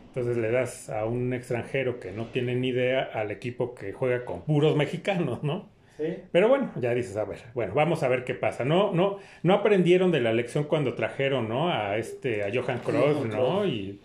Entonces 0.08 0.36
le 0.36 0.50
das 0.50 0.90
a 0.90 1.04
un 1.04 1.32
extranjero 1.32 2.00
que 2.00 2.12
no 2.12 2.26
tiene 2.26 2.54
ni 2.54 2.68
idea 2.68 3.02
al 3.02 3.30
equipo 3.30 3.74
que 3.74 3.92
juega 3.92 4.24
con 4.24 4.42
puros 4.42 4.76
mexicanos, 4.76 5.42
¿no? 5.42 5.68
Sí. 5.98 6.04
Pero 6.32 6.48
bueno, 6.48 6.70
ya 6.76 6.94
dices, 6.94 7.16
a 7.16 7.24
ver, 7.24 7.40
bueno, 7.54 7.74
vamos 7.74 8.02
a 8.04 8.08
ver 8.08 8.24
qué 8.24 8.34
pasa. 8.34 8.64
No, 8.64 8.92
no, 8.92 9.18
no 9.42 9.52
aprendieron 9.54 10.10
de 10.12 10.20
la 10.20 10.32
lección 10.32 10.64
cuando 10.64 10.94
trajeron, 10.94 11.48
¿no? 11.48 11.70
A 11.70 11.98
este, 11.98 12.44
a 12.44 12.50
Johan 12.54 12.80
Johan 12.84 13.28
¿no? 13.30 13.66
Y 13.66 14.00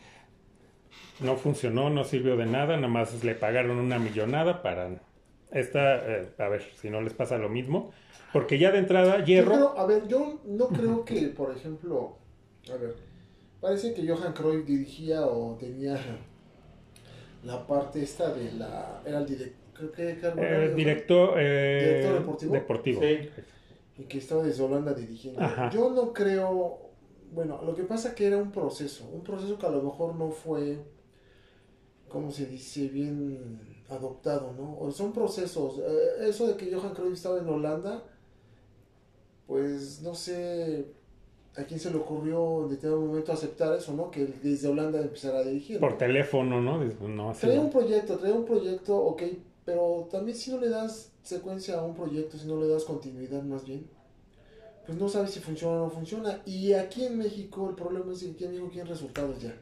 no 1.19 1.36
funcionó, 1.36 1.89
no 1.91 2.03
sirvió 2.03 2.36
de 2.36 2.47
nada, 2.47 2.75
nada 2.75 2.88
más 2.88 3.23
le 3.23 3.36
pagaron 3.36 3.77
una 3.77 3.99
millonada 3.99 4.62
para 4.63 4.89
esta, 5.51 5.97
eh, 5.97 6.29
a 6.39 6.47
ver 6.49 6.63
si 6.82 6.89
no 6.89 6.99
les 7.01 7.13
pasa 7.13 7.38
lo 7.38 7.47
mismo. 7.47 7.91
Porque 8.34 8.58
ya 8.58 8.71
de 8.71 8.79
entrada, 8.79 9.23
Hierro, 9.23 9.51
creo- 9.51 9.77
a 9.77 9.86
ver, 9.86 10.08
yo 10.08 10.41
no 10.45 10.67
creo 10.69 11.06
que, 11.06 11.27
por 11.27 11.56
ejemplo, 11.56 12.17
a 12.73 12.75
ver, 12.77 12.95
parece 13.62 13.93
que 13.93 14.08
Johan 14.08 14.34
Cruyff 14.34 14.65
dirigía 14.65 15.27
o 15.27 15.56
tenía 15.60 15.99
la 17.43 17.67
parte 17.67 18.01
esta 18.01 18.34
de 18.34 18.51
la, 18.53 19.01
era 19.06 19.19
el 19.19 19.27
director, 19.27 19.62
creo 19.74 19.92
que 19.92 20.10
eh, 20.12 20.74
director, 20.76 21.34
eh, 21.38 21.86
¿Director 21.88 22.20
deportivo? 22.20 22.54
deportivo. 22.54 23.02
Sí. 23.02 23.30
y 23.98 24.04
que 24.06 24.18
estaba 24.18 24.44
desde 24.44 24.64
Holanda 24.64 24.94
dirigiendo. 24.94 25.42
Ajá. 25.42 25.70
Yo 25.70 25.90
no 25.92 26.14
creo, 26.14 26.80
bueno, 27.32 27.62
lo 27.64 27.76
que 27.76 27.84
pasa 27.84 28.16
que 28.16 28.28
era 28.28 28.38
un 28.38 28.52
proceso, 28.52 29.06
un 29.12 29.22
proceso 29.24 29.58
que 29.58 29.66
a 29.66 29.70
lo 29.72 29.82
mejor 29.84 30.16
no 30.16 30.30
fue, 30.32 30.78
¿cómo 32.10 32.32
se 32.32 32.46
dice? 32.46 32.88
Bien 32.88 33.60
adoptado, 33.90 34.54
¿no? 34.58 34.78
O 34.80 34.92
son 34.92 35.12
procesos. 35.14 35.78
Eh, 35.80 36.28
eso 36.30 36.48
de 36.48 36.56
que 36.56 36.74
Johan 36.74 36.94
Cruyff 36.94 37.14
estaba 37.14 37.38
en 37.40 37.48
Holanda, 37.48 38.04
pues 39.48 40.02
no 40.02 40.16
sé 40.16 40.86
a 41.56 41.64
quién 41.66 41.80
se 41.80 41.92
le 41.92 41.98
ocurrió 41.98 42.64
en 42.64 42.70
determinado 42.70 43.06
momento 43.06 43.32
aceptar 43.32 43.76
eso, 43.78 43.94
¿no? 43.94 44.10
Que 44.10 44.26
desde 44.42 44.68
Holanda 44.70 45.00
empezara 45.00 45.40
a 45.40 45.44
dirigir. 45.44 45.80
Por 45.80 45.98
teléfono, 45.98 46.60
¿no? 46.62 46.84
Dices, 46.84 47.00
No, 47.02 47.32
Trae 47.40 47.56
no. 47.58 47.64
un 47.64 47.70
proyecto, 47.70 48.18
trae 48.18 48.32
un 48.32 48.46
proyecto, 48.46 48.98
ok, 48.98 49.22
pero 49.65 50.08
también 50.12 50.38
si 50.38 50.52
no 50.52 50.60
le 50.60 50.69
das 50.69 51.12
secuencia 51.23 51.80
a 51.80 51.84
un 51.84 51.95
proyecto, 51.95 52.38
si 52.38 52.47
no 52.47 52.60
le 52.60 52.67
das 52.67 52.84
continuidad 52.84 53.43
más 53.43 53.65
bien, 53.65 53.89
pues 54.86 54.97
no 54.97 55.08
sabes 55.08 55.32
si 55.32 55.39
funciona 55.39 55.82
o 55.82 55.86
no 55.86 55.89
funciona. 55.89 56.41
Y 56.45 56.73
aquí 56.73 57.06
en 57.06 57.17
México 57.17 57.69
el 57.69 57.76
problema 57.76 58.12
es 58.12 58.19
que 58.19 58.32
aquí 58.32 58.43
en 58.43 58.52
México 58.52 58.69
quieren 58.69 58.89
resultados 58.89 59.41
ya. 59.41 59.56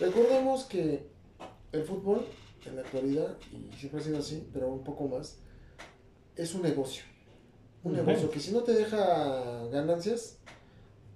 Recordemos 0.00 0.64
que 0.64 1.06
el 1.72 1.84
fútbol 1.84 2.24
en 2.66 2.76
la 2.76 2.82
actualidad, 2.82 3.36
y 3.52 3.76
siempre 3.76 4.00
ha 4.00 4.04
sido 4.04 4.18
así, 4.18 4.48
pero 4.52 4.68
un 4.68 4.84
poco 4.84 5.08
más, 5.08 5.38
es 6.36 6.54
un 6.54 6.62
negocio. 6.62 7.04
Un 7.82 7.94
negocio 7.94 8.30
que 8.30 8.38
si 8.38 8.52
no 8.52 8.62
te 8.62 8.72
deja 8.72 9.66
ganancias, 9.66 10.38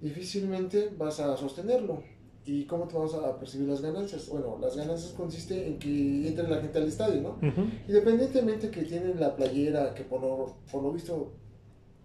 difícilmente 0.01 0.93
vas 0.97 1.21
a 1.21 1.37
sostenerlo. 1.37 2.03
¿Y 2.47 2.65
cómo 2.65 2.87
te 2.87 2.97
vas 2.97 3.13
a 3.15 3.37
percibir 3.39 3.69
las 3.69 3.81
ganancias? 3.83 4.29
Bueno, 4.29 4.57
las 4.61 4.77
ganancias 4.77 5.13
consiste 5.13 5.67
en 5.67 5.79
que 5.81 6.29
entre 6.29 6.47
la 6.49 6.61
gente 6.61 6.79
al 6.79 6.87
estadio, 6.87 7.21
¿no? 7.21 7.31
Ujú. 7.31 7.63
Independientemente 7.89 8.71
que 8.71 8.83
tienen 8.83 9.19
la 9.19 9.35
playera, 9.35 9.93
que 9.95 10.05
por 10.05 10.21
lo, 10.23 10.55
por 10.71 10.83
lo 10.83 10.93
visto, 10.93 11.33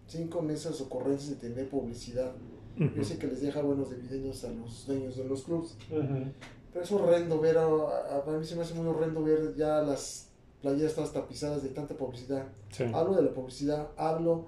cinco 0.08 0.42
mesas 0.42 0.82
ocurrencias 0.82 1.30
de 1.30 1.36
tener 1.50 1.70
publicidad. 1.70 2.34
Yo 2.78 2.86
Ujú. 2.88 3.04
sé 3.04 3.18
que 3.20 3.28
les 3.28 3.42
deja 3.42 3.62
buenos 3.62 3.92
dividendos 3.92 4.44
a 4.44 4.50
los 4.50 4.88
dueños 4.88 5.16
de 5.16 5.26
los 5.26 5.44
clubes. 5.44 5.78
Ujú. 5.92 6.32
Pero 6.74 6.86
es 6.86 6.92
horrendo 6.92 7.40
ver, 7.40 7.58
a, 7.58 7.66
a- 7.66 8.24
para 8.26 8.38
mí 8.40 8.46
se 8.46 8.56
me 8.56 8.62
hace 8.64 8.74
muy 8.74 8.88
horrendo 8.88 9.22
ver 9.24 9.54
ya 9.56 9.82
las 9.84 10.30
playeras 10.62 10.96
todas 10.96 11.12
tapizadas 11.14 11.62
de 11.64 11.70
tanta 11.70 11.96
publicidad. 11.96 12.48
Sí. 12.72 12.86
Hablo 12.94 13.16
de 13.16 13.24
la 13.24 13.34
publicidad, 13.34 13.90
hablo 13.98 14.46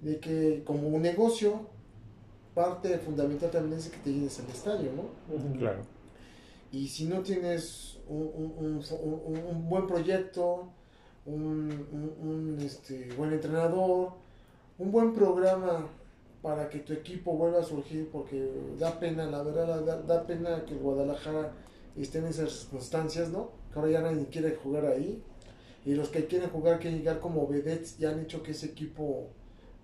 de 0.00 0.18
que 0.20 0.62
como 0.64 0.88
un 0.88 1.02
negocio, 1.02 1.68
parte 2.56 2.96
fundamental 2.98 3.50
también 3.50 3.78
es 3.78 3.90
que 3.90 3.98
te 3.98 4.10
llenes 4.12 4.38
el 4.40 4.46
estadio, 4.46 4.90
¿no? 4.96 5.04
Claro. 5.58 5.82
Y 6.72 6.88
si 6.88 7.04
no 7.04 7.20
tienes 7.20 7.98
un, 8.08 8.30
un- 8.34 8.82
un- 9.50 9.68
buen 9.68 9.86
proyecto, 9.86 10.68
un, 11.26 11.70
un- 11.92 12.14
un, 12.28 12.58
este, 12.60 13.12
buen 13.16 13.32
entrenador, 13.34 14.12
un 14.78 14.90
buen 14.90 15.12
programa 15.12 15.86
para 16.42 16.68
que 16.70 16.78
tu 16.78 16.92
equipo 16.94 17.36
vuelva 17.36 17.60
a 17.60 17.62
surgir, 17.62 18.08
porque 18.10 18.50
da 18.78 18.98
pena, 18.98 19.26
la 19.26 19.42
verdad, 19.42 19.82
da, 19.84 20.00
da 20.02 20.26
pena 20.26 20.64
que 20.64 20.72
el 20.74 20.80
Guadalajara 20.80 21.52
esté 21.96 22.18
en 22.20 22.26
esas 22.26 22.50
circunstancias, 22.52 23.28
¿no? 23.28 23.50
Que 23.72 23.78
ahora 23.78 23.90
ya 23.92 24.00
nadie 24.00 24.26
quiere 24.26 24.56
jugar 24.56 24.86
ahí. 24.86 25.22
Y 25.84 25.94
los 25.94 26.08
que 26.08 26.26
quieren 26.26 26.48
jugar, 26.50 26.80
quieren 26.80 26.98
llegar 27.00 27.20
como 27.20 27.46
vedettes, 27.46 27.98
ya 27.98 28.10
han 28.10 28.20
hecho 28.20 28.42
que 28.42 28.52
ese 28.52 28.66
equipo 28.66 29.28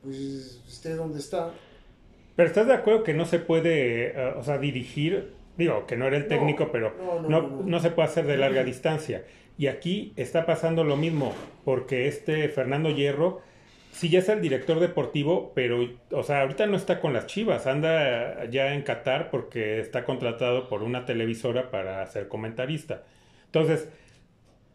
pues 0.03 0.61
esté 0.69 0.95
donde 0.97 1.19
está. 1.21 1.53
Pero 2.37 2.49
estás 2.49 2.67
de 2.67 2.75
acuerdo 2.75 3.03
que 3.03 3.15
no 3.15 3.25
se 3.25 3.39
puede, 3.39 4.09
eh, 4.09 4.35
o 4.37 4.43
sea, 4.43 4.59
dirigir, 4.59 5.33
digo, 5.57 5.87
que 5.87 5.97
no 5.97 6.07
era 6.07 6.17
el 6.17 6.29
técnico, 6.29 6.71
pero 6.73 6.95
no, 6.99 7.15
no, 7.15 7.29
no, 7.29 7.29
no, 7.29 7.49
no. 7.49 7.63
no 7.63 7.81
se 7.81 7.91
puede 7.91 8.09
hacer 8.09 8.27
de 8.27 8.37
larga 8.37 8.65
distancia. 8.65 9.25
Y 9.59 9.67
aquí 9.67 10.13
está 10.17 10.47
pasando 10.47 10.83
lo 10.85 10.97
mismo, 10.97 11.35
porque 11.65 12.09
este 12.09 12.49
Fernando 12.49 12.91
Hierro, 12.91 13.43
sí 13.93 14.09
ya 14.09 14.21
es 14.21 14.29
el 14.29 14.41
director 14.41 14.81
deportivo, 14.81 15.53
pero, 15.55 15.87
o 16.11 16.23
sea, 16.23 16.41
ahorita 16.43 16.67
no 16.67 16.77
está 16.77 17.01
con 17.01 17.13
las 17.13 17.27
Chivas, 17.27 17.67
anda 17.67 18.47
ya 18.47 18.75
en 18.75 18.83
Qatar 18.83 19.31
porque 19.31 19.79
está 19.81 20.05
contratado 20.05 20.69
por 20.69 20.83
una 20.83 21.05
televisora 21.05 21.71
para 21.71 22.05
ser 22.07 22.29
comentarista. 22.29 23.03
Entonces, 23.47 23.89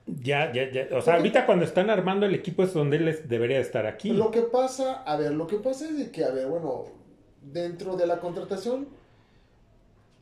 ya, 0.06 0.54
ya, 0.54 0.72
ya, 0.72 0.88
o 0.96 1.02
sea, 1.02 1.16
ahorita 1.16 1.46
cuando 1.46 1.66
están 1.66 1.90
armando 1.90 2.26
el 2.26 2.36
equipo 2.36 2.64
es 2.64 2.74
donde 2.74 2.98
él 2.98 3.20
debería 3.28 3.60
estar 3.60 3.88
aquí. 3.88 4.12
Lo 4.12 4.32
que 4.32 4.44
pasa, 4.44 5.04
a 5.04 5.18
ver, 5.18 5.34
lo 5.34 5.48
que 5.48 5.58
pasa 5.58 5.86
es 5.86 5.98
de 5.98 6.12
que, 6.12 6.24
a 6.24 6.30
ver, 6.30 6.48
bueno, 6.48 6.86
dentro 7.42 7.96
de 7.96 8.08
la 8.08 8.20
contratación, 8.20 8.88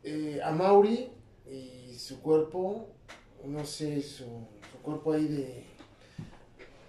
eh, 0.04 0.40
a 0.44 0.50
Mauri 0.52 1.08
y 1.50 1.94
su 1.98 2.20
cuerpo, 2.20 2.86
no 3.44 3.64
sé, 3.64 4.02
su, 4.02 4.24
su 4.24 4.78
cuerpo 4.82 5.12
ahí 5.12 5.26
de... 5.26 5.64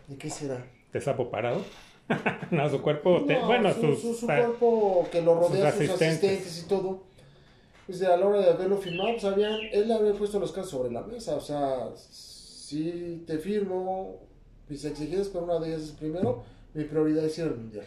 ¿De 0.08 0.18
qué 0.18 0.30
será? 0.30 0.66
¿De 0.94 1.02
sapo 1.02 1.30
parado? 1.30 1.62
no, 2.52 2.70
su 2.70 2.82
cuerpo, 2.82 3.26
te- 3.26 3.34
No, 3.40 3.48
bueno, 3.48 3.74
su, 3.74 3.82
sus... 3.82 4.00
su- 4.02 4.13
su 4.16 4.26
cuerpo 4.28 5.08
que 5.12 5.22
lo 5.22 5.36
rodea, 5.36 5.72
sus 5.72 5.82
sus 5.88 5.90
asistentes. 5.96 6.10
asistentes. 6.40 6.63
y 6.63 6.68
todo. 6.68 7.04
Pues 7.86 8.02
a 8.04 8.16
la 8.18 8.26
hora 8.26 8.40
de 8.42 8.50
haberlo 8.50 8.78
firmado, 8.78 9.12
pues 9.13 9.24
habían, 9.26 9.60
él 9.72 9.92
había 9.92 10.13
puesto 10.13 10.40
los 10.40 10.52
casos 10.52 10.72
sobre 10.72 10.92
la 10.92 11.02
mesa. 11.04 11.36
O 11.36 11.42
sea, 11.42 11.90
si 11.96 13.24
te 13.26 13.38
firmo 13.38 14.18
mis 14.70 14.84
exigencias, 14.86 15.30
pero 15.30 15.46
una 15.46 15.60
de 15.60 15.70
ellas 15.70 15.82
es 15.84 15.92
primero, 15.92 16.44
mi 16.74 16.84
prioridad 16.84 17.26
es 17.26 17.38
ir 17.38 17.46
al 17.46 17.56
mundial. 17.56 17.86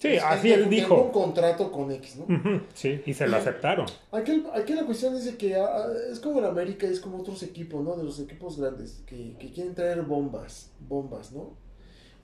Sí, 0.00 0.08
Es 0.14 0.22
así 0.22 0.50
él 0.50 0.60
tengo 0.60 0.64
un 0.64 0.70
dijo. 0.70 1.12
contrato 1.12 1.70
con 1.70 1.92
X, 1.92 2.16
¿no? 2.26 2.62
Sí, 2.72 3.02
y 3.04 3.12
se 3.12 3.28
lo 3.28 3.36
aceptaron. 3.36 3.84
Aquí, 4.12 4.44
aquí 4.54 4.72
la 4.72 4.84
cuestión 4.86 5.14
es 5.14 5.26
de 5.26 5.36
que 5.36 5.56
ah, 5.56 5.86
es 6.10 6.20
como 6.20 6.38
en 6.38 6.46
América, 6.46 6.86
es 6.86 7.00
como 7.00 7.18
otros 7.18 7.42
equipos, 7.42 7.84
¿no? 7.84 7.94
De 7.96 8.04
los 8.04 8.18
equipos 8.18 8.58
grandes, 8.58 9.02
que, 9.06 9.36
que 9.38 9.52
quieren 9.52 9.74
traer 9.74 10.00
bombas, 10.00 10.72
bombas, 10.88 11.32
¿no? 11.32 11.50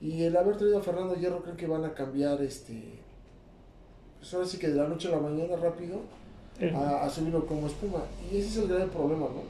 Y 0.01 0.23
el 0.23 0.35
haber 0.35 0.57
traído 0.57 0.79
a 0.79 0.81
Fernando 0.81 1.15
Hierro 1.15 1.43
creo 1.43 1.55
que 1.55 1.67
van 1.67 1.85
a 1.85 1.93
cambiar, 1.93 2.41
este, 2.41 2.81
pues 4.19 4.33
ahora 4.33 4.47
sí 4.47 4.57
que 4.57 4.69
de 4.69 4.75
la 4.75 4.87
noche 4.87 5.07
a 5.09 5.11
la 5.11 5.19
mañana 5.19 5.55
rápido, 5.55 6.01
a, 6.75 7.03
a 7.05 7.09
subirlo 7.11 7.45
como 7.45 7.67
espuma. 7.67 8.03
Y 8.31 8.37
ese 8.37 8.47
es 8.49 8.57
el 8.57 8.67
gran 8.69 8.89
problema, 8.89 9.27
¿no? 9.27 9.43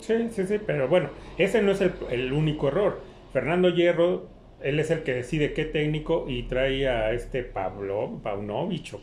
Sí, 0.00 0.14
sí, 0.34 0.46
sí, 0.46 0.58
pero 0.66 0.88
bueno, 0.88 1.10
ese 1.36 1.60
no 1.60 1.72
es 1.72 1.82
el, 1.82 1.92
el 2.10 2.32
único 2.32 2.68
error. 2.68 3.00
Fernando 3.32 3.68
Hierro 3.68 4.26
él 4.64 4.80
es 4.80 4.90
el 4.90 5.02
que 5.02 5.12
decide 5.12 5.52
qué 5.52 5.66
técnico 5.66 6.24
y 6.26 6.44
trae 6.44 6.88
a 6.88 7.12
este 7.12 7.42
Pablo 7.42 8.18
Paunovic 8.22 8.94
o 8.94 9.00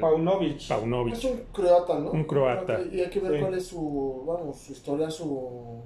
Paunovic. 0.00 0.68
Paunovic. 0.68 1.14
Es 1.14 1.24
un 1.24 1.42
croata, 1.52 2.00
¿no? 2.00 2.10
Un 2.10 2.24
croata. 2.24 2.80
Y 2.90 3.00
hay 3.00 3.08
que 3.08 3.20
ver 3.20 3.40
cuál 3.40 3.54
es 3.54 3.66
su, 3.66 4.24
vamos, 4.26 4.58
su 4.58 4.72
historia, 4.72 5.08
su, 5.08 5.82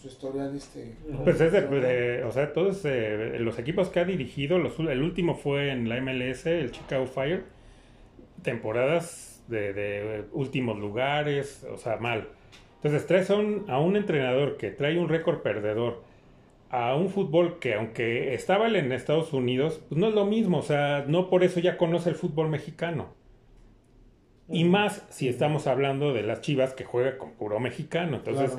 su, 0.00 0.06
historial, 0.06 0.54
este... 0.54 0.94
Pues 1.24 1.40
es 1.40 1.52
de, 1.52 2.22
o 2.24 2.30
sea, 2.30 2.52
todos 2.52 2.82
eh, 2.84 3.36
los 3.40 3.58
equipos 3.58 3.88
que 3.88 3.98
ha 3.98 4.04
dirigido, 4.04 4.58
los, 4.58 4.78
el 4.78 5.02
último 5.02 5.34
fue 5.34 5.72
en 5.72 5.88
la 5.88 6.00
MLS, 6.00 6.46
el 6.46 6.70
Chicago 6.70 7.06
Fire, 7.06 7.42
temporadas 8.42 9.42
de, 9.48 9.72
de 9.72 10.24
últimos 10.32 10.78
lugares, 10.78 11.66
o 11.68 11.76
sea, 11.76 11.96
mal. 11.96 12.28
Entonces 12.76 13.06
traes 13.08 13.28
a 13.30 13.34
un, 13.34 13.64
a 13.68 13.80
un 13.80 13.96
entrenador 13.96 14.56
que 14.56 14.70
trae 14.70 14.98
un 14.98 15.08
récord 15.08 15.40
perdedor, 15.40 16.08
a 16.70 16.94
un 16.94 17.08
fútbol 17.08 17.58
que 17.58 17.74
aunque 17.74 18.32
estaba 18.34 18.68
en 18.68 18.92
Estados 18.92 19.32
Unidos, 19.32 19.82
pues 19.88 20.00
no 20.00 20.08
es 20.08 20.14
lo 20.14 20.24
mismo, 20.24 20.58
o 20.58 20.62
sea, 20.62 21.04
no 21.06 21.28
por 21.28 21.42
eso 21.42 21.58
ya 21.60 21.76
conoce 21.76 22.10
el 22.10 22.14
fútbol 22.14 22.48
mexicano. 22.48 23.14
Y 24.48 24.64
más 24.64 25.04
si 25.10 25.28
estamos 25.28 25.66
hablando 25.66 26.12
de 26.12 26.22
las 26.22 26.40
Chivas 26.40 26.74
que 26.74 26.84
juega 26.84 27.18
con 27.18 27.32
puro 27.32 27.60
mexicano. 27.60 28.16
Entonces, 28.16 28.56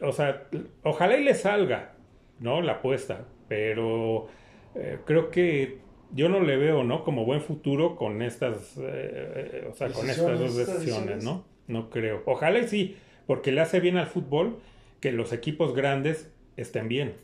o 0.00 0.12
sea, 0.12 0.44
ojalá 0.82 1.16
y 1.18 1.24
le 1.24 1.34
salga, 1.34 1.94
¿no? 2.40 2.62
La 2.62 2.74
apuesta, 2.74 3.26
pero 3.48 4.28
eh, 4.74 4.98
creo 5.04 5.30
que 5.30 5.78
yo 6.12 6.28
no 6.28 6.40
le 6.40 6.56
veo, 6.56 6.84
¿no? 6.84 7.04
Como 7.04 7.24
buen 7.24 7.40
futuro 7.40 7.96
con 7.96 8.22
estas, 8.22 8.78
eh, 8.80 9.66
o 9.70 9.74
sea, 9.74 9.90
con 9.90 10.08
estas 10.08 10.38
dos 10.38 10.56
decisiones, 10.56 11.24
¿no? 11.24 11.44
No 11.66 11.90
creo. 11.90 12.22
Ojalá 12.26 12.58
y 12.58 12.68
sí, 12.68 12.96
porque 13.26 13.52
le 13.52 13.62
hace 13.62 13.80
bien 13.80 13.96
al 13.96 14.06
fútbol 14.06 14.58
que 15.00 15.12
los 15.12 15.32
equipos 15.32 15.74
grandes 15.74 16.33
estén 16.56 16.88
bien, 16.88 17.14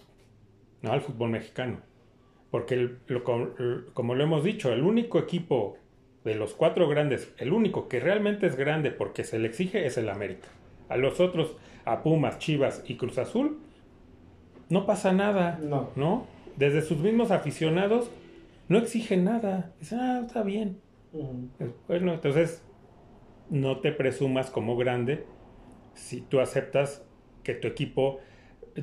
¿no? 0.82 0.92
Al 0.92 1.00
fútbol 1.00 1.30
mexicano. 1.30 1.80
Porque, 2.50 2.96
como 3.94 4.14
lo 4.14 4.24
hemos 4.24 4.42
dicho, 4.42 4.72
el 4.72 4.82
único 4.82 5.18
equipo 5.18 5.76
de 6.24 6.34
los 6.34 6.54
cuatro 6.54 6.88
grandes, 6.88 7.32
el 7.38 7.52
único 7.52 7.88
que 7.88 8.00
realmente 8.00 8.46
es 8.46 8.56
grande 8.56 8.90
porque 8.90 9.24
se 9.24 9.38
le 9.38 9.48
exige 9.48 9.86
es 9.86 9.96
el 9.96 10.08
América. 10.08 10.48
A 10.88 10.96
los 10.96 11.20
otros, 11.20 11.56
a 11.84 12.02
Pumas, 12.02 12.38
Chivas 12.38 12.82
y 12.86 12.96
Cruz 12.96 13.18
Azul, 13.18 13.58
no 14.68 14.86
pasa 14.86 15.12
nada, 15.12 15.58
no. 15.62 15.90
¿no? 15.96 16.26
Desde 16.56 16.82
sus 16.82 16.98
mismos 16.98 17.30
aficionados 17.30 18.10
no 18.68 18.78
exigen 18.78 19.24
nada. 19.24 19.72
Dicen, 19.80 20.00
ah, 20.00 20.22
está 20.26 20.42
bien. 20.42 20.80
Bueno, 21.88 22.14
entonces 22.14 22.62
no 23.48 23.80
te 23.80 23.92
presumas 23.92 24.50
como 24.50 24.76
grande 24.76 25.24
si 25.94 26.20
tú 26.20 26.40
aceptas 26.40 27.04
que 27.42 27.54
tu 27.54 27.66
equipo 27.66 28.20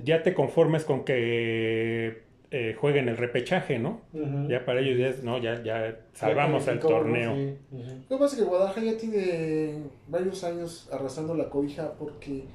ya 0.03 0.23
te 0.23 0.33
conformes 0.33 0.83
con 0.83 1.03
que 1.03 2.23
eh, 2.49 2.75
jueguen 2.79 3.09
el 3.09 3.17
repechaje, 3.17 3.77
¿no? 3.77 4.01
Ya 4.47 4.65
para 4.65 4.79
ellos 4.79 4.97
ya, 4.97 5.23
no, 5.23 5.37
ya, 5.37 5.61
ya 5.63 5.99
salvamos 6.13 6.67
el 6.67 6.79
torneo. 6.79 7.35
Lo 7.71 8.17
que 8.17 8.17
pasa 8.17 8.35
es 8.35 8.41
que 8.41 8.47
Guadalajara 8.47 8.85
ya 8.85 8.97
tiene 8.97 9.83
varios 10.07 10.43
años 10.43 10.89
arrasando 10.91 11.35
la 11.35 11.49
cobija 11.49 11.93
porque 11.99 12.45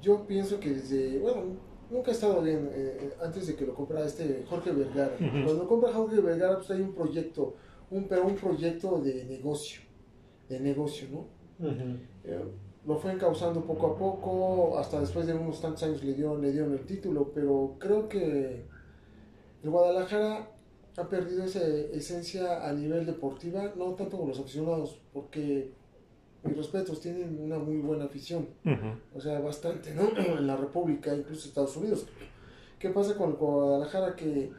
yo 0.00 0.26
pienso 0.26 0.60
que 0.60 0.70
desde, 0.70 1.18
bueno, 1.18 1.42
nunca 1.90 2.10
ha 2.10 2.14
estado 2.14 2.40
bien, 2.40 2.70
eh, 2.72 2.98
eh, 3.00 3.10
antes 3.22 3.48
de 3.48 3.56
que 3.56 3.66
lo 3.66 3.74
comprara 3.74 4.06
este 4.06 4.44
Jorge 4.48 4.70
Vergara. 4.70 5.16
Cuando 5.18 5.54
lo 5.54 5.66
compra 5.68 5.92
Jorge 5.92 6.20
Vergara, 6.20 6.56
pues 6.56 6.70
hay 6.70 6.80
un 6.80 6.94
proyecto, 6.94 7.56
un, 7.90 8.04
pero 8.04 8.24
un 8.24 8.36
proyecto 8.36 9.00
de 9.00 9.24
negocio, 9.24 9.82
de 10.48 10.60
negocio, 10.60 11.08
¿no? 11.10 11.26
Lo 12.86 12.96
fue 12.96 13.12
encauzando 13.12 13.64
poco 13.64 13.86
a 13.88 13.98
poco, 13.98 14.78
hasta 14.78 15.00
después 15.00 15.26
de 15.26 15.34
unos 15.34 15.60
tantos 15.60 15.82
años 15.82 16.02
le 16.02 16.14
dio 16.14 16.36
le 16.36 16.52
dieron 16.52 16.72
el 16.72 16.86
título, 16.86 17.30
pero 17.34 17.76
creo 17.78 18.08
que 18.08 18.64
el 19.62 19.70
Guadalajara 19.70 20.50
ha 20.96 21.08
perdido 21.08 21.44
esa 21.44 21.64
esencia 21.66 22.66
a 22.66 22.72
nivel 22.72 23.06
deportiva, 23.06 23.72
no 23.76 23.94
tanto 23.94 24.18
con 24.18 24.28
los 24.28 24.40
aficionados, 24.40 25.00
porque 25.12 25.72
mis 26.42 26.56
respetos, 26.56 27.00
tienen 27.00 27.38
una 27.38 27.58
muy 27.58 27.78
buena 27.78 28.04
afición, 28.04 28.48
o 29.14 29.20
sea, 29.20 29.40
bastante, 29.40 29.94
¿no? 29.94 30.08
En 30.38 30.46
la 30.46 30.56
República, 30.56 31.14
incluso 31.14 31.48
Estados 31.48 31.76
Unidos. 31.76 32.06
¿Qué 32.78 32.88
pasa 32.88 33.14
con 33.14 33.30
el 33.30 33.36
Guadalajara? 33.36 34.16
Que 34.16 34.50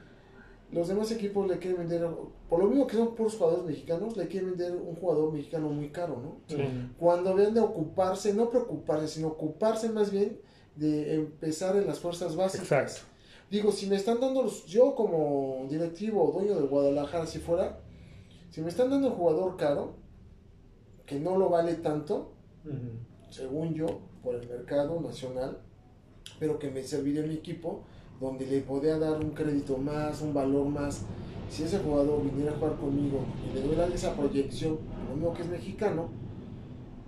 los 0.71 0.87
demás 0.87 1.11
equipos 1.11 1.47
le 1.47 1.59
quieren 1.59 1.79
vender, 1.79 2.07
por 2.49 2.59
lo 2.59 2.67
mismo 2.67 2.87
que 2.87 2.95
son 2.95 3.13
puros 3.13 3.35
jugadores 3.35 3.65
mexicanos, 3.65 4.15
le 4.15 4.27
quieren 4.27 4.51
vender 4.51 4.71
un 4.73 4.95
jugador 4.95 5.33
mexicano 5.33 5.69
muy 5.69 5.89
caro, 5.89 6.21
¿no? 6.21 6.57
Cuando 6.97 7.35
vean 7.35 7.53
de 7.53 7.59
ocuparse, 7.59 8.33
no 8.33 8.49
preocuparse, 8.49 9.07
sino 9.07 9.27
ocuparse 9.27 9.89
más 9.89 10.11
bien 10.11 10.39
de 10.75 11.15
empezar 11.15 11.75
en 11.75 11.87
las 11.87 11.99
fuerzas 11.99 12.35
básicas. 12.35 12.71
Exacto. 12.71 13.01
Digo, 13.49 13.73
si 13.73 13.87
me 13.87 13.97
están 13.97 14.21
dando 14.21 14.43
los, 14.43 14.65
yo 14.65 14.95
como 14.95 15.65
directivo 15.69 16.23
o 16.23 16.31
dueño 16.31 16.55
de 16.55 16.67
Guadalajara, 16.67 17.27
si 17.27 17.39
fuera, 17.39 17.81
si 18.49 18.61
me 18.61 18.69
están 18.69 18.89
dando 18.89 19.09
un 19.09 19.15
jugador 19.15 19.57
caro, 19.57 19.95
que 21.05 21.19
no 21.19 21.37
lo 21.37 21.49
vale 21.49 21.75
tanto, 21.75 22.31
según 23.29 23.73
yo, 23.73 23.99
por 24.23 24.35
el 24.35 24.47
mercado 24.47 25.01
nacional, 25.01 25.61
pero 26.39 26.59
que 26.59 26.71
me 26.71 26.81
serviría 26.83 27.21
en 27.23 27.27
mi 27.27 27.35
equipo, 27.35 27.83
donde 28.21 28.45
le 28.45 28.61
podía 28.61 28.97
dar 28.99 29.19
un 29.19 29.31
crédito 29.31 29.77
más, 29.77 30.21
un 30.21 30.33
valor 30.33 30.67
más. 30.67 31.01
Si 31.49 31.63
ese 31.63 31.79
jugador 31.79 32.23
viniera 32.23 32.51
a 32.51 32.55
jugar 32.55 32.77
conmigo 32.77 33.25
y 33.49 33.55
le 33.55 33.61
doy 33.61 33.93
esa 33.93 34.15
proyección, 34.15 34.77
lo 35.09 35.15
mismo 35.15 35.33
que 35.33 35.41
es 35.41 35.49
mexicano, 35.49 36.07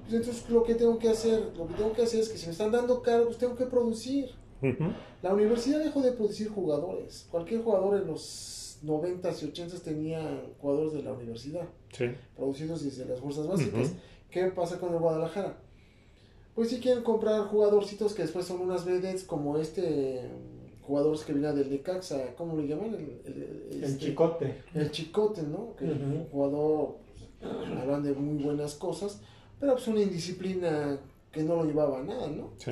pues 0.02 0.16
entonces 0.16 0.50
lo 0.50 0.64
que 0.64 0.76
tengo 0.76 1.00
que 1.00 1.10
hacer, 1.10 1.54
lo 1.56 1.68
que 1.68 1.76
tengo 1.76 1.94
que 1.94 2.02
hacer 2.02 2.20
es 2.20 2.30
que 2.30 2.38
si 2.38 2.48
me 2.48 2.52
están 2.52 2.72
dando 2.72 3.02
caro, 3.02 3.26
pues 3.26 3.38
tengo 3.38 3.56
que 3.56 3.66
producir. 3.66 4.32
La 5.22 5.34
universidad 5.34 5.80
dejó 5.80 6.02
de 6.02 6.14
producir 6.14 6.50
jugadores. 6.50 7.28
Cualquier 7.30 7.64
jugador 7.64 8.02
en 8.02 8.08
los 8.08 8.80
90s 8.84 9.44
y 9.44 9.52
80s 9.52 9.82
tenía 9.82 10.44
jugadores 10.60 10.94
de 10.94 11.04
la 11.04 11.14
universidad, 11.14 11.68
producidos 12.36 12.84
desde 12.84 13.06
las 13.06 13.20
fuerzas 13.20 13.48
básicas. 13.48 13.92
¿Qué 14.30 14.46
pasa 14.48 14.80
con 14.80 14.94
el 14.94 15.00
Guadalajara? 15.00 15.58
Pues 16.56 16.70
si 16.70 16.80
quieren 16.80 17.04
comprar 17.04 17.46
jugadorcitos 17.46 18.14
que 18.14 18.24
después 18.24 18.46
son 18.46 18.62
unas 18.62 18.84
vedettes 18.84 19.24
como 19.24 19.58
este 19.58 20.30
jugadores 20.86 21.22
que 21.22 21.34
viene 21.34 21.54
del 21.54 21.70
Necaxa, 21.70 22.36
¿cómo 22.36 22.58
le 22.58 22.68
llaman? 22.68 22.94
El, 22.96 23.84
este, 23.84 24.06
Chicote. 24.06 24.64
El 24.74 24.92
Chicote, 24.92 25.44
¿no? 25.44 25.76
Que 25.76 25.86
es 25.86 25.92
un 25.92 26.28
jugador, 26.32 26.98
pues, 27.40 27.80
hablan 27.80 28.04
de 28.04 28.14
muy 28.14 28.44
buenas 28.44 28.76
cosas, 28.76 29.22
pero 29.60 29.74
pues 29.74 29.88
una 29.88 30.02
indisciplina 30.02 31.00
que 31.32 31.44
no 31.44 31.56
lo 31.56 31.66
llevaba 31.66 32.00
a 32.00 32.04
nada, 32.04 32.28
¿no? 32.28 32.52
Sí. 32.58 32.72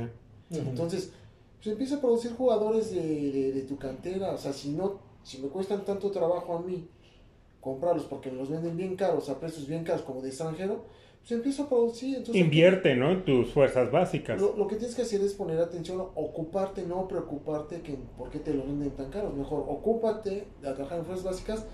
Entonces, 0.52 1.12
pues 1.58 1.68
empieza 1.68 1.96
a 1.96 2.02
producir 2.02 2.34
jugadores 2.34 2.94
de, 2.94 3.52
de, 3.54 3.62
tu 3.62 3.78
cantera. 3.78 4.34
O 4.34 4.38
sea, 4.38 4.52
si 4.52 4.72
no, 4.72 5.00
si 5.24 5.40
me 5.40 5.48
cuestan 5.48 5.86
tanto 5.86 6.12
trabajo 6.12 6.58
a 6.58 6.62
mí 6.62 6.88
comprarlos 7.62 8.06
porque 8.06 8.32
me 8.32 8.38
los 8.38 8.50
venden 8.50 8.76
bien 8.76 8.96
caros, 8.96 9.30
a 9.30 9.40
precios 9.40 9.68
bien 9.68 9.84
caros 9.84 10.02
como 10.02 10.22
de 10.22 10.30
extranjero, 10.30 10.84
pues 11.22 11.32
empieza 11.32 11.64
a 11.64 11.70
producir. 11.70 12.18
Entonces, 12.18 12.44
Invierte, 12.44 12.96
¿no? 12.96 13.12
En 13.12 13.24
tus 13.24 13.52
fuerzas 13.52 13.92
básicas. 13.92 14.42
Lo, 14.42 14.68
que 14.68 14.76
tienes 14.76 14.96
que 14.96 15.04
hacer 15.04 15.22
es 15.22 15.34
poner 15.34 15.60
atención, 15.60 16.02
ocuparte, 16.16 16.84
no 16.84 17.08
preocuparte 17.08 17.82
que 17.82 17.98
por 18.18 18.30
qué 18.30 18.40
te 18.40 18.54
lo 18.54 18.64
venden 18.64 18.92
tan 18.92 19.10
caros. 19.10 19.34
Mejor, 19.36 19.66
ocúpate 19.68 20.30
de 20.62 20.74
trabajar 20.74 21.00
en 21.00 21.06
fuerzas 21.06 21.26
básicas 21.26 21.66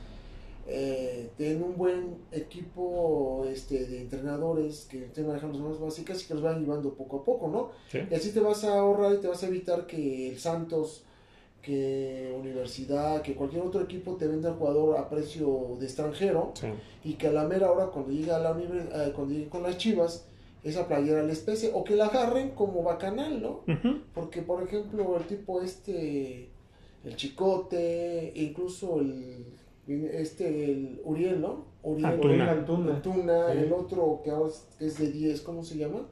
eh, 0.69 1.29
ten 1.37 1.63
un 1.63 1.77
buen 1.77 2.17
equipo 2.29 3.45
este, 3.49 3.85
de 3.85 4.01
entrenadores 4.01 4.85
que 4.91 5.05
estén 5.05 5.25
manejando 5.25 5.57
las 5.59 5.69
más 5.69 5.79
básicas 5.79 6.21
y 6.21 6.27
que 6.27 6.33
los 6.33 6.43
vayan 6.43 6.61
llevando 6.61 6.93
poco 6.93 7.19
a 7.19 7.23
poco, 7.23 7.47
¿no? 7.47 7.71
Y 7.93 8.13
así 8.13 8.31
te 8.33 8.41
vas 8.41 8.65
a 8.65 8.77
ahorrar 8.77 9.13
y 9.13 9.21
te 9.21 9.27
vas 9.27 9.41
a 9.43 9.47
evitar 9.47 9.87
que 9.87 10.29
el 10.29 10.39
Santos, 10.39 11.05
que 11.61 12.33
Universidad, 12.37 13.21
que 13.21 13.35
cualquier 13.35 13.63
otro 13.63 13.81
equipo 13.81 14.15
te 14.15 14.27
venda 14.27 14.49
el 14.49 14.55
jugador 14.55 14.97
a 14.97 15.09
precio 15.09 15.75
de 15.79 15.85
extranjero 15.85 16.53
y 17.03 17.13
que 17.13 17.27
a 17.27 17.31
la 17.31 17.45
mera 17.45 17.71
hora 17.71 17.87
cuando 17.87 18.11
llegue 18.11 18.31
a 18.31 18.39
la 18.39 18.51
universidad, 18.51 19.07
eh, 19.07 19.11
cuando 19.13 19.33
llegue 19.33 19.49
con 19.49 19.63
las 19.63 19.77
Chivas, 19.77 20.27
esa 20.63 20.87
playera 20.87 21.23
la 21.23 21.33
especie 21.33 21.71
o 21.73 21.83
que 21.83 21.95
la 21.95 22.07
agarren 22.07 22.51
como 22.51 22.83
bacanal, 22.83 23.41
¿no? 23.41 23.61
Porque 24.13 24.41
por 24.41 24.63
ejemplo 24.63 25.17
el 25.17 25.25
tipo 25.25 25.61
este, 25.61 26.49
el 27.03 27.15
Chicote, 27.15 28.31
incluso 28.35 28.99
el 28.99 29.45
este, 29.87 30.65
el 30.65 31.01
Uriel, 31.05 31.41
¿no? 31.41 31.65
Uriel, 31.83 32.05
Antuna. 32.41 32.95
Antuna. 32.95 33.51
el 33.53 33.71
otro 33.71 34.21
que 34.23 34.31
ahora 34.31 34.51
es 34.79 34.97
de 34.97 35.11
10, 35.11 35.41
¿cómo 35.41 35.63
se 35.63 35.77
llama? 35.77 36.07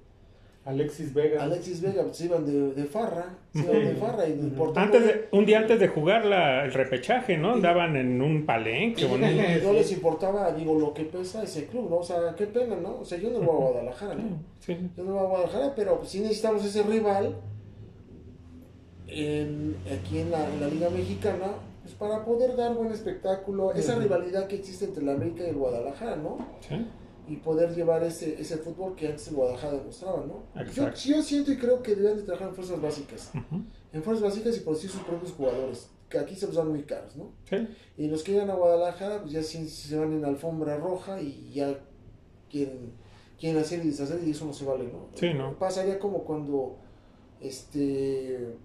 Alexis 0.66 1.14
Vega. 1.14 1.44
Alexis 1.44 1.80
Vega, 1.80 2.02
pues, 2.04 2.18
se 2.18 2.26
iban 2.26 2.44
de, 2.44 2.74
de 2.74 2.86
farra, 2.86 3.38
se 3.54 3.60
iban 3.60 3.86
de 3.86 3.96
farra. 3.96 4.28
Y 4.28 4.34
antes 4.76 5.20
un 5.32 5.46
día 5.46 5.60
antes 5.60 5.80
de 5.80 5.88
jugar 5.88 6.26
la, 6.26 6.66
el 6.66 6.74
repechaje, 6.74 7.38
¿no? 7.38 7.54
Andaban 7.54 7.96
en 7.96 8.20
un 8.20 8.48
palenque. 8.48 9.08
no 9.08 9.74
les 9.74 9.92
importaba, 9.92 10.52
digo, 10.54 10.78
lo 10.80 10.92
que 10.94 11.04
pesa 11.04 11.44
ese 11.44 11.68
club, 11.68 11.90
¿no? 11.90 11.98
O 11.98 12.04
sea, 12.04 12.34
qué 12.36 12.48
pena, 12.48 12.76
¿no? 12.76 13.00
O 13.02 13.06
sea, 13.06 13.20
yo 13.20 13.30
no 13.30 13.42
voy 13.42 13.56
a 13.56 13.70
Guadalajara, 13.72 14.16
¿no? 14.16 14.40
Sí. 14.60 14.76
Yo 14.98 15.04
no 15.04 15.14
voy 15.14 15.24
a 15.24 15.28
Guadalajara, 15.28 15.76
pero 15.76 16.02
sí 16.04 16.22
necesitamos 16.22 16.66
ese 16.66 16.82
rival 16.82 17.36
en, 19.08 19.76
aquí 19.86 20.18
en 20.18 20.32
la, 20.32 20.50
en 20.50 20.62
la 20.62 20.68
Liga 20.68 20.90
Mexicana 20.90 21.54
pues 21.84 21.94
para 21.94 22.26
poder 22.26 22.56
dar 22.56 22.74
buen 22.74 22.92
espectáculo, 22.92 23.72
esa 23.72 23.94
rivalidad 24.00 24.48
que 24.48 24.56
existe 24.56 24.86
entre 24.86 25.04
la 25.04 25.14
América 25.14 25.44
y 25.44 25.50
el 25.50 25.56
Guadalajara, 25.56 26.16
¿no? 26.16 26.40
Sí. 26.68 26.84
Y 27.28 27.38
poder 27.38 27.74
llevar 27.74 28.04
ese, 28.04 28.40
ese 28.40 28.58
fútbol 28.58 28.96
que 28.96 29.08
antes 29.08 29.28
el 29.28 29.36
Guadalajara 29.36 29.74
demostraba, 29.74 30.26
¿no? 30.26 30.44
Yo, 30.74 30.94
yo, 30.94 31.22
siento 31.22 31.52
y 31.52 31.58
creo 31.58 31.82
que 31.82 31.96
deben 31.96 32.18
de 32.18 32.24
trabajar 32.24 32.50
en 32.50 32.56
fuerzas 32.56 32.82
básicas. 32.82 33.32
En 33.94 34.04
fuerzas 34.04 34.24
básicas 34.24 34.58
y 34.58 34.60
producir 34.60 34.90
sus 34.90 35.02
propios 35.02 35.32
jugadores, 35.32 35.90
que 36.10 36.20
aquí 36.20 36.36
se 36.36 36.48
los 36.48 36.56
dan 36.56 36.70
muy 36.70 36.84
caros, 36.84 37.16
¿no? 37.16 37.32
Sí. 37.50 37.68
Y 37.98 38.08
los 38.08 38.24
que 38.24 38.34
llegan 38.34 38.50
a 38.50 38.56
Guadalajara, 38.56 39.22
pues 39.22 39.32
ya 39.32 39.44
se 39.44 39.98
van 39.98 40.14
en 40.14 40.26
alfombra 40.26 40.78
roja 40.78 41.22
y 41.22 41.52
ya 41.54 41.80
quieren, 42.50 42.92
quieren 43.40 43.62
hacer 43.62 43.84
y 43.84 43.90
deshacer 43.90 44.20
y 44.26 44.32
eso 44.32 44.46
no 44.46 44.54
se 44.54 44.66
vale, 44.66 44.86
¿no? 44.86 45.08
Sí, 45.16 45.34
¿no? 45.34 45.58
Pasaría 45.58 46.00
como 46.00 46.24
cuando 46.24 46.78
este 47.42 48.56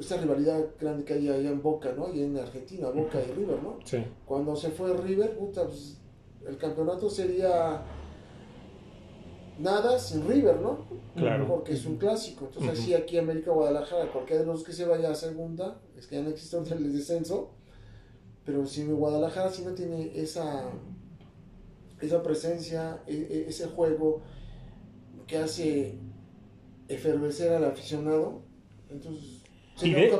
esta 0.00 0.16
rivalidad 0.16 0.64
grande 0.80 1.04
que 1.04 1.14
hay 1.14 1.28
allá 1.28 1.50
en 1.50 1.62
Boca, 1.62 1.92
¿no? 1.96 2.12
Y 2.12 2.22
en 2.22 2.36
Argentina, 2.38 2.88
Boca 2.88 3.20
y 3.20 3.32
River, 3.32 3.62
¿no? 3.62 3.78
Sí. 3.84 3.98
Cuando 4.24 4.56
se 4.56 4.70
fue 4.70 4.96
River, 4.96 5.36
puta, 5.36 5.66
pues, 5.66 5.99
el 6.46 6.56
campeonato 6.56 7.10
sería 7.10 7.82
nada 9.58 9.98
sin 9.98 10.26
River, 10.26 10.60
¿no? 10.60 10.86
Claro. 11.14 11.46
Porque 11.46 11.72
es 11.72 11.84
un 11.84 11.96
clásico. 11.96 12.46
Entonces, 12.46 12.80
así 12.80 12.94
aquí 12.94 13.18
América 13.18 13.50
Guadalajara, 13.50 14.10
cualquiera 14.10 14.42
de 14.42 14.46
los 14.46 14.64
que 14.64 14.72
se 14.72 14.86
vaya 14.86 15.10
a 15.10 15.14
segunda, 15.14 15.80
es 15.96 16.06
que 16.06 16.16
ya 16.16 16.22
no 16.22 16.30
existe 16.30 16.56
el 16.74 16.92
descenso, 16.92 17.54
pero 18.44 18.66
si 18.66 18.84
Guadalajara 18.84 19.50
si 19.50 19.62
no 19.62 19.72
tiene 19.72 20.10
esa 20.14 20.70
esa 22.00 22.22
presencia, 22.22 23.02
e, 23.06 23.14
e, 23.14 23.48
ese 23.48 23.66
juego 23.66 24.22
que 25.26 25.36
hace 25.36 25.98
efervecer 26.88 27.52
al 27.52 27.64
aficionado, 27.64 28.42
entonces 28.88 29.40
y 29.82 29.92
de, 29.92 30.12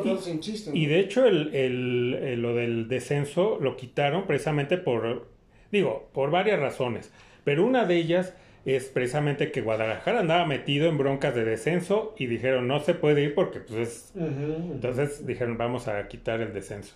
y, 0.72 0.86
de, 0.86 1.00
hecho 1.00 1.26
el, 1.26 1.54
el, 1.54 2.40
lo 2.40 2.54
del 2.54 2.88
descenso 2.88 3.58
lo 3.60 3.76
quitaron 3.76 4.26
precisamente 4.26 4.78
por, 4.78 5.29
digo, 5.72 6.08
por 6.12 6.30
varias 6.30 6.60
razones, 6.60 7.10
pero 7.44 7.64
una 7.64 7.84
de 7.84 7.96
ellas 7.96 8.34
es 8.64 8.86
precisamente 8.86 9.50
que 9.52 9.62
Guadalajara 9.62 10.20
andaba 10.20 10.46
metido 10.46 10.88
en 10.88 10.98
broncas 10.98 11.34
de 11.34 11.44
descenso 11.44 12.14
y 12.18 12.26
dijeron 12.26 12.68
no 12.68 12.80
se 12.80 12.94
puede 12.94 13.22
ir 13.22 13.34
porque 13.34 13.60
pues 13.60 14.12
entonces 14.14 15.26
dijeron 15.26 15.56
vamos 15.56 15.88
a 15.88 16.06
quitar 16.08 16.40
el 16.40 16.52
descenso. 16.52 16.94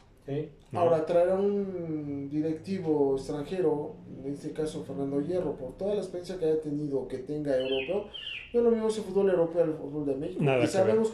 Ahora 0.72 1.04
traer 1.04 1.30
a 1.30 1.34
un 1.34 2.28
directivo 2.30 3.16
extranjero, 3.16 3.94
en 4.24 4.32
este 4.32 4.52
caso 4.52 4.82
Fernando 4.84 5.20
Hierro, 5.20 5.54
por 5.56 5.76
toda 5.76 5.94
la 5.94 6.00
experiencia 6.00 6.38
que 6.38 6.46
haya 6.46 6.60
tenido, 6.60 7.06
que 7.06 7.18
tenga 7.18 7.56
europeo, 7.56 8.08
no 8.54 8.60
lo 8.62 8.70
mismo 8.70 8.88
ese 8.88 9.02
fútbol 9.02 9.30
europeo 9.30 9.64
al 9.64 9.74
fútbol 9.74 10.06
de 10.06 10.16
México. 10.16 10.44
y 10.62 10.66
sabemos 10.66 11.12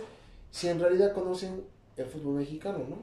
si 0.50 0.68
en 0.68 0.80
realidad 0.80 1.12
conocen 1.12 1.62
el 1.96 2.06
fútbol 2.06 2.36
mexicano, 2.36 2.78
¿no? 2.88 2.98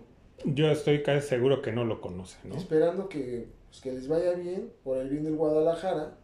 Yo 0.46 0.70
estoy 0.70 1.02
casi 1.02 1.28
seguro 1.28 1.62
que 1.62 1.72
no 1.72 1.84
lo 1.84 2.00
conocen, 2.00 2.50
¿no? 2.50 2.56
Esperando 2.58 3.10
que, 3.10 3.48
pues, 3.78 3.82
que 3.82 3.92
les 3.92 4.08
vaya 4.08 4.34
bien, 4.34 4.72
por 4.84 4.98
el 4.98 5.10
bien 5.10 5.24
del 5.24 5.36
Guadalajara, 5.36 6.18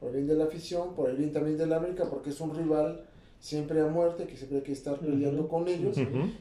por 0.00 0.10
el 0.10 0.16
bien 0.16 0.26
de 0.28 0.34
la 0.36 0.44
afición, 0.44 0.94
por 0.94 1.08
el 1.08 1.16
bien 1.16 1.32
también 1.32 1.56
del 1.56 1.72
América, 1.72 2.04
porque 2.10 2.30
es 2.30 2.40
un 2.40 2.54
rival 2.54 3.04
siempre 3.40 3.80
a 3.80 3.86
muerte, 3.86 4.26
que 4.26 4.36
siempre 4.36 4.58
hay 4.58 4.64
que 4.64 4.72
estar 4.72 4.98
peleando 4.98 5.48
con 5.48 5.68
ellos, 5.68 5.96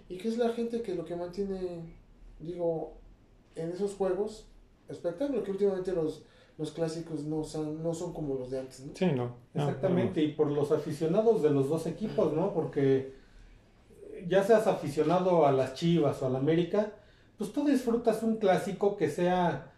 y 0.10 0.18
que 0.18 0.28
es 0.28 0.38
la 0.38 0.50
gente 0.50 0.82
que 0.82 0.96
lo 0.96 1.06
que 1.06 1.16
mantiene, 1.16 1.96
digo, 2.40 2.98
en 3.56 3.72
esos 3.72 3.96
juegos, 3.96 4.48
espectáculo, 4.90 5.44
que 5.44 5.52
últimamente 5.52 5.92
los, 5.92 6.24
los 6.58 6.72
clásicos 6.72 7.24
no 7.24 7.44
son, 7.44 7.84
no 7.84 7.94
son 7.94 8.14
como 8.14 8.36
los 8.36 8.50
de 8.50 8.60
antes, 8.60 8.86
¿no? 8.86 8.94
Sí, 8.96 9.06
no. 9.06 9.36
Exactamente, 9.54 10.22
y 10.22 10.34
por 10.34 10.52
los 10.52 10.72
aficionados 10.72 11.44
de 11.44 11.52
los 11.52 11.70
dos 11.70 11.88
equipos, 11.88 12.34
¿no? 12.34 12.54
Porque 12.54 13.14
ya 14.28 14.44
seas 14.44 14.66
aficionado 14.68 15.46
a 15.46 15.52
las 15.52 15.76
Chivas 15.76 16.22
o 16.22 16.26
a 16.26 16.30
la 16.30 16.40
América, 16.40 16.94
pues 17.38 17.54
tú 17.54 17.64
disfrutas 17.66 18.24
un 18.24 18.38
clásico 18.38 18.98
que 18.98 19.10
sea, 19.10 19.72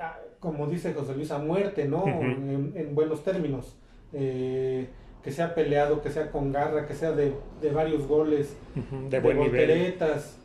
ah, 0.00 0.18
como 0.40 0.66
dice 0.66 0.92
José 0.94 1.14
Luis, 1.14 1.30
a 1.30 1.38
muerte, 1.38 1.86
¿no? 1.86 2.06
en, 2.06 2.94
buenos 2.94 3.22
términos. 3.24 3.76
Eh, 4.12 4.86
que 5.26 5.32
sea 5.32 5.56
peleado, 5.56 6.02
que 6.02 6.10
sea 6.10 6.30
con 6.30 6.52
garra, 6.52 6.86
que 6.86 6.94
sea 6.94 7.10
de, 7.10 7.32
varios 7.74 8.06
goles, 8.06 8.56
de, 9.10 9.18
buen 9.18 9.38
volteretas. 9.38 10.40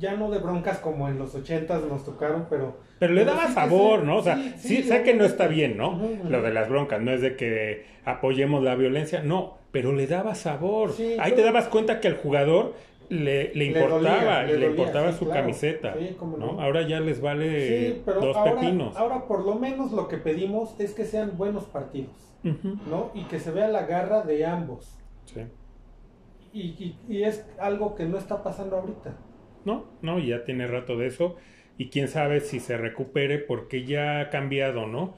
Ya 0.00 0.16
no 0.16 0.32
de 0.32 0.40
broncas 0.40 0.78
como 0.78 1.08
en 1.08 1.16
los 1.16 1.32
ochentas 1.36 1.84
nos 1.84 2.04
tocaron, 2.04 2.46
pero... 2.50 2.76
Pero 2.98 3.14
le 3.14 3.24
daba 3.24 3.46
sabor, 3.52 4.02
¿no? 4.02 4.16
O 4.16 4.22
sea, 4.22 4.36
sí, 4.58 4.82
sé 4.82 5.04
que 5.04 5.14
no 5.14 5.24
está 5.24 5.46
bien, 5.46 5.76
¿no? 5.76 6.00
Lo 6.28 6.42
de 6.42 6.52
las 6.52 6.68
broncas, 6.68 7.00
no 7.00 7.12
es 7.12 7.20
de 7.20 7.36
que 7.36 7.86
apoyemos 8.04 8.64
la 8.64 8.74
violencia, 8.74 9.22
no, 9.22 9.58
pero 9.70 9.92
le 9.92 10.08
daba 10.08 10.34
sabor. 10.34 10.90
Ahí 11.20 11.32
te 11.32 11.42
dabas 11.42 11.68
cuenta 11.68 12.00
que 12.00 12.08
al 12.08 12.16
jugador 12.16 12.74
le, 13.08 13.54
le 13.54 13.64
importaba, 13.66 14.42
le, 14.44 14.66
importaba 14.66 15.12
su 15.12 15.28
camiseta. 15.28 15.94
¿no? 16.38 16.60
Ahora 16.60 16.86
ya 16.86 17.00
les 17.00 17.20
vale 17.20 18.02
dos 18.04 18.36
pepinos. 18.38 18.96
Ahora 18.96 19.26
por 19.26 19.44
lo 19.44 19.54
menos 19.56 19.92
lo 19.92 20.08
que 20.08 20.18
pedimos 20.18 20.78
es 20.78 20.94
que 20.94 21.04
sean 21.04 21.36
buenos 21.36 21.64
partidos, 21.64 22.34
¿no? 22.42 23.10
Y 23.14 23.24
que 23.24 23.38
se 23.38 23.50
vea 23.50 23.68
la 23.68 23.86
garra 23.86 24.22
de 24.22 24.46
ambos. 24.46 24.98
Sí. 25.26 25.40
Y, 26.52 26.96
y, 27.08 27.22
es 27.24 27.44
algo 27.58 27.96
que 27.96 28.04
no 28.04 28.16
está 28.16 28.42
pasando 28.42 28.76
ahorita. 28.76 29.16
No, 29.64 29.86
no, 30.02 30.20
ya 30.20 30.44
tiene 30.44 30.66
rato 30.66 30.96
de 30.96 31.08
eso. 31.08 31.36
Y 31.78 31.88
quién 31.88 32.06
sabe 32.06 32.40
si 32.40 32.60
se 32.60 32.76
recupere 32.76 33.38
porque 33.38 33.84
ya 33.84 34.20
ha 34.20 34.30
cambiado, 34.30 34.86
¿no? 34.86 35.14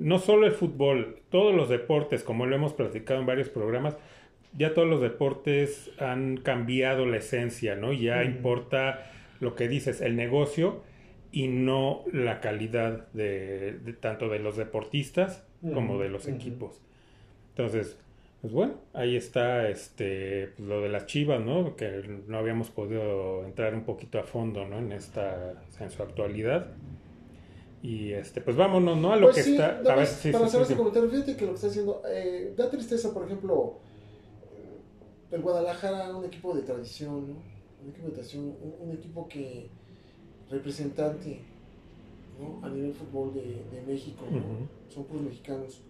no 0.00 0.18
solo 0.18 0.46
el 0.46 0.52
fútbol, 0.52 1.22
todos 1.30 1.54
los 1.54 1.68
deportes, 1.68 2.22
como 2.22 2.46
lo 2.46 2.56
hemos 2.56 2.72
platicado 2.72 3.20
en 3.20 3.26
varios 3.26 3.48
programas, 3.48 3.96
ya 4.56 4.74
todos 4.74 4.88
los 4.88 5.00
deportes 5.00 5.90
han 5.98 6.38
cambiado 6.38 7.06
la 7.06 7.18
esencia, 7.18 7.74
¿no? 7.74 7.92
Ya 7.92 8.24
importa 8.24 9.10
lo 9.40 9.54
que 9.54 9.68
dices, 9.68 10.00
el 10.00 10.16
negocio 10.16 10.82
y 11.30 11.48
no 11.48 12.04
la 12.12 12.40
calidad 12.40 13.08
de, 13.12 13.78
tanto 14.00 14.28
de 14.28 14.38
los 14.38 14.56
deportistas 14.56 15.44
como 15.74 15.98
de 15.98 16.08
los 16.08 16.28
equipos. 16.28 16.80
Entonces, 17.50 17.98
pues 18.40 18.52
bueno, 18.52 18.74
ahí 18.94 19.16
está 19.16 19.68
este 19.68 20.52
pues 20.56 20.68
lo 20.68 20.80
de 20.80 20.88
las 20.88 21.06
Chivas, 21.06 21.40
¿no? 21.40 21.74
Que 21.74 22.22
no 22.26 22.38
habíamos 22.38 22.70
podido 22.70 23.44
entrar 23.44 23.74
un 23.74 23.84
poquito 23.84 24.18
a 24.18 24.22
fondo, 24.22 24.64
¿no? 24.64 24.78
En 24.78 24.92
esta 24.92 25.60
en 25.80 25.90
su 25.90 26.02
actualidad. 26.02 26.68
Y 27.82 28.12
este, 28.12 28.40
pues 28.40 28.56
vámonos, 28.56 28.96
¿no? 28.96 29.12
A 29.12 29.16
lo 29.16 29.30
pues 29.30 29.44
que 29.44 29.52
está. 29.52 29.66
A 29.66 29.96
ver, 29.96 30.08
para 30.32 30.46
hacer 30.46 30.62
ese 30.62 30.76
comentario, 30.76 31.10
fíjate 31.10 31.36
que 31.36 31.44
lo 31.44 31.50
que 31.50 31.56
está 31.56 31.68
haciendo. 31.68 32.02
Eh, 32.08 32.54
da 32.56 32.70
tristeza, 32.70 33.12
por 33.12 33.24
ejemplo, 33.24 33.78
el 35.30 35.42
Guadalajara, 35.42 36.16
un 36.16 36.24
equipo 36.24 36.54
de 36.54 36.62
tradición, 36.62 37.28
¿no? 37.28 37.34
Un 37.82 37.90
equipo 37.90 38.08
de 38.08 38.12
tradición, 38.12 38.54
un, 38.80 38.92
equipo 38.92 39.28
que. 39.28 39.68
representante, 40.50 41.40
¿no? 42.38 42.64
A 42.66 42.70
nivel 42.70 42.94
fútbol 42.94 43.34
de, 43.34 43.64
de 43.70 43.82
México, 43.86 44.24
¿no? 44.30 44.68
Son 44.92 45.04
puros 45.04 45.22
mexicanos. 45.22 45.82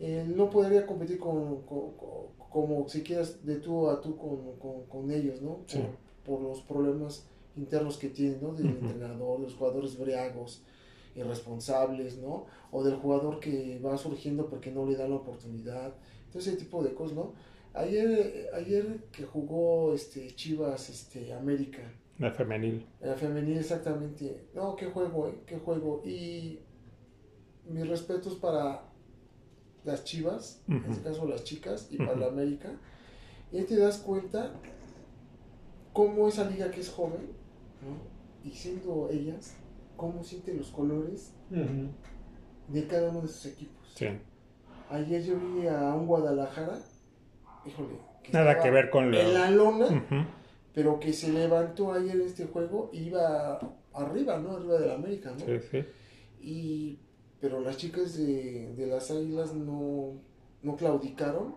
Eh, 0.00 0.24
no 0.26 0.50
podría 0.50 0.86
competir 0.86 1.18
con, 1.18 1.62
como 2.50 2.88
si 2.88 3.02
quieras 3.02 3.44
de 3.44 3.56
tú 3.56 3.88
a 3.88 4.00
tú 4.00 4.16
con, 4.16 4.84
con, 4.88 5.10
ellos, 5.10 5.40
¿no? 5.40 5.60
Por, 6.24 6.40
los 6.40 6.62
problemas 6.62 7.26
internos 7.56 7.96
que 7.96 8.08
tienen, 8.08 8.42
¿no? 8.42 8.54
Del 8.54 8.66
entrenador, 8.66 9.38
de 9.38 9.44
los 9.44 9.54
jugadores 9.54 9.98
briagos 9.98 10.62
irresponsables, 11.14 12.18
¿no? 12.18 12.46
O 12.72 12.82
del 12.82 12.96
jugador 12.96 13.38
que 13.38 13.80
va 13.84 13.96
surgiendo 13.96 14.48
porque 14.48 14.72
no 14.72 14.84
le 14.84 14.96
dan 14.96 15.10
la 15.10 15.16
oportunidad. 15.16 15.94
Entonces, 16.26 16.54
ese 16.54 16.64
tipo 16.64 16.82
de 16.82 16.92
cosas, 16.92 17.16
¿no? 17.16 17.32
Ayer, 17.74 18.50
ayer 18.54 19.04
que 19.10 19.24
jugó 19.24 19.94
este 19.94 20.34
Chivas 20.34 20.88
este 20.88 21.32
América. 21.32 21.82
La 22.18 22.30
femenil. 22.30 22.86
La 23.00 23.14
femenil, 23.14 23.58
exactamente. 23.58 24.46
No, 24.54 24.76
qué 24.76 24.86
juego, 24.86 25.28
¿eh? 25.28 25.42
Qué 25.44 25.58
juego. 25.58 26.02
Y 26.04 26.60
mis 27.68 27.88
respetos 27.88 28.36
para 28.36 28.82
las 29.84 30.04
Chivas, 30.04 30.62
en 30.68 30.84
este 30.88 31.02
caso 31.02 31.26
las 31.26 31.42
chicas, 31.44 31.88
y 31.90 31.98
para 31.98 32.16
la 32.16 32.28
América. 32.28 32.70
Y 33.50 33.58
ahí 33.58 33.64
te 33.64 33.76
das 33.76 33.98
cuenta 33.98 34.52
cómo 35.92 36.28
esa 36.28 36.48
liga 36.48 36.70
que 36.70 36.80
es 36.80 36.88
joven, 36.88 37.32
¿no? 37.82 38.48
Y 38.48 38.52
siendo 38.52 39.10
ellas, 39.10 39.56
cómo 39.96 40.22
sienten 40.22 40.58
los 40.58 40.68
colores 40.68 41.32
de 42.68 42.86
cada 42.86 43.10
uno 43.10 43.22
de 43.22 43.28
sus 43.28 43.46
equipos. 43.46 43.92
Sí. 43.94 44.06
Ayer 44.90 45.24
yo 45.24 45.38
vi 45.38 45.66
a 45.66 45.94
un 45.94 46.06
Guadalajara, 46.06 46.78
híjole, 47.66 47.98
nada 48.32 48.60
que 48.60 48.70
ver 48.70 48.90
con 48.90 49.10
la 49.10 49.50
lona, 49.50 49.86
pero 50.72 50.98
que 50.98 51.12
se 51.12 51.32
levantó 51.32 51.92
ayer 51.92 52.16
en 52.16 52.22
este 52.22 52.46
juego 52.46 52.90
iba 52.92 53.58
arriba, 53.92 54.38
¿no? 54.38 54.52
Arriba 54.52 54.78
de 54.78 54.86
la 54.86 54.94
América, 54.94 55.32
¿no? 55.32 55.44
Sí, 55.44 55.60
sí. 55.70 55.84
Y 56.40 56.98
pero 57.40 57.60
las 57.60 57.76
chicas 57.76 58.16
de, 58.16 58.72
de 58.74 58.86
las 58.86 59.10
Águilas 59.10 59.52
no, 59.54 60.14
no 60.62 60.76
claudicaron 60.76 61.54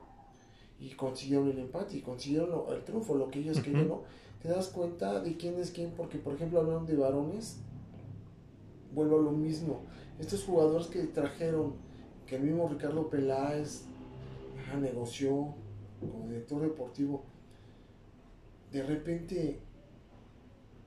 y 0.79 0.91
consiguieron 0.91 1.49
el 1.49 1.59
empate 1.59 1.97
y 1.97 2.01
consiguieron 2.01 2.49
el 2.69 2.83
triunfo, 2.83 3.15
lo 3.15 3.29
que 3.29 3.39
ellos 3.39 3.61
querían, 3.61 3.87
¿no? 3.87 4.03
Te 4.41 4.49
das 4.49 4.67
cuenta 4.67 5.21
de 5.21 5.37
quién 5.37 5.57
es 5.59 5.71
quién, 5.71 5.91
porque 5.91 6.17
por 6.17 6.33
ejemplo 6.35 6.59
hablaron 6.59 6.85
de 6.85 6.95
varones, 6.95 7.61
vuelvo 8.93 9.19
a 9.19 9.21
lo 9.21 9.31
mismo. 9.31 9.85
Estos 10.19 10.43
jugadores 10.43 10.87
que 10.87 11.03
trajeron, 11.03 11.75
que 12.25 12.35
el 12.35 12.43
mismo 12.43 12.67
Ricardo 12.67 13.09
Peláez 13.09 13.85
negoció 14.79 15.55
como 15.99 16.27
director 16.27 16.61
deportivo, 16.61 17.25
de 18.71 18.83
repente 18.83 19.59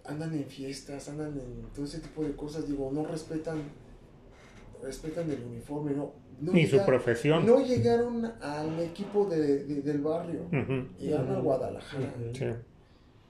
andan 0.05 0.35
en 0.35 0.47
fiestas, 0.47 1.09
andan 1.09 1.39
en 1.39 1.63
todo 1.75 1.85
ese 1.85 2.01
tipo 2.01 2.25
de 2.25 2.35
cosas, 2.35 2.67
digo, 2.67 2.91
no 2.93 3.05
respetan 3.05 3.63
respetan 4.83 5.31
el 5.31 5.43
uniforme, 5.45 5.93
no. 5.93 6.13
Ni 6.41 6.67
su 6.67 6.83
profesión. 6.87 7.45
No 7.45 7.61
llegaron 7.61 8.25
al 8.41 8.81
equipo 8.81 9.27
de, 9.27 9.65
del 9.65 10.01
barrio, 10.01 10.49
llegaron 10.99 11.33
a 11.33 11.41
Guadalajara. 11.41 12.15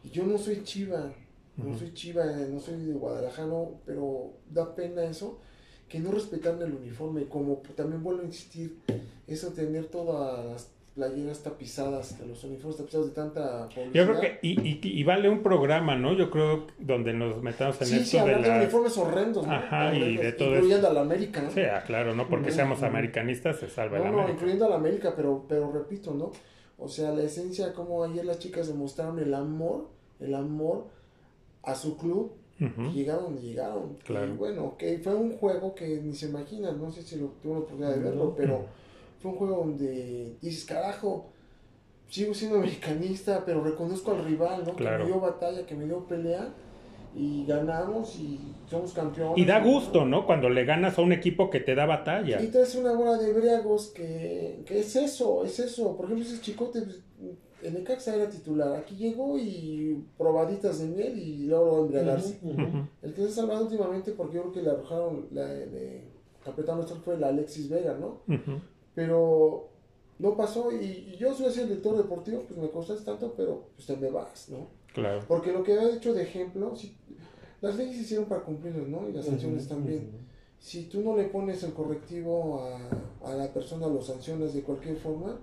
Y 0.03 0.11
yo 0.11 0.24
no 0.24 0.39
soy 0.39 0.62
chiva, 0.62 1.12
no 1.57 1.76
soy 1.76 1.93
chiva, 1.93 2.24
no 2.24 2.61
soy 2.61 2.85
de 2.85 2.93
Guadalajara, 2.93 3.53
pero 3.85 4.35
da 4.49 4.74
pena 4.76 5.03
eso, 5.03 5.41
que 5.89 5.99
no 5.99 6.12
respetan 6.12 6.62
el 6.62 6.72
uniforme. 6.72 7.26
Como 7.26 7.62
también 7.74 8.03
vuelvo 8.03 8.22
a 8.22 8.26
insistir, 8.26 8.78
eso 9.26 9.53
tener 9.53 9.87
todas 9.87 10.47
las 10.47 10.70
playeras 11.01 11.42
tapizadas, 11.42 12.18
de 12.18 12.26
los 12.26 12.44
uniformes 12.44 12.76
tapizados 12.76 13.09
de 13.09 13.14
tanta 13.14 13.68
publicidad. 13.70 13.94
Yo 13.94 14.07
creo 14.07 14.20
que, 14.20 14.38
y, 14.42 14.80
y, 14.82 15.03
vale 15.03 15.30
un 15.30 15.42
programa, 15.42 15.96
¿no? 15.96 16.12
Yo 16.12 16.30
creo 16.30 16.66
donde 16.78 17.14
nos 17.14 17.42
metamos 17.42 17.80
en 17.80 17.86
sí, 17.86 17.96
esto 17.96 18.18
sí, 18.18 18.24
de, 18.28 18.34
de 18.36 18.51
uniformes 18.51 18.98
horrendos, 18.98 19.46
¿no? 19.46 19.53
Ajá, 19.53 19.94
y 19.94 20.18
de 20.18 20.32
todo 20.32 20.57
Incluyendo 20.57 20.88
a 20.88 20.92
la 20.92 21.01
América, 21.01 21.40
¿no? 21.40 21.51
Sí, 21.51 21.62
ah, 21.62 21.82
claro, 21.86 22.14
no 22.14 22.28
porque 22.28 22.51
seamos 22.51 22.82
americanistas 22.82 23.59
se 23.59 23.70
salva 23.70 23.96
no, 23.96 24.05
el 24.05 24.09
América. 24.09 24.28
No, 24.28 24.34
incluyendo 24.34 24.66
a 24.66 24.68
la 24.68 24.76
América, 24.76 25.14
pero, 25.16 25.46
pero 25.48 25.72
repito, 25.72 26.12
¿no? 26.12 26.32
O 26.76 26.88
sea, 26.88 27.12
la 27.12 27.22
esencia, 27.22 27.72
como 27.72 28.05
ayer 28.05 28.26
las 28.26 28.38
chicas 28.38 28.68
demostraron 28.68 29.18
el 29.20 29.32
amor, 29.32 29.88
el 30.18 30.34
amor 30.34 30.84
a 31.62 31.74
su 31.74 31.96
club, 31.96 32.32
y 32.59 32.90
llegaron 32.92 33.24
donde 33.24 33.40
llegaron. 33.40 33.96
Claro. 34.05 34.34
Y 34.34 34.36
bueno, 34.36 34.74
que 34.76 34.98
fue 34.98 35.14
un 35.14 35.38
juego 35.38 35.74
que 35.74 35.98
ni 36.03 36.14
se 36.14 36.26
imaginan, 36.28 36.78
no 36.78 36.90
sé 36.90 37.01
si 37.03 37.16
lo, 37.16 37.28
tuvo 37.42 37.55
la 37.55 37.59
oportunidad 37.61 37.94
de 37.94 38.01
verlo, 38.01 38.34
pero 38.36 38.66
fue 39.20 39.30
un 39.32 39.36
juego 39.36 39.56
donde 39.58 40.36
dices, 40.40 40.64
carajo, 40.64 41.30
sigo 42.08 42.34
siendo 42.34 42.56
americanista, 42.60 43.44
pero 43.44 43.62
reconozco 43.62 44.12
al 44.12 44.24
rival, 44.24 44.64
¿no? 44.66 44.76
Que 44.76 44.84
me 44.84 45.06
dio 45.06 45.20
batalla, 45.20 45.66
que 45.66 45.74
me 45.74 45.84
dio 45.84 46.04
pelea 46.06 46.52
y 47.14 47.44
ganamos 47.44 48.16
y 48.16 48.38
somos 48.68 48.92
campeones. 48.92 49.36
Y 49.36 49.44
da 49.44 49.60
gusto, 49.60 50.04
¿no? 50.04 50.26
Cuando 50.26 50.48
le 50.48 50.64
ganas 50.64 50.98
a 50.98 51.02
un 51.02 51.12
equipo 51.12 51.50
que 51.50 51.60
te 51.60 51.74
da 51.74 51.86
batalla. 51.86 52.40
Y 52.40 52.48
traes 52.48 52.74
una 52.76 52.92
bola 52.92 53.18
de 53.18 53.32
briagos 53.32 53.88
que, 53.88 54.62
que 54.64 54.80
es 54.80 54.94
eso, 54.94 55.44
es 55.44 55.58
eso. 55.58 55.96
Por 55.96 56.06
ejemplo, 56.06 56.24
ese 56.24 56.40
chicote 56.40 56.82
pues, 56.82 57.00
en 57.62 57.76
el 57.76 57.84
Caxa 57.84 58.14
era 58.14 58.28
titular. 58.28 58.76
Aquí 58.76 58.94
llegó 58.96 59.36
y 59.38 60.04
probaditas 60.16 60.78
de 60.78 60.86
miel 60.86 61.18
y 61.18 61.46
luego 61.46 61.76
a 61.76 61.80
embriagarse. 61.80 62.38
El 63.02 63.12
que 63.12 63.22
se 63.22 63.28
ha 63.28 63.32
salvado 63.32 63.64
últimamente, 63.64 64.12
porque 64.12 64.36
yo 64.36 64.42
creo 64.42 64.52
que 64.52 64.62
le 64.62 64.70
arrojaron, 64.70 65.26
la, 65.32 65.46
de 65.46 66.04
capitán 66.44 66.76
nuestro 66.76 66.96
fue 66.96 67.14
el 67.14 67.24
Alexis 67.24 67.68
Vega, 67.68 67.96
¿no? 67.98 68.20
Pero 68.95 69.68
no 70.18 70.36
pasó 70.36 70.70
y, 70.72 71.16
yo 71.18 71.34
soy 71.34 71.47
así 71.47 71.61
el 71.61 71.68
director 71.68 71.97
deportivo, 71.97 72.45
pues 72.47 72.59
me 72.59 72.70
costas 72.70 73.05
tanto, 73.05 73.32
pero 73.36 73.64
pues 73.74 73.86
te 73.86 73.97
me 73.97 74.11
vas, 74.11 74.49
¿no? 74.49 74.68
Claro. 74.93 75.20
Porque 75.26 75.53
lo 75.53 75.62
que 75.62 75.74
había 75.74 75.95
hecho 75.95 76.12
de 76.12 76.22
ejemplo, 76.22 76.74
si, 76.76 76.97
las 77.61 77.76
leyes 77.76 77.97
se 77.97 78.03
hicieron 78.03 78.26
para 78.26 78.43
cumplirlas, 78.43 78.88
¿no? 78.88 79.09
Y 79.09 79.12
las 79.12 79.26
sanciones 79.26 79.68
también. 79.68 80.28
Si 80.59 80.84
tú 80.84 81.01
no 81.01 81.16
le 81.16 81.24
pones 81.24 81.62
el 81.62 81.72
correctivo 81.72 82.62
a, 82.62 83.30
a 83.30 83.34
la 83.34 83.53
persona, 83.53 83.86
lo 83.86 84.03
sancionas 84.03 84.53
de 84.53 84.62
cualquier 84.62 84.97
forma, 84.97 85.38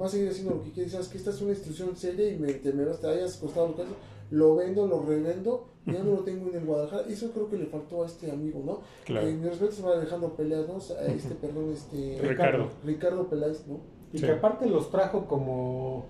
va 0.00 0.06
a 0.06 0.08
seguir 0.08 0.30
haciendo 0.30 0.54
lo 0.54 0.62
que 0.62 0.72
quieres. 0.72 0.92
Sabes 0.92 1.08
que 1.08 1.18
esta 1.18 1.30
es 1.30 1.40
una 1.42 1.50
institución 1.50 1.96
seria 1.96 2.30
y 2.30 2.38
me, 2.38 2.54
te 2.54 2.72
me 2.72 2.84
vas, 2.84 3.00
te 3.00 3.08
hayas 3.08 3.36
costado 3.36 3.68
lo 3.68 3.76
que 3.76 3.82
lo 4.30 4.56
vendo, 4.56 4.86
lo 4.86 5.02
revendo, 5.02 5.66
ya 5.86 6.02
no 6.02 6.12
lo 6.12 6.18
tengo 6.18 6.48
en 6.48 6.56
el 6.56 6.64
Guadalajara. 6.64 7.04
Eso 7.08 7.30
creo 7.32 7.48
que 7.50 7.56
le 7.56 7.66
faltó 7.66 8.02
a 8.02 8.06
este 8.06 8.30
amigo, 8.30 8.62
¿no? 8.64 8.80
Claro. 9.04 9.26
Eh, 9.26 9.32
mi 9.32 9.48
respeto 9.48 9.72
se 9.72 9.82
va 9.82 9.98
dejando 9.98 10.34
peleados 10.34 10.92
a 10.92 11.06
este, 11.12 11.34
perdón, 11.34 11.72
este... 11.72 12.18
Ricardo. 12.22 12.68
Ricardo 12.84 13.26
Peláez, 13.28 13.66
¿no? 13.66 13.80
Y 14.12 14.20
que 14.20 14.30
aparte 14.30 14.66
los 14.66 14.90
trajo 14.90 15.26
como 15.26 16.04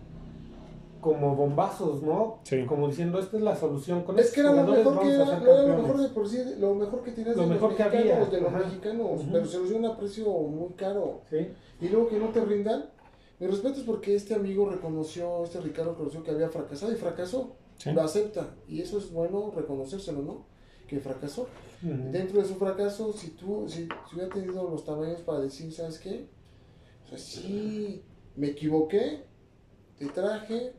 como 1.03 1.35
bombazos, 1.35 2.01
¿no? 2.01 2.39
Sí. 2.45 2.65
Como 2.65 2.87
diciendo, 2.87 3.19
esta 3.19 3.37
es 3.37 3.43
la 3.43 3.57
solución. 3.57 4.05
Con 4.05 4.19
es 4.21 4.31
que 4.31 4.41
era 4.41 4.53
lo 4.53 4.63
mejor 4.63 5.01
que, 5.01 5.09
era, 5.09 5.25
lo 5.25 5.83
mejor 5.83 6.01
de 6.01 6.09
por 6.11 6.29
sí, 6.29 6.39
lo 6.61 6.77
mejor 6.77 7.03
que 7.03 7.11
tenías 7.11 7.37
lo 7.37 7.43
de 7.43 7.49
mejor 7.49 7.71
los 7.71 7.77
que 7.77 7.85
mexicanos, 7.85 8.29
había. 8.29 8.39
de 8.39 8.41
los 8.41 8.53
mexicanos, 8.53 9.21
pero 9.33 9.45
se 9.45 9.59
los 9.59 9.69
dio 9.69 9.79
a 9.79 9.91
un 9.91 9.97
precio 9.97 10.25
muy 10.31 10.69
caro. 10.77 11.21
Sí. 11.29 11.49
Y 11.81 11.89
luego 11.89 12.09
que 12.09 12.19
no 12.19 12.29
te 12.29 12.45
rindan. 12.45 12.85
Mi 13.43 13.49
respeto 13.49 13.81
es 13.81 13.83
porque 13.83 14.15
este 14.15 14.37
amigo 14.37 14.71
reconoció, 14.71 15.43
este 15.43 15.61
Ricardo 15.61 15.91
reconoció 15.91 16.23
que 16.23 16.31
había 16.31 16.49
fracasado 16.49 16.93
y 16.93 16.95
fracasó. 16.95 17.57
Lo 17.87 18.01
acepta. 18.01 18.55
Y 18.69 18.81
eso 18.81 18.99
es 18.99 19.11
bueno 19.11 19.51
reconocérselo, 19.51 20.23
¿no? 20.23 20.47
Que 20.87 21.01
fracasó. 21.01 21.49
Dentro 21.81 22.41
de 22.41 22.47
su 22.47 22.55
fracaso, 22.55 23.13
si 23.13 23.31
tú, 23.31 23.65
si, 23.67 23.89
si 24.09 24.15
hubiera 24.15 24.33
tenido 24.33 24.71
los 24.71 24.85
tamaños 24.85 25.23
para 25.23 25.41
decir, 25.41 25.73
¿sabes 25.73 25.99
qué? 25.99 26.29
O 27.05 27.09
sea, 27.09 27.19
sí, 27.19 28.05
me 28.37 28.51
equivoqué, 28.51 29.25
te 29.99 30.07
traje, 30.07 30.75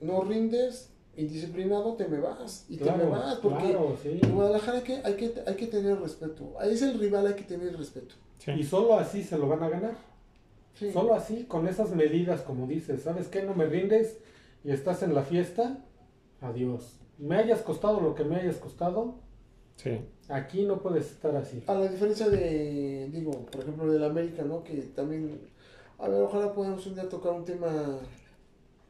no 0.00 0.22
rindes, 0.22 0.92
indisciplinado, 1.16 1.94
te 1.94 2.08
me 2.08 2.18
vas. 2.18 2.66
Y 2.68 2.78
te 2.78 2.90
me 2.90 3.04
vas, 3.04 3.36
porque 3.36 3.78
en 4.04 4.34
Guadalajara 4.34 4.78
hay 4.78 4.82
que, 4.82 4.94
hay, 5.04 5.14
que, 5.14 5.34
hay 5.46 5.54
que 5.54 5.66
tener 5.68 6.00
respeto. 6.00 6.54
Ahí 6.58 6.72
es 6.72 6.82
el 6.82 6.98
rival, 6.98 7.28
hay 7.28 7.34
que 7.34 7.44
tener 7.44 7.76
respeto. 7.76 8.16
Y 8.56 8.64
solo 8.64 8.98
así 8.98 9.22
se 9.22 9.38
lo 9.38 9.46
van 9.46 9.62
a 9.62 9.68
ganar. 9.68 10.09
Solo 10.92 11.14
así, 11.14 11.44
con 11.44 11.68
esas 11.68 11.90
medidas, 11.90 12.42
como 12.42 12.66
dices, 12.66 13.02
¿sabes 13.02 13.28
qué? 13.28 13.42
No 13.42 13.54
me 13.54 13.66
rindes 13.66 14.18
y 14.64 14.70
estás 14.70 15.02
en 15.02 15.14
la 15.14 15.22
fiesta, 15.22 15.84
adiós. 16.40 16.98
Me 17.18 17.36
hayas 17.36 17.60
costado 17.60 18.00
lo 18.00 18.14
que 18.14 18.24
me 18.24 18.36
hayas 18.36 18.56
costado, 18.56 19.16
sí. 19.76 20.00
aquí 20.28 20.64
no 20.64 20.80
puedes 20.80 21.10
estar 21.10 21.36
así. 21.36 21.62
A 21.66 21.74
la 21.74 21.88
diferencia 21.88 22.28
de, 22.28 23.08
digo, 23.12 23.46
por 23.46 23.60
ejemplo, 23.60 23.92
del 23.92 24.04
América, 24.04 24.42
¿no? 24.42 24.64
Que 24.64 24.76
también 24.94 25.38
a 26.00 26.08
ver, 26.08 26.22
ojalá 26.22 26.54
podamos 26.54 26.86
un 26.86 26.94
día 26.94 27.08
tocar 27.08 27.32
un 27.32 27.44
tema 27.44 27.98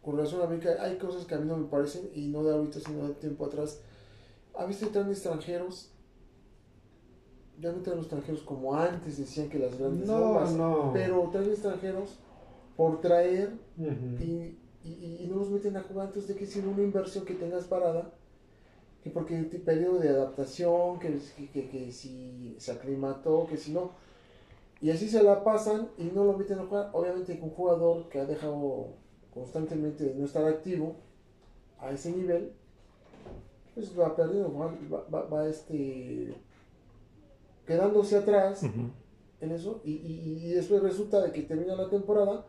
con 0.00 0.16
relación 0.16 0.40
a 0.40 0.44
América. 0.44 0.76
Hay 0.78 0.96
cosas 0.96 1.24
que 1.24 1.34
a 1.34 1.38
mí 1.38 1.46
no 1.46 1.56
me 1.56 1.66
parecen, 1.66 2.08
y 2.14 2.28
no 2.28 2.44
de 2.44 2.52
ahorita, 2.52 2.78
sino 2.78 3.08
de 3.08 3.14
tiempo 3.14 3.46
atrás. 3.46 3.80
¿Ha 4.56 4.64
visto 4.64 4.86
traen 4.88 5.10
extranjeros? 5.10 5.89
Ya 7.60 7.72
no 7.72 7.78
traen 7.82 7.98
los 7.98 8.06
extranjeros 8.06 8.42
como 8.42 8.74
antes 8.74 9.18
decían 9.18 9.48
que 9.48 9.58
las 9.58 9.78
grandes 9.78 10.08
no, 10.08 10.50
no. 10.50 10.90
pero 10.92 11.28
traen 11.30 11.50
extranjeros 11.50 12.18
por 12.76 13.00
traer 13.00 13.52
y, 13.78 14.56
y, 14.82 15.26
no 15.30 15.36
los 15.36 15.50
meten 15.50 15.76
a 15.76 15.82
jugar. 15.82 16.06
Entonces, 16.06 16.28
de 16.28 16.36
que 16.36 16.46
si 16.46 16.60
una 16.60 16.82
inversión 16.82 17.24
que 17.24 17.34
tengas 17.34 17.64
parada, 17.64 18.12
que 19.04 19.10
porque 19.10 19.38
el 19.38 19.46
periodo 19.46 19.98
de 19.98 20.08
adaptación, 20.08 20.98
que, 20.98 21.18
que, 21.52 21.68
que 21.68 21.92
si 21.92 22.56
se 22.58 22.72
aclimató, 22.72 23.46
que 23.46 23.56
si 23.56 23.72
no 23.72 23.90
y 24.82 24.90
así 24.90 25.08
se 25.08 25.22
la 25.22 25.44
pasan 25.44 25.90
y 25.98 26.04
no 26.04 26.24
lo 26.24 26.32
meten 26.38 26.58
a 26.58 26.64
jugar. 26.64 26.90
Obviamente 26.92 27.38
un 27.42 27.50
jugador 27.50 28.08
que 28.08 28.20
ha 28.20 28.24
dejado 28.24 28.94
constantemente 29.32 30.04
de 30.04 30.14
no 30.14 30.24
estar 30.24 30.44
activo 30.46 30.96
a 31.78 31.90
ese 31.90 32.12
nivel, 32.12 32.52
pues 33.74 33.98
va 33.98 34.16
perdiendo, 34.16 34.52
va, 34.52 35.22
va, 35.22 35.48
este, 35.48 36.34
quedándose 37.70 38.16
atrás 38.16 38.64
en 38.64 39.50
eso 39.52 39.80
y, 39.84 39.92
y, 39.92 40.40
y, 40.42 40.48
después 40.50 40.82
resulta 40.82 41.20
de 41.20 41.30
que 41.30 41.42
termina 41.42 41.76
la 41.76 41.88
temporada 41.88 42.44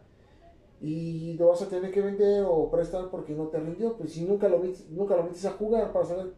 y 0.82 1.34
lo 1.34 1.49
vas 1.49 1.61
a 1.61 1.67
tener 1.67 1.91
que 1.91 2.01
vender 2.01 2.43
o 2.47 2.72
prestar 2.72 3.11
porque 3.11 3.34
no 3.34 3.45
te 3.49 3.59
rindió. 3.59 3.95
Pues 3.97 4.13
si 4.13 4.26
nunca 4.26 4.49
lo 4.49 4.57
metes, 4.57 4.89
nunca 4.89 5.15
lo 5.15 5.24
metes 5.24 5.45
a 5.45 5.51
jugar 5.51 5.93
para 5.93 6.05
saber 6.05 6.34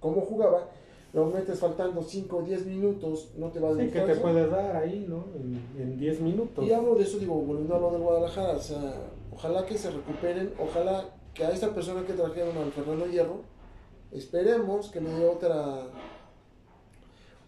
cómo 0.00 0.20
jugaba, 0.20 0.68
lo 1.14 1.26
metes 1.26 1.58
faltando 1.58 2.02
5 2.02 2.36
o 2.36 2.42
10 2.42 2.66
minutos, 2.66 3.32
no 3.38 3.48
te 3.48 3.58
va 3.58 3.70
a 3.70 3.74
dar 3.74 3.86
Sí, 3.86 3.90
que 3.90 4.00
te 4.00 4.16
puede 4.16 4.46
dar 4.48 4.76
ahí, 4.76 5.06
¿no? 5.08 5.24
En 5.78 5.98
10 5.98 6.20
minutos. 6.20 6.62
Y 6.62 6.72
hablo 6.74 6.94
de 6.96 7.04
eso, 7.04 7.18
digo, 7.18 7.36
volviendo 7.36 7.74
a 7.74 7.80
lo 7.80 7.90
del 7.92 8.02
Guadalajara, 8.02 8.58
o 8.58 8.60
sea, 8.60 8.94
ojalá 9.32 9.64
que 9.64 9.78
se 9.78 9.90
recuperen, 9.90 10.52
ojalá 10.58 11.08
que 11.32 11.46
a 11.46 11.50
esta 11.50 11.72
persona 11.74 12.04
que 12.04 12.12
trajeron 12.12 12.54
al 12.58 12.70
Fernando 12.70 13.06
Hierro, 13.06 13.40
esperemos 14.12 14.90
que 14.90 15.00
le 15.00 15.10
dé 15.10 15.26
otra 15.26 15.86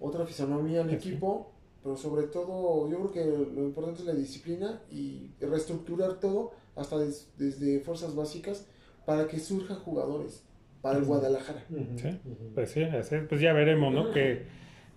otra 0.03 0.26
fisonomía 0.26 0.82
al 0.82 0.90
equipo, 0.90 1.53
pero 1.82 1.96
sobre 1.96 2.24
todo 2.24 2.88
yo 2.90 2.98
creo 2.98 3.12
que 3.12 3.24
lo 3.24 3.62
importante 3.62 4.00
es 4.00 4.07
la 4.07 4.14
disciplina 4.14 4.82
y 4.90 5.30
reestructurar 5.40 6.20
todo 6.20 6.53
hasta 6.76 6.96
desde 6.98 7.80
fuerzas 7.80 8.14
básicas 8.14 8.66
para 9.07 9.26
que 9.26 9.38
surjan 9.38 9.78
jugadores 9.78 10.44
para 10.80 10.98
el 10.98 11.05
Guadalajara. 11.05 11.64
Sí, 11.96 12.20
pues 12.55 12.70
sí, 12.72 12.84
pues 13.28 13.40
ya 13.40 13.53
veremos, 13.53 13.94
¿no? 13.94 14.11
Que 14.11 14.46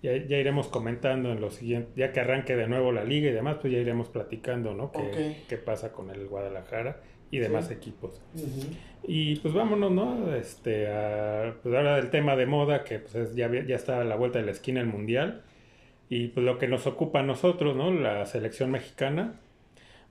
ya, 0.02 0.16
ya, 0.26 0.36
iremos 0.36 0.68
comentando 0.68 1.30
en 1.32 1.40
los 1.40 1.54
siguientes, 1.54 1.94
ya 1.96 2.12
que 2.12 2.20
arranque 2.20 2.56
de 2.56 2.66
nuevo 2.66 2.92
la 2.92 3.04
liga 3.04 3.30
y 3.30 3.32
demás, 3.32 3.58
pues 3.60 3.72
ya 3.72 3.78
iremos 3.78 4.08
platicando, 4.08 4.74
¿no? 4.74 4.92
Qué, 4.92 5.44
qué 5.48 5.56
pasa 5.56 5.92
con 5.92 6.10
el 6.10 6.26
Guadalajara 6.26 7.00
y 7.30 7.38
demás 7.38 7.70
equipos. 7.70 8.20
Y 9.08 9.36
pues 9.36 9.54
vámonos, 9.54 9.92
¿no? 9.92 10.34
Este, 10.34 10.88
a, 10.88 11.54
pues 11.62 11.74
ahora 11.74 11.96
del 11.96 12.10
tema 12.10 12.36
de 12.36 12.46
moda, 12.46 12.84
que 12.84 12.98
pues 12.98 13.34
ya, 13.34 13.50
ya 13.64 13.76
está 13.76 14.00
a 14.00 14.04
la 14.04 14.16
vuelta 14.16 14.38
de 14.38 14.46
la 14.46 14.52
esquina 14.52 14.80
el 14.80 14.86
Mundial. 14.86 15.42
Y 16.08 16.28
pues 16.28 16.44
lo 16.44 16.58
que 16.58 16.68
nos 16.68 16.86
ocupa 16.86 17.20
a 17.20 17.22
nosotros, 17.22 17.76
¿no? 17.76 17.92
La 17.92 18.26
selección 18.26 18.70
mexicana. 18.70 19.34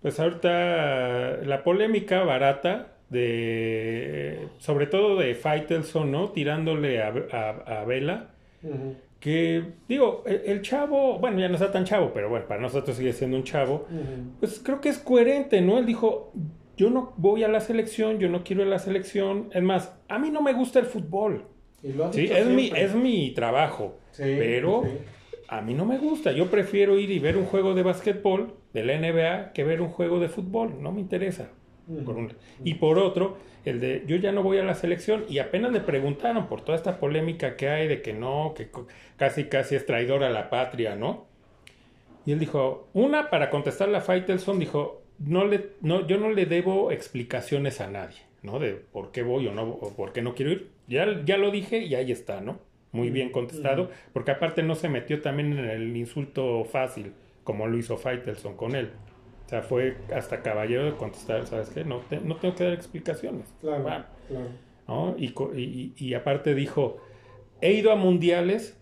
Pues 0.02 0.20
ahorita 0.20 1.38
la 1.44 1.64
polémica 1.64 2.24
barata 2.24 2.96
de 3.10 4.48
sobre 4.60 4.88
todo 4.88 5.18
de 5.18 5.36
Faitelson, 5.36 6.12
¿no? 6.12 6.30
Tirándole 6.30 7.02
a, 7.02 7.10
a, 7.66 7.86
Vela. 7.86 8.30
Que, 9.20 9.64
digo, 9.88 10.24
el, 10.26 10.62
chavo, 10.62 11.18
bueno, 11.20 11.40
ya 11.40 11.48
no 11.48 11.56
está 11.56 11.72
tan 11.72 11.86
chavo, 11.86 12.12
pero 12.14 12.30
bueno, 12.30 12.46
para 12.48 12.62
nosotros 12.62 12.96
sigue 12.98 13.14
siendo 13.14 13.38
un 13.38 13.44
chavo. 13.44 13.88
Pues 14.40 14.62
creo 14.64 14.82
que 14.82 14.90
es 14.90 15.00
coherente, 15.00 15.62
¿no? 15.62 15.78
Él 15.78 15.86
dijo, 15.86 16.32
yo 16.78 16.90
no 16.90 17.14
voy 17.18 17.44
a 17.44 17.48
la 17.48 17.60
selección, 17.60 18.20
yo 18.20 18.30
no 18.30 18.44
quiero 18.44 18.62
ir 18.62 18.68
a 18.68 18.72
la 18.72 18.80
selección. 18.80 19.50
Es 19.54 19.64
más, 19.64 19.94
a 20.08 20.20
mí 20.20 20.30
no 20.30 20.42
me 20.42 20.54
gusta 20.54 20.80
el 20.80 20.86
fútbol. 20.86 21.46
¿sí? 22.12 22.28
es, 22.32 22.46
mi, 22.48 22.72
es 22.76 22.96
mi 22.96 23.32
trabajo. 23.32 23.98
pero 24.18 24.84
a 25.48 25.62
mí 25.62 25.74
no 25.74 25.86
me 25.86 25.98
gusta. 25.98 26.32
Yo 26.32 26.48
prefiero 26.50 26.98
ir 26.98 27.12
y 27.12 27.20
ver 27.20 27.38
un 27.38 27.46
juego 27.46 27.74
de 27.74 27.84
básquetbol 27.84 28.54
de 28.74 28.84
la 28.84 28.98
NBA 28.98 29.54
que 29.54 29.64
ver 29.64 29.82
un 29.82 29.90
juego 29.90 30.20
de 30.20 30.30
fútbol. 30.30 30.82
No 30.82 30.92
me 30.92 31.02
interesa. 31.02 31.50
y 32.64 32.74
por 32.76 32.98
otro, 32.98 33.38
el 33.64 33.80
de 33.80 34.04
yo 34.08 34.16
ya 34.18 34.32
no 34.32 34.44
voy 34.44 34.58
a 34.58 34.64
la 34.64 34.76
selección 34.76 35.26
y 35.30 35.40
apenas 35.40 35.72
le 35.72 35.82
preguntaron 35.82 36.48
por 36.48 36.62
toda 36.62 36.78
esta 36.78 37.00
polémica 37.00 37.56
que 37.56 37.70
hay 37.70 37.88
de 37.88 38.02
que 38.02 38.14
no, 38.14 38.54
que 38.56 38.70
casi 39.18 39.46
casi 39.46 39.76
es 39.76 39.86
traidor 39.86 40.24
a 40.24 40.30
la 40.30 40.50
patria, 40.50 40.96
¿no? 40.96 41.26
Y 42.26 42.32
él 42.32 42.40
dijo, 42.40 42.88
una, 42.94 43.30
para 43.30 43.52
contestarle 43.52 43.98
a 43.98 44.02
Faitelson, 44.02 44.58
dijo, 44.58 45.05
no 45.20 45.46
le, 45.46 45.72
no, 45.82 46.06
yo 46.08 46.18
no 46.18 46.30
le 46.30 46.46
debo 46.46 46.92
explicaciones 46.92 47.82
a 47.82 47.90
nadie, 47.90 48.18
¿no? 48.44 48.60
De 48.60 48.74
por 48.74 49.12
qué 49.12 49.24
voy 49.24 49.48
o 49.48 49.54
no, 49.54 49.64
o 49.64 49.94
por 49.94 50.14
qué 50.14 50.22
no 50.22 50.36
quiero 50.36 50.52
ir. 50.52 50.70
Ya, 50.88 51.24
ya 51.24 51.38
lo 51.38 51.52
dije 51.52 51.80
y 51.80 51.96
ahí 51.96 52.12
está, 52.12 52.42
¿no? 52.42 52.60
Muy 52.92 53.10
bien 53.10 53.32
contestado, 53.32 53.90
porque 54.14 54.32
aparte 54.32 54.64
no 54.64 54.76
se 54.76 54.88
metió 54.88 55.22
también 55.22 55.58
en 55.58 55.66
el 55.66 55.98
insulto 55.98 56.64
fácil, 56.64 57.12
como 57.44 57.68
lo 57.68 57.78
hizo 57.78 57.98
Faitelson 57.98 58.56
con 58.56 58.76
él. 58.76 58.92
O 59.46 59.50
sea, 59.50 59.62
fue 59.62 59.98
hasta 60.16 60.42
caballero 60.42 60.86
de 60.86 60.94
contestar, 60.94 61.46
¿sabes 61.46 61.70
qué? 61.70 61.84
No, 61.84 62.02
no 62.24 62.38
tengo 62.38 62.56
que 62.56 62.64
dar 62.64 62.74
explicaciones. 62.74 63.54
Claro, 63.60 63.84
claro. 63.84 64.06
¿no? 64.88 65.16
Y, 65.18 65.34
y, 65.56 65.94
y, 65.98 66.14
aparte 66.14 66.56
dijo, 66.56 66.98
he 67.62 67.74
ido 67.74 67.92
a 67.92 67.96
mundiales 67.96 68.80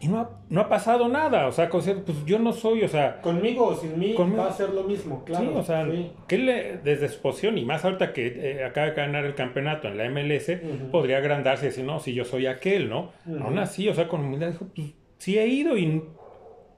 y 0.00 0.08
no 0.08 0.20
ha, 0.20 0.30
no 0.48 0.60
ha 0.60 0.68
pasado 0.68 1.08
nada. 1.08 1.46
O 1.48 1.52
sea, 1.52 1.68
pues 1.68 1.86
yo 2.24 2.38
no 2.38 2.52
soy, 2.52 2.84
o 2.84 2.88
sea... 2.88 3.20
Conmigo 3.20 3.66
o 3.66 3.74
sin 3.74 3.98
mí 3.98 4.14
va 4.14 4.46
a 4.46 4.52
ser 4.52 4.70
lo 4.70 4.84
mismo, 4.84 5.24
claro. 5.24 5.44
Sí, 5.44 5.52
o 5.56 5.62
sea, 5.62 5.86
que 6.26 6.38
le, 6.38 6.78
desde 6.78 7.08
su 7.08 7.20
posición, 7.20 7.58
y 7.58 7.64
más 7.64 7.84
ahorita 7.84 8.12
que 8.12 8.26
eh, 8.26 8.64
acaba 8.64 8.88
de 8.88 8.94
ganar 8.94 9.24
el 9.24 9.34
campeonato 9.34 9.88
en 9.88 9.98
la 9.98 10.08
MLS, 10.08 10.52
podría 10.92 11.18
agrandarse 11.18 11.66
y 11.66 11.68
decir, 11.70 11.84
no, 11.84 11.98
si 11.98 12.14
yo 12.14 12.24
soy 12.24 12.46
aquel, 12.46 12.88
¿no? 12.88 13.10
Aún 13.40 13.58
así, 13.58 13.88
o 13.88 13.94
sea, 13.94 14.06
con 14.08 14.20
humildad 14.20 14.52
dijo, 14.52 14.66
pues 14.74 14.94
sí 15.18 15.38
he 15.38 15.48
ido 15.48 15.76
y 15.76 16.02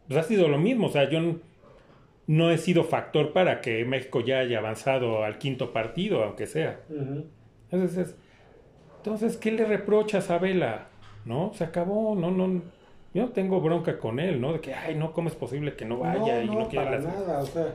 pues, 0.09 0.19
ha 0.19 0.23
sido 0.23 0.49
lo 0.49 0.59
mismo. 0.59 0.87
O 0.87 0.91
sea, 0.91 1.09
yo 1.09 1.21
no 2.27 2.51
he 2.51 2.59
sido 2.59 2.85
factor 2.85 3.33
para 3.33 3.61
que 3.61 3.85
México 3.85 4.21
ya 4.21 4.39
haya 4.39 4.59
avanzado 4.59 5.25
al 5.25 5.39
quinto 5.39 5.73
partido, 5.73 6.25
aunque 6.25 6.47
sea. 6.47 6.81
entonces, 7.71 8.17
entonces, 8.97 9.37
¿qué 9.37 9.53
le 9.53 9.65
reprochas 9.65 10.31
a 10.31 10.39
Vela? 10.39 10.89
¿No? 11.25 11.53
Se 11.55 11.65
acabó, 11.65 12.15
no, 12.17 12.31
no. 12.31 12.63
Yo 13.13 13.23
no 13.23 13.29
tengo 13.31 13.61
bronca 13.61 13.99
con 13.99 14.21
él, 14.21 14.41
¿no? 14.41 14.53
De 14.53 14.61
que, 14.61 14.75
ay, 14.75 14.95
no, 14.95 15.13
¿cómo 15.13 15.29
es 15.29 15.35
posible 15.35 15.75
que 15.75 15.85
no 15.85 15.99
vaya 15.99 16.43
y 16.43 16.47
no 16.47 16.69
quiera 16.69 16.85
para 16.85 16.99
nada, 17.01 17.41
o 17.41 17.47
sea, 17.47 17.75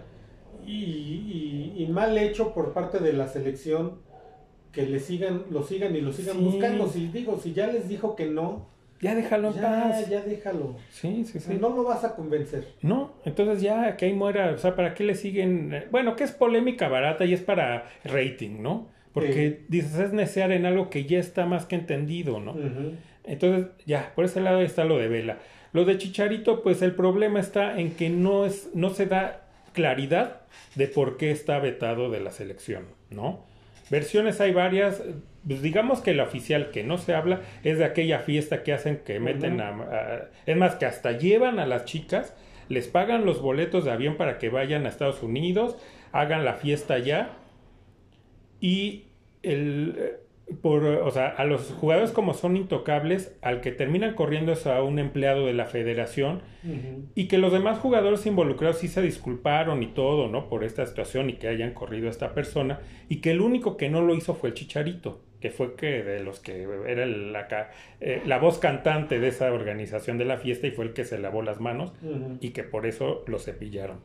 y, 0.65 1.73
y, 1.77 1.87
mal 1.91 2.17
hecho 2.17 2.53
por 2.53 2.73
parte 2.73 2.99
de 2.99 3.13
la 3.13 3.27
selección 3.27 3.99
que 4.71 4.83
le 4.83 4.99
sigan, 4.99 5.43
lo 5.51 5.63
sigan 5.63 5.95
y 5.95 6.01
lo 6.01 6.11
sigan 6.11 6.43
buscando. 6.43 6.87
Si 6.87 7.07
digo, 7.07 7.37
si 7.37 7.53
ya 7.53 7.67
les 7.67 7.87
dijo 7.87 8.15
que 8.15 8.25
no, 8.25 8.65
ya 9.01 9.13
déjalo 9.13 9.49
en 9.49 9.61
paz. 9.61 10.09
Ya 10.09 10.21
déjalo. 10.21 10.75
Sí, 10.89 11.25
sí, 11.25 11.39
sí. 11.39 11.57
No 11.59 11.69
lo 11.69 11.83
vas 11.83 12.03
a 12.03 12.15
convencer. 12.15 12.67
No, 12.81 13.13
entonces 13.25 13.61
ya 13.61 13.97
que 13.97 14.05
ahí 14.05 14.13
muera, 14.13 14.53
o 14.53 14.57
sea, 14.57 14.75
¿para 14.75 14.93
qué 14.93 15.03
le 15.03 15.15
siguen? 15.15 15.85
Bueno, 15.91 16.15
que 16.15 16.23
es 16.23 16.31
polémica 16.31 16.87
barata 16.87 17.25
y 17.25 17.33
es 17.33 17.41
para 17.41 17.89
rating, 18.03 18.61
¿no? 18.61 18.87
Porque 19.13 19.63
dices, 19.69 19.97
es 19.99 20.13
necear 20.13 20.51
en 20.51 20.65
algo 20.65 20.89
que 20.89 21.05
ya 21.05 21.19
está 21.19 21.45
más 21.45 21.65
que 21.65 21.75
entendido, 21.75 22.39
¿no? 22.39 22.55
Entonces, 23.27 23.67
ya, 23.85 24.11
por 24.15 24.25
ese 24.25 24.41
lado 24.41 24.61
está 24.61 24.85
lo 24.85 24.97
de 24.97 25.07
Vela. 25.07 25.39
Lo 25.73 25.85
de 25.85 25.97
Chicharito, 25.97 26.63
pues 26.63 26.81
el 26.81 26.93
problema 26.93 27.39
está 27.39 27.79
en 27.79 27.91
que 27.95 28.09
no, 28.09 28.45
es, 28.45 28.69
no 28.73 28.91
se 28.91 29.07
da 29.07 29.45
claridad 29.73 30.41
de 30.75 30.87
por 30.87 31.17
qué 31.17 31.31
está 31.31 31.59
vetado 31.59 32.09
de 32.09 32.21
la 32.21 32.31
selección, 32.31 32.85
¿no? 33.09 33.43
Versiones 33.89 34.41
hay 34.41 34.51
varias, 34.51 35.03
pues 35.45 35.61
digamos 35.61 36.01
que 36.01 36.13
la 36.13 36.23
oficial 36.23 36.71
que 36.71 36.83
no 36.83 36.97
se 36.97 37.13
habla 37.13 37.41
es 37.63 37.77
de 37.77 37.85
aquella 37.85 38.19
fiesta 38.19 38.63
que 38.63 38.73
hacen 38.73 38.97
que 38.97 39.19
meten 39.19 39.61
a, 39.61 40.29
Es 40.45 40.57
más, 40.57 40.75
que 40.75 40.85
hasta 40.85 41.11
llevan 41.11 41.59
a 41.59 41.67
las 41.67 41.85
chicas, 41.85 42.33
les 42.67 42.87
pagan 42.87 43.25
los 43.25 43.41
boletos 43.41 43.85
de 43.85 43.91
avión 43.91 44.17
para 44.17 44.39
que 44.39 44.49
vayan 44.49 44.85
a 44.85 44.89
Estados 44.89 45.21
Unidos, 45.21 45.77
hagan 46.13 46.45
la 46.45 46.53
fiesta 46.53 46.95
allá 46.95 47.29
y 48.59 49.03
el 49.43 50.17
por, 50.61 50.83
o 50.83 51.09
sea, 51.09 51.27
a 51.29 51.43
los 51.43 51.71
jugadores 51.71 52.11
como 52.11 52.35
son 52.35 52.55
intocables, 52.55 53.35
al 53.41 53.61
que 53.61 53.71
terminan 53.71 54.13
corriendo 54.13 54.51
es 54.51 54.67
a 54.67 54.83
un 54.83 54.99
empleado 54.99 55.47
de 55.47 55.53
la 55.53 55.65
federación 55.65 56.41
y 57.15 57.27
que 57.27 57.37
los 57.37 57.51
demás 57.51 57.79
jugadores 57.79 58.25
involucrados 58.25 58.79
sí 58.79 58.87
se 58.87 59.01
disculparon 59.01 59.81
y 59.83 59.87
todo, 59.87 60.27
¿no? 60.27 60.47
Por 60.47 60.63
esta 60.63 60.85
situación 60.85 61.29
y 61.29 61.33
que 61.33 61.47
hayan 61.47 61.73
corrido 61.73 62.07
a 62.07 62.11
esta 62.11 62.33
persona 62.33 62.79
y 63.09 63.21
que 63.21 63.31
el 63.31 63.41
único 63.41 63.77
que 63.77 63.89
no 63.89 64.01
lo 64.01 64.15
hizo 64.15 64.35
fue 64.35 64.49
el 64.49 64.55
Chicharito, 64.55 65.21
que 65.39 65.49
fue 65.49 65.75
que 65.75 66.03
de 66.03 66.23
los 66.23 66.39
que 66.39 66.67
era 66.87 67.05
la, 67.05 67.69
eh, 67.99 68.21
la 68.25 68.37
voz 68.37 68.59
cantante 68.59 69.19
de 69.19 69.27
esa 69.27 69.51
organización 69.51 70.17
de 70.17 70.25
la 70.25 70.37
fiesta 70.37 70.67
y 70.67 70.71
fue 70.71 70.85
el 70.85 70.93
que 70.93 71.05
se 71.05 71.17
lavó 71.17 71.41
las 71.41 71.59
manos 71.59 71.93
y 72.39 72.49
que 72.49 72.63
por 72.63 72.85
eso 72.85 73.23
lo 73.27 73.39
cepillaron. 73.39 73.99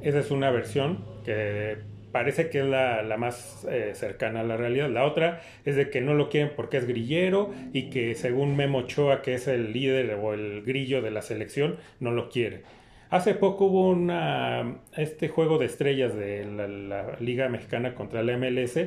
Esa 0.00 0.20
es 0.20 0.30
una 0.30 0.50
versión 0.50 1.04
que 1.24 1.78
parece 2.12 2.50
que 2.50 2.60
es 2.60 2.66
la, 2.66 3.16
más 3.18 3.66
eh, 3.70 3.92
cercana 3.94 4.40
a 4.40 4.44
la 4.44 4.56
realidad. 4.56 4.88
La 4.90 5.04
otra 5.04 5.42
es 5.64 5.76
de 5.76 5.90
que 5.90 6.00
no 6.00 6.14
lo 6.14 6.28
quieren 6.28 6.52
porque 6.56 6.78
es 6.78 6.86
grillero 6.86 7.50
y 7.72 7.90
que 7.90 8.14
según 8.14 8.56
Memo 8.56 8.78
Ochoa, 8.78 9.22
que 9.22 9.34
es 9.34 9.48
el 9.48 9.72
líder 9.72 10.14
o 10.14 10.34
el 10.34 10.62
grillo 10.62 11.02
de 11.02 11.10
la 11.10 11.22
selección, 11.22 11.76
no 12.00 12.10
lo 12.10 12.28
quiere. 12.28 12.62
Hace 13.10 13.34
poco 13.34 13.66
hubo 13.66 13.88
una, 13.88 14.80
este 14.94 15.28
juego 15.28 15.56
de 15.56 15.64
estrellas 15.64 16.14
de 16.14 16.44
la, 16.44 17.16
Liga 17.20 17.48
Mexicana 17.48 17.94
contra 17.94 18.22
la 18.22 18.36
MLS 18.36 18.78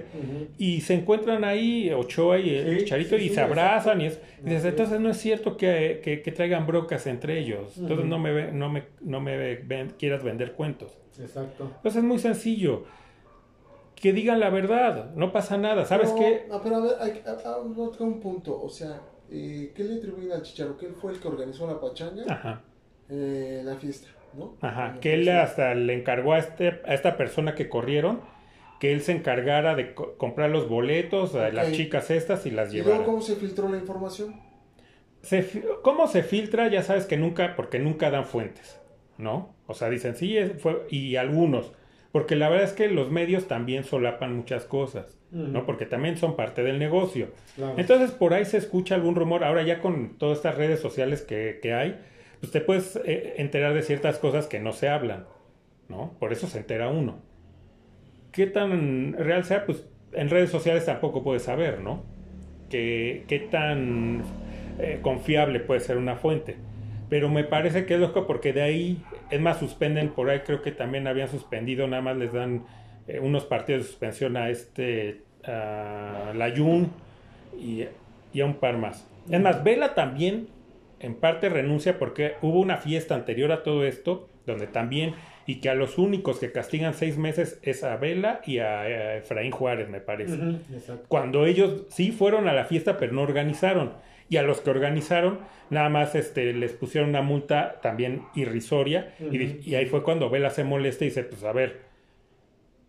y 0.60 0.82
se 0.82 0.94
encuentran 0.94 1.44
ahí 1.44 1.90
Ochoa 1.90 2.38
y 2.38 2.54
el 2.54 2.86
Charito 2.86 3.18
y 3.18 3.30
se 3.30 3.42
abrazan 3.42 4.02
y, 4.02 4.06
es, 4.06 4.22
entonces 4.46 5.00
no 5.00 5.10
es 5.10 5.18
cierto 5.18 5.58
que, 5.58 6.22
traigan 6.36 6.68
brocas 6.68 7.08
entre 7.08 7.40
ellos, 7.40 7.76
entonces 7.78 8.06
no 8.06 8.20
me, 8.20 8.52
no 8.52 8.70
me, 8.70 8.84
no 9.02 9.22
me 9.22 9.60
quieras 9.98 10.24
vender 10.24 10.52
cuentos. 10.52 10.96
Exacto. 11.20 11.72
Entonces 11.78 11.98
es 11.98 12.04
muy 12.04 12.20
sencillo 12.20 12.86
que 14.02 14.14
digan 14.14 14.40
la 14.40 14.50
verdad, 14.50 15.14
no 15.16 15.32
pasa 15.32 15.58
nada, 15.58 15.86
¿sabes 15.86 16.12
qué? 16.12 16.46
No, 16.50 16.62
pero 16.62 16.78
a 16.78 16.80
ver, 16.82 16.96
hay, 17.00 17.22
un 18.00 18.20
punto, 18.20 18.62
o 18.62 18.70
sea, 18.70 19.02
eh, 19.30 19.72
¿qué 19.76 19.84
le 19.84 19.96
atribuyen 19.96 20.32
al 20.32 20.42
Chicharo? 20.42 20.78
Que 20.78 20.88
él 20.88 20.96
fue 21.00 21.14
el 21.14 21.20
que 21.20 21.28
organizó 21.28 21.68
la 21.68 21.80
pachanga, 21.80 22.24
Ajá. 22.28 22.62
Eh, 23.10 23.62
la 23.64 23.76
fiesta, 23.76 24.08
¿no? 24.34 24.58
Ajá, 24.62 24.98
que 25.00 25.14
él 25.14 25.30
hasta 25.30 25.76
le 25.76 25.94
encargó 25.94 26.34
a, 26.34 26.40
este, 26.40 26.82
a 26.86 26.94
esta 26.94 27.16
persona 27.16 27.56
que 27.56 27.70
corrieron 27.70 28.22
que 28.82 28.92
él 28.92 29.02
se 29.02 29.12
encargara 29.12 29.76
de 29.76 29.94
comprar 29.94 30.50
los 30.50 30.68
boletos 30.68 31.36
a 31.36 31.52
las 31.52 31.72
chicas 31.72 32.10
estas 32.10 32.48
y 32.48 32.50
las 32.50 32.72
llevara. 32.72 33.04
¿Y 33.04 33.06
cómo 33.06 33.22
se 33.22 33.36
filtró 33.36 33.70
la 33.70 33.78
información? 33.78 34.42
¿Cómo 35.84 36.08
se 36.08 36.24
filtra? 36.24 36.68
Ya 36.68 36.82
sabes 36.82 37.06
que 37.06 37.16
nunca, 37.16 37.56
porque 37.56 37.78
nunca 37.78 38.10
dan 38.10 38.26
fuentes, 38.26 38.82
¿no? 39.20 39.54
O 39.68 39.76
sea, 39.76 39.88
dicen, 39.92 40.16
sí, 40.16 40.36
fue, 40.58 40.88
y 40.90 41.16
algunos, 41.16 41.74
porque 42.12 42.36
la 42.36 42.50
verdad 42.50 42.66
es 42.66 42.74
que 42.74 42.90
los 42.90 43.10
medios 43.10 43.48
también 43.48 43.84
solapan 43.84 44.36
muchas 44.36 44.66
cosas, 44.66 45.18
¿no? 45.32 45.66
Porque 45.66 45.86
también 45.86 46.18
son 46.18 46.36
parte 46.36 46.62
del 46.62 46.78
negocio. 46.78 47.30
Entonces, 47.78 48.12
por 48.12 48.34
ahí 48.34 48.44
se 48.44 48.58
escucha 48.58 48.96
algún 48.96 49.16
rumor. 49.16 49.44
Ahora 49.44 49.64
ya 49.64 49.80
con 49.80 50.18
todas 50.18 50.38
estas 50.38 50.56
redes 50.56 50.82
sociales 50.82 51.22
que, 51.22 51.60
que 51.62 51.74
hay, 51.74 52.00
pues 52.42 52.52
te 52.52 52.60
puedes 52.60 52.98
eh, 53.06 53.36
enterar 53.38 53.74
de 53.74 53.82
ciertas 53.82 54.20
cosas 54.20 54.48
que 54.48 54.60
no 54.60 54.74
se 54.74 54.90
hablan, 54.90 55.26
¿no? 55.88 56.14
Por 56.20 56.34
eso 56.34 56.48
se 56.48 56.60
entera 56.60 56.90
uno. 56.90 57.20
¿Qué 58.34 58.48
tan 58.48 59.14
real 59.14 59.46
sea? 59.46 59.66
Pues 59.66 59.88
en 60.12 60.30
redes 60.30 60.50
sociales 60.50 60.86
tampoco 60.86 61.24
puedes 61.24 61.44
saber, 61.44 61.80
¿no? 61.80 62.04
¿Qué, 62.70 63.24
qué 63.28 63.40
tan 63.40 64.24
eh, 64.80 65.00
confiable 65.02 65.62
puede 65.62 65.80
ser 65.80 65.98
una 65.98 66.18
fuente? 66.18 66.58
pero 67.12 67.28
me 67.28 67.44
parece 67.44 67.86
que 67.86 67.96
es 67.96 68.00
loco 68.00 68.26
porque 68.26 68.54
de 68.54 68.62
ahí, 68.62 69.04
es 69.32 69.42
más, 69.42 69.58
suspenden 69.60 70.10
por 70.10 70.30
ahí, 70.30 70.42
creo 70.42 70.62
que 70.62 70.72
también 70.72 71.08
habían 71.08 71.30
suspendido, 71.30 71.88
nada 71.88 72.02
más 72.02 72.18
les 72.18 72.34
dan 72.34 72.66
eh, 73.08 73.20
unos 73.20 73.46
partidos 73.46 73.84
de 73.84 73.88
suspensión 73.88 74.38
a 74.38 74.50
este, 74.50 75.22
a 75.46 76.34
Layun 76.36 76.92
y, 77.60 77.86
y 78.34 78.42
a 78.42 78.46
un 78.46 78.56
par 78.56 78.78
más. 78.78 79.08
Es 79.30 79.42
más, 79.42 79.64
Vela 79.64 79.96
también 79.96 80.48
en 81.00 81.16
parte 81.16 81.50
renuncia 81.50 81.98
porque 81.98 82.36
hubo 82.42 82.60
una 82.60 82.78
fiesta 82.78 83.16
anterior 83.16 83.52
a 83.52 83.64
todo 83.64 83.86
esto, 83.86 84.30
donde 84.46 84.68
también, 84.68 85.14
y 85.46 85.60
que 85.60 85.70
a 85.70 85.76
los 85.76 85.98
únicos 85.98 86.40
que 86.40 86.52
castigan 86.52 86.94
seis 86.94 87.18
meses 87.18 87.60
es 87.64 87.84
a 87.84 87.96
Vela 87.98 88.42
y 88.46 88.60
a, 88.60 89.18
Efraín 89.18 89.52
Juárez, 89.52 89.90
me 89.90 90.00
parece. 90.00 90.38
Cuando 91.08 91.46
ellos 91.46 91.86
sí 91.90 92.12
fueron 92.12 92.48
a 92.48 92.54
la 92.54 92.66
fiesta, 92.66 92.98
pero 92.98 93.14
no 93.14 93.22
organizaron 93.22 93.94
y 94.32 94.38
a 94.38 94.44
los 94.44 94.62
que 94.62 94.70
organizaron 94.70 95.40
nada 95.70 95.90
más 95.90 96.16
este, 96.16 96.54
les 96.54 96.72
pusieron 96.72 97.10
una 97.10 97.22
multa 97.22 97.82
también 97.82 98.24
irrisoria 98.34 99.14
y, 99.20 99.76
ahí 99.76 99.86
fue 99.88 100.04
cuando 100.04 100.30
Vela 100.30 100.50
se 100.50 100.64
molesta 100.64 101.04
y 101.04 101.10
dice, 101.10 101.24
pues 101.26 101.44
a 101.44 101.52
ver, 101.52 101.82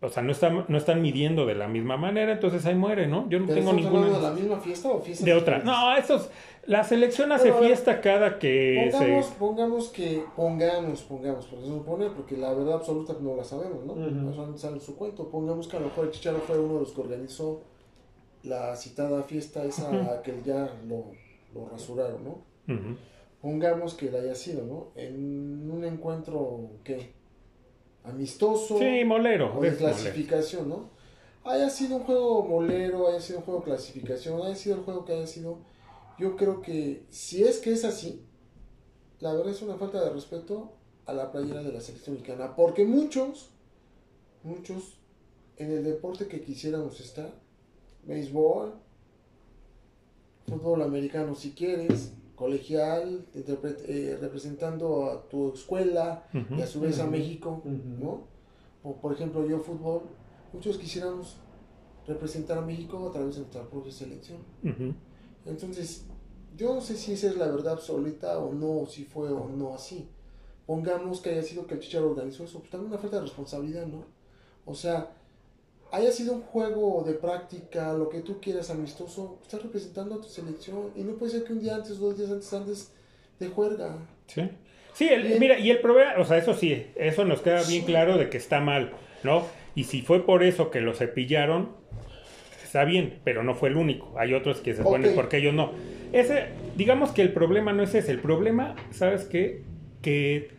o 0.01 0.09
sea, 0.09 0.23
no 0.23 0.31
están, 0.31 0.65
no 0.69 0.79
están 0.79 1.03
midiendo 1.03 1.45
de 1.45 1.57
la 1.57 1.67
misma 1.67 1.97
manera, 1.97 2.31
entonces 2.31 2.65
ahí 2.65 2.77
muere, 2.77 3.09
¿no? 3.09 3.29
Yo 3.29 3.41
no 3.41 3.53
tengo 3.53 3.73
ninguna... 3.73 4.07
de 4.07 4.23
la 4.23 4.31
misma 4.31 4.61
fiesta 4.61 4.89
o 4.89 5.01
fiesta? 5.01 5.25
De 5.25 5.35
otra. 5.35 5.59
No, 5.59 5.97
esos... 5.97 6.31
La 6.67 6.85
selección 6.85 7.33
hace 7.33 7.53
fiesta 7.53 8.01
cada 8.01 8.39
que 8.39 8.91
pongamos, 8.93 9.27
se... 9.27 9.35
Pongamos 9.35 9.89
que... 9.89 10.25
Pongamos, 10.37 11.03
pongamos, 11.03 11.47
porque 11.47 11.65
se 11.65 11.73
supone, 11.73 12.07
porque 12.11 12.37
la 12.37 12.55
verdad 12.55 12.75
absoluta 12.75 13.15
no 13.21 13.35
la 13.35 13.43
sabemos, 13.43 13.85
¿no? 13.85 13.95
Uh 13.95 14.59
sale 14.59 14.79
su 14.79 14.95
cuento. 14.97 15.29
Pongamos 15.29 15.67
que 15.67 15.77
a 15.77 15.81
lo 15.81 15.87
mejor 15.87 16.05
el 16.05 16.13
Chicharo 16.13 16.39
fue 16.39 16.57
uno 16.57 16.75
de 16.75 16.81
los 16.81 16.93
que 16.93 17.01
organizó 17.01 17.63
la 18.45 18.77
citada 18.77 19.25
fiesta 19.25 19.65
esa 19.65 20.23
que 20.23 20.35
ya 20.45 20.73
lo 20.87 21.07
lo 21.55 21.69
rasuraron, 21.69 22.25
¿no? 22.25 22.53
pongamos 23.43 23.95
que 23.95 24.11
la 24.11 24.21
haya 24.21 24.37
sido, 24.37 24.65
¿no? 24.65 24.93
En 24.95 25.69
un 25.69 25.85
encuentro, 25.85 26.71
¿qué? 26.85 27.13
Amistoso. 28.05 28.79
Sí, 28.79 29.05
molero. 29.05 29.59
O 29.59 29.61
de 29.61 29.77
clasificación, 29.77 30.69
¿no? 30.69 30.91
Haya 31.45 31.69
sido 31.69 31.97
un 31.97 32.05
juego 32.05 32.45
molero, 32.45 33.09
haya 33.09 33.21
sido 33.21 33.41
un 33.41 33.45
juego 33.45 33.61
de 33.61 33.67
clasificación, 33.67 34.41
haya 34.43 34.55
sido 34.55 34.77
el 34.77 34.83
juego 34.83 35.05
que 35.05 35.13
haya 35.13 35.27
sido. 35.27 35.59
Yo 36.19 36.37
creo 36.37 36.63
que 36.63 37.05
si 37.11 37.43
es 37.43 37.59
que 37.59 37.73
es 37.73 37.85
así, 37.85 38.25
la 39.19 39.33
verdad 39.35 39.53
es 39.53 39.61
una 39.61 39.77
falta 39.77 40.03
de 40.03 40.11
respeto 40.11 40.73
a 41.07 41.13
la 41.13 41.33
playera 41.33 41.63
de 41.63 41.73
la 41.73 41.81
selección 41.81 42.15
mexicana. 42.15 42.55
Porque 42.55 42.85
muchos, 42.85 43.51
muchos, 44.45 44.99
en 45.57 45.73
el 45.73 45.83
deporte 45.83 46.29
que 46.29 46.43
quisiéramos 46.43 47.01
estar, 47.01 47.33
béisbol, 48.05 48.75
fútbol 50.47 50.83
americano 50.83 51.35
si 51.35 51.53
quieres, 51.53 52.13
colegial, 52.37 53.25
eh, 53.35 54.19
representando 54.21 55.07
a 55.11 55.29
tu 55.29 55.53
escuela 55.53 56.25
y 56.57 56.61
a 56.61 56.67
su 56.67 56.81
vez 56.81 56.99
a 56.99 57.07
México, 57.07 57.63
¿no? 57.65 58.25
O, 58.83 58.97
por 58.97 59.13
ejemplo, 59.13 59.47
yo 59.47 59.61
fútbol, 59.61 60.03
muchos 60.53 60.77
quisiéramos 60.77 61.37
representar 62.07 62.59
a 62.59 62.63
México 62.63 63.09
a 63.09 63.13
través 63.13 63.37
de 63.37 63.43
nuestra 63.43 63.63
propia 63.69 63.93
selección. 63.93 64.39
Entonces, 65.47 66.07
yo 66.57 66.75
no 66.75 66.81
sé 66.81 66.97
si 66.97 67.13
esa 67.13 67.29
es 67.29 67.37
la 67.37 67.47
verdad 67.47 67.75
absoluta 67.75 68.39
o 68.39 68.53
no, 68.53 68.87
si 68.87 69.05
fue 69.05 69.31
o 69.31 69.49
no 69.49 69.75
así. 69.75 70.09
Pongamos 70.67 71.21
que 71.21 71.31
haya 71.31 71.43
sido 71.43 71.67
que 71.67 71.75
el 71.75 71.81
Chicharo 71.81 72.11
organizó 72.11 72.45
eso, 72.45 72.59
pues 72.59 72.71
también 72.71 72.93
una 72.93 73.01
falta 73.01 73.17
de 73.17 73.23
responsabilidad, 73.23 73.87
¿no? 73.87 74.05
O 74.65 74.75
sea, 74.75 75.11
haya 75.93 76.11
sido 76.11 76.33
un 76.33 76.43
juego 76.43 77.05
de 77.07 77.13
práctica, 77.13 77.93
lo 77.93 78.09
que 78.09 78.21
tú 78.21 78.41
quieras, 78.41 78.71
amistoso, 78.71 79.39
estás 79.43 79.63
representando 79.63 80.15
a 80.17 80.21
tu 80.21 80.29
selección 80.29 80.91
y 80.97 81.03
no 81.03 81.15
puede 81.15 81.33
ser 81.33 81.45
que 81.45 81.53
un 81.53 81.61
día 81.61 81.77
antes, 81.77 81.99
dos 81.99 82.17
días 82.17 82.31
antes 82.31 82.53
andes 82.53 82.93
de 83.39 83.49
juerga. 83.49 83.99
Sí. 84.27 84.49
Sí, 84.95 85.09
mira, 85.39 85.59
y 85.59 85.71
el 85.71 85.81
problema, 85.81 86.15
o 86.19 86.25
sea, 86.25 86.37
eso 86.37 86.55
sí, 86.55 86.87
eso 86.97 87.25
nos 87.25 87.41
queda 87.41 87.63
bien 87.63 87.85
claro 87.85 88.19
de 88.19 88.29
que 88.29 88.37
está 88.37 88.61
mal, 88.61 88.93
¿no? 89.23 89.47
Y 89.75 89.85
si 89.85 90.03
fue 90.03 90.25
por 90.25 90.43
eso 90.43 90.71
que 90.71 90.81
lo 90.81 90.95
cepillaron, 90.95 91.71
está 92.63 92.85
bien, 92.85 93.21
pero 93.25 93.43
no 93.43 93.55
fue 93.55 93.71
el 93.71 93.77
único. 93.77 94.13
Hay 94.19 94.35
otros 94.35 94.61
que 94.61 94.75
se 94.75 94.83
ponen 94.83 95.15
porque 95.15 95.39
ellos 95.39 95.55
no. 95.55 95.73
Ese, 96.13 96.49
digamos 96.77 97.13
que 97.13 97.23
el 97.23 97.33
problema 97.33 97.73
no 97.73 97.83
es 97.83 97.95
ese, 97.95 98.13
el 98.13 98.19
problema, 98.19 98.77
¿sabes 98.91 99.25
qué? 99.25 99.63
Que 100.03 100.51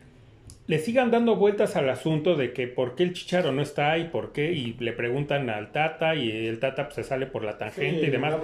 le 0.65 0.79
sigan 0.79 1.11
dando 1.11 1.35
vueltas 1.35 1.75
al 1.75 1.89
asunto 1.89 2.35
de 2.35 2.53
que 2.53 2.67
por 2.67 2.95
qué 2.95 3.03
el 3.03 3.13
chicharo 3.13 3.51
no 3.51 3.61
está 3.61 3.97
y 3.97 4.05
por 4.09 4.31
qué, 4.31 4.53
y 4.53 4.73
le 4.73 4.93
preguntan 4.93 5.49
al 5.49 5.71
Tata 5.71 6.15
y 6.15 6.31
el 6.31 6.59
Tata 6.59 6.85
pues, 6.85 6.95
se 6.95 7.03
sale 7.03 7.25
por 7.25 7.43
la 7.43 7.57
tangente 7.57 8.07
y 8.07 8.09
demás. 8.09 8.35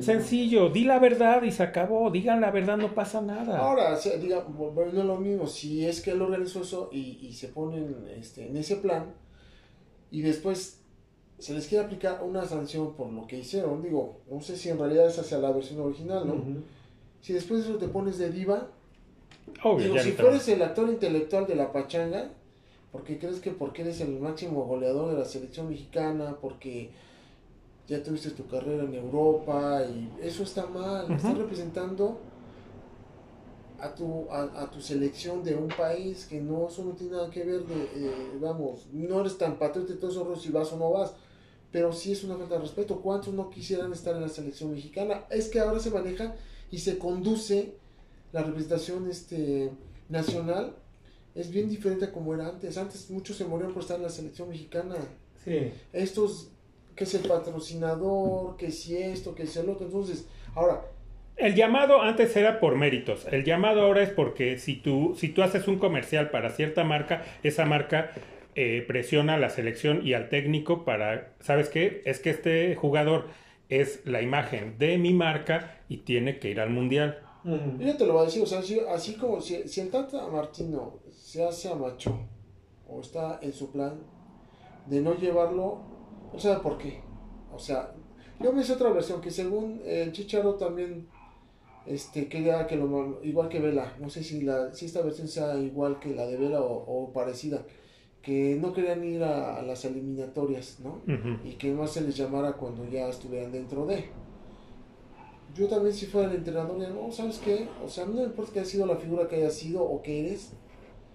Sencillo, 0.00 0.70
di 0.70 0.84
la 0.84 0.98
verdad 0.98 1.42
y 1.42 1.50
se 1.50 1.62
acabó, 1.62 2.10
digan 2.10 2.40
la 2.40 2.50
verdad, 2.50 2.78
no 2.78 2.94
pasa 2.94 3.20
nada. 3.20 3.58
Ahora, 3.58 3.98
diga, 4.20 4.40
bueno, 4.48 5.02
lo 5.04 5.16
mismo, 5.16 5.46
si 5.46 5.84
es 5.84 6.00
que 6.00 6.12
él 6.12 6.22
organizó 6.22 6.62
eso 6.62 6.88
y, 6.92 7.18
y 7.20 7.34
se 7.34 7.48
ponen 7.48 8.06
este, 8.16 8.46
en 8.46 8.56
ese 8.56 8.76
plan 8.76 9.12
y 10.10 10.22
después 10.22 10.82
se 11.38 11.54
les 11.54 11.66
quiere 11.66 11.84
aplicar 11.84 12.22
una 12.22 12.44
sanción 12.44 12.94
por 12.94 13.12
lo 13.12 13.26
que 13.26 13.38
hicieron, 13.38 13.82
digo, 13.82 14.20
no 14.30 14.40
sé 14.40 14.56
si 14.56 14.68
en 14.68 14.78
realidad 14.78 15.06
es 15.06 15.18
hacia 15.18 15.38
la 15.38 15.50
versión 15.50 15.80
original, 15.80 16.26
¿no? 16.26 16.62
Si 17.20 17.32
después 17.32 17.64
eso 17.64 17.76
te 17.76 17.88
pones 17.88 18.18
de 18.18 18.30
diva, 18.30 18.68
si 20.02 20.12
tú 20.12 20.26
eres 20.26 20.48
el 20.48 20.62
actor 20.62 20.88
intelectual 20.88 21.46
de 21.46 21.54
la 21.54 21.72
pachanga, 21.72 22.30
porque 22.92 23.18
crees 23.18 23.40
que 23.40 23.50
porque 23.50 23.82
eres 23.82 24.00
el 24.00 24.18
máximo 24.18 24.64
goleador 24.64 25.12
de 25.12 25.18
la 25.18 25.24
selección 25.24 25.68
mexicana, 25.68 26.36
porque 26.40 26.90
ya 27.88 28.02
tuviste 28.02 28.30
tu 28.30 28.46
carrera 28.46 28.84
en 28.84 28.94
Europa 28.94 29.82
y 29.84 30.10
eso 30.22 30.42
está 30.42 30.66
mal, 30.66 31.10
estás 31.10 31.36
representando 31.36 32.18
a 33.80 33.94
tu, 33.94 34.26
a, 34.30 34.70
tu 34.70 34.80
selección 34.80 35.42
de 35.42 35.54
un 35.54 35.68
país 35.68 36.26
que 36.26 36.40
no, 36.40 36.68
eso 36.68 36.84
no 36.84 36.92
tiene 36.92 37.12
nada 37.12 37.30
que 37.30 37.42
ver 37.42 37.64
de, 37.64 37.82
eh, 37.82 38.38
vamos, 38.40 38.86
no 38.92 39.20
eres 39.20 39.38
tan 39.38 39.58
patriota 39.58 39.92
y 39.92 39.96
todos 39.96 40.14
esos 40.14 40.42
si 40.42 40.50
vas 40.50 40.72
o 40.72 40.76
no 40.76 40.90
vas, 40.90 41.14
pero 41.72 41.92
sí 41.92 42.12
es 42.12 42.24
una 42.24 42.36
falta 42.36 42.56
de 42.56 42.62
respeto. 42.62 43.00
¿Cuántos 43.00 43.32
no 43.32 43.48
quisieran 43.48 43.92
estar 43.92 44.14
en 44.14 44.22
la 44.22 44.28
selección 44.28 44.72
mexicana? 44.72 45.24
Es 45.30 45.48
que 45.48 45.60
ahora 45.60 45.80
se 45.80 45.90
maneja 45.90 46.34
y 46.70 46.78
se 46.78 46.98
conduce 46.98 47.74
la 48.32 48.42
representación 48.42 49.08
este, 49.10 49.70
nacional 50.08 50.74
es 51.34 51.50
bien 51.50 51.68
diferente 51.68 52.06
a 52.06 52.12
como 52.12 52.34
era 52.34 52.48
antes. 52.48 52.76
Antes 52.76 53.10
muchos 53.10 53.36
se 53.36 53.44
morían 53.44 53.72
por 53.72 53.82
estar 53.82 53.96
en 53.96 54.02
la 54.02 54.10
selección 54.10 54.48
mexicana. 54.48 54.96
Sí. 55.44 55.72
Estos, 55.92 56.50
que 56.94 57.04
es 57.04 57.14
el 57.14 57.26
patrocinador, 57.26 58.56
que 58.56 58.70
si 58.70 58.96
esto, 58.96 59.34
que 59.34 59.46
si 59.46 59.58
el 59.58 59.68
otro. 59.68 59.86
Entonces, 59.86 60.26
ahora... 60.54 60.82
El 61.36 61.54
llamado 61.54 62.02
antes 62.02 62.36
era 62.36 62.60
por 62.60 62.76
méritos. 62.76 63.26
El 63.30 63.44
llamado 63.44 63.80
ahora 63.80 64.02
es 64.02 64.10
porque 64.10 64.58
si 64.58 64.76
tú, 64.76 65.14
si 65.16 65.30
tú 65.30 65.42
haces 65.42 65.68
un 65.68 65.78
comercial 65.78 66.30
para 66.30 66.50
cierta 66.50 66.84
marca, 66.84 67.24
esa 67.42 67.64
marca 67.64 68.12
eh, 68.56 68.84
presiona 68.86 69.34
a 69.34 69.38
la 69.38 69.48
selección 69.48 70.06
y 70.06 70.12
al 70.12 70.28
técnico 70.28 70.84
para, 70.84 71.32
¿sabes 71.40 71.70
qué? 71.70 72.02
Es 72.04 72.20
que 72.20 72.30
este 72.30 72.74
jugador 72.74 73.28
es 73.70 74.04
la 74.04 74.20
imagen 74.20 74.76
de 74.78 74.98
mi 74.98 75.14
marca 75.14 75.78
y 75.88 75.98
tiene 75.98 76.38
que 76.38 76.50
ir 76.50 76.60
al 76.60 76.68
mundial. 76.68 77.20
Yo 77.44 77.96
te 77.96 78.06
lo 78.06 78.14
voy 78.14 78.22
a 78.22 78.24
decir, 78.26 78.42
o 78.42 78.46
sea, 78.46 78.60
así, 78.92 79.14
como 79.14 79.40
si, 79.40 79.66
si, 79.66 79.80
el 79.80 79.90
Tata 79.90 80.26
Martino 80.28 80.98
se 81.10 81.44
hace 81.44 81.68
a 81.68 81.74
macho 81.74 82.18
o 82.86 83.00
está 83.00 83.38
en 83.40 83.52
su 83.52 83.70
plan 83.70 83.98
de 84.86 85.00
no 85.00 85.14
llevarlo, 85.14 85.80
no 86.32 86.38
sabe 86.38 86.60
por 86.60 86.76
qué. 86.76 87.00
O 87.54 87.58
sea, 87.58 87.94
yo 88.40 88.52
me 88.52 88.62
hice 88.62 88.74
otra 88.74 88.90
versión 88.90 89.20
que 89.20 89.30
según 89.30 89.80
el 89.84 90.12
Chicharo 90.12 90.54
también 90.54 91.08
este 91.86 92.28
quería 92.28 92.66
que 92.66 92.76
lo 92.76 93.18
igual 93.22 93.48
que 93.48 93.58
Vela, 93.58 93.94
no 93.98 94.10
sé 94.10 94.22
si 94.22 94.42
la 94.42 94.72
si 94.74 94.86
esta 94.86 95.02
versión 95.02 95.28
sea 95.28 95.58
igual 95.58 95.98
que 95.98 96.14
la 96.14 96.26
de 96.26 96.36
Vela 96.36 96.60
o, 96.60 97.12
parecida, 97.12 97.64
que 98.22 98.58
no 98.60 98.72
querían 98.72 99.02
ir 99.02 99.22
a, 99.24 99.62
las 99.62 99.84
eliminatorias, 99.84 100.80
¿no? 100.80 101.02
Y 101.44 101.54
que 101.54 101.70
no 101.70 101.86
se 101.86 102.02
les 102.02 102.16
llamara 102.16 102.52
cuando 102.52 102.86
ya 102.86 103.08
estuvieran 103.08 103.50
dentro 103.52 103.86
de 103.86 104.04
yo 105.54 105.68
también 105.68 105.94
si 105.94 106.06
fuera 106.06 106.30
el 106.30 106.36
entrenador, 106.36 106.76
no, 106.76 107.10
¿sabes 107.12 107.38
qué? 107.38 107.68
O 107.84 107.88
sea, 107.88 108.06
no 108.06 108.22
importa 108.22 108.52
que 108.52 108.60
haya 108.60 108.68
sido 108.68 108.86
la 108.86 108.96
figura 108.96 109.28
que 109.28 109.36
haya 109.36 109.50
sido 109.50 109.82
o 109.82 110.02
que 110.02 110.26
eres, 110.26 110.52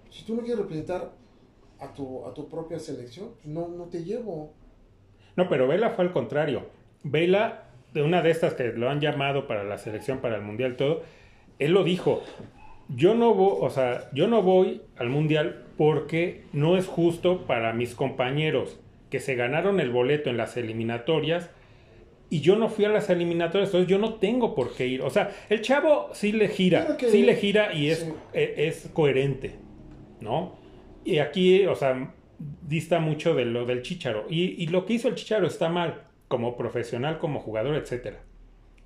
si 0.10 0.24
tú 0.24 0.36
no 0.36 0.42
quieres 0.42 0.60
representar 0.60 1.12
a 1.80 1.94
tu, 1.94 2.26
a 2.26 2.34
tu 2.34 2.48
propia 2.48 2.80
selección, 2.80 3.32
pues 3.42 3.48
no, 3.48 3.68
no 3.68 3.86
te 3.86 4.04
llevo. 4.04 4.54
No, 5.36 5.50
pero 5.50 5.68
Vela 5.68 5.92
fue 5.92 6.06
al 6.06 6.14
contrario. 6.14 6.64
Vela, 7.04 7.66
de 7.94 8.02
una 8.02 8.22
de 8.22 8.32
estas 8.32 8.54
que 8.54 8.74
lo 8.74 8.90
han 8.90 9.02
llamado 9.02 9.48
para 9.48 9.64
la 9.64 9.78
selección, 9.78 10.20
para 10.20 10.36
el 10.36 10.42
mundial, 10.42 10.76
todo, 10.76 11.04
él 11.60 11.72
lo 11.72 11.84
dijo. 11.84 12.22
Yo 12.88 13.16
no 13.16 13.34
voy, 13.34 13.58
o 13.62 13.70
sea, 13.70 14.10
yo 14.14 14.28
no 14.28 14.42
voy 14.42 14.82
al 14.98 15.10
mundial 15.10 15.66
porque 15.78 16.44
no 16.54 16.78
es 16.78 16.88
justo 16.88 17.46
para 17.46 17.74
mis 17.74 17.96
compañeros 17.96 18.80
que 19.10 19.20
se 19.20 19.36
ganaron 19.36 19.80
el 19.80 19.92
boleto 19.92 20.30
en 20.30 20.38
las 20.38 20.56
eliminatorias 20.56 21.50
y 22.36 22.42
yo 22.42 22.58
no 22.58 22.68
fui 22.68 22.84
a 22.84 22.90
las 22.90 23.10
eliminatorias, 23.10 23.70
entonces 23.70 23.90
yo 23.90 23.98
no 23.98 24.16
tengo 24.16 24.56
por 24.56 24.76
qué 24.76 24.86
ir. 24.88 25.02
O 25.04 25.10
sea, 25.10 25.32
el 25.48 25.62
chavo 25.62 26.10
sí 26.12 26.34
le 26.34 26.50
gira, 26.50 26.98
sí 27.00 27.24
le 27.24 27.38
gira 27.38 27.74
y 27.74 27.90
es, 27.90 28.12
e, 28.34 28.68
es, 28.68 28.90
coherente, 28.92 29.56
¿no? 30.20 30.58
Y 31.06 31.20
aquí, 31.20 31.66
o 31.66 31.76
sea, 31.76 32.14
dista 32.38 33.00
mucho 33.00 33.36
de 33.36 33.46
lo 33.46 33.64
del 33.66 33.84
Chicharo. 33.84 34.26
Y, 34.30 34.62
y, 34.62 34.68
lo 34.68 34.86
que 34.86 34.96
hizo 34.96 35.08
el 35.08 35.16
Chicharo 35.16 35.48
está 35.48 35.70
mal, 35.70 36.02
como 36.28 36.58
profesional, 36.58 37.20
como 37.20 37.40
jugador, 37.40 37.76
etcétera. 37.76 38.20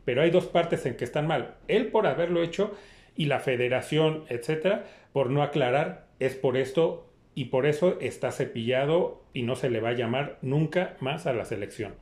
Pero 0.06 0.22
hay 0.22 0.30
dos 0.30 0.46
partes 0.46 0.86
en 0.86 0.96
que 0.96 1.06
están 1.06 1.26
mal. 1.26 1.56
Él 1.68 1.88
por 1.88 2.06
haberlo 2.06 2.44
hecho 2.44 2.78
y 3.16 3.26
la 3.26 3.40
federación, 3.40 4.26
etcétera, 4.30 4.86
por 5.12 5.32
no 5.32 5.42
aclarar, 5.42 6.06
es 6.20 6.36
por 6.36 6.56
esto 6.56 7.10
y 7.34 7.46
por 7.46 7.66
eso 7.66 7.98
está 8.00 8.32
cepillado 8.32 9.24
y 9.34 9.42
no 9.42 9.56
se 9.56 9.72
le 9.72 9.80
va 9.80 9.90
a 9.90 9.94
llamar 9.94 10.38
nunca 10.44 10.98
más 11.00 11.26
a 11.26 11.34
la 11.34 11.46
selección. 11.46 11.96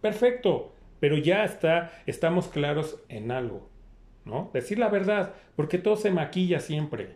Perfecto, 0.00 0.72
pero 1.02 1.16
ya 1.16 1.44
está, 1.44 1.90
estamos 2.06 2.46
claros 2.46 3.02
en 3.08 3.32
algo, 3.32 3.68
¿no? 4.24 4.52
Decir 4.54 4.78
la 4.78 4.88
verdad, 4.88 5.34
porque 5.56 5.78
todo 5.78 5.96
se 5.96 6.12
maquilla 6.12 6.60
siempre. 6.60 7.08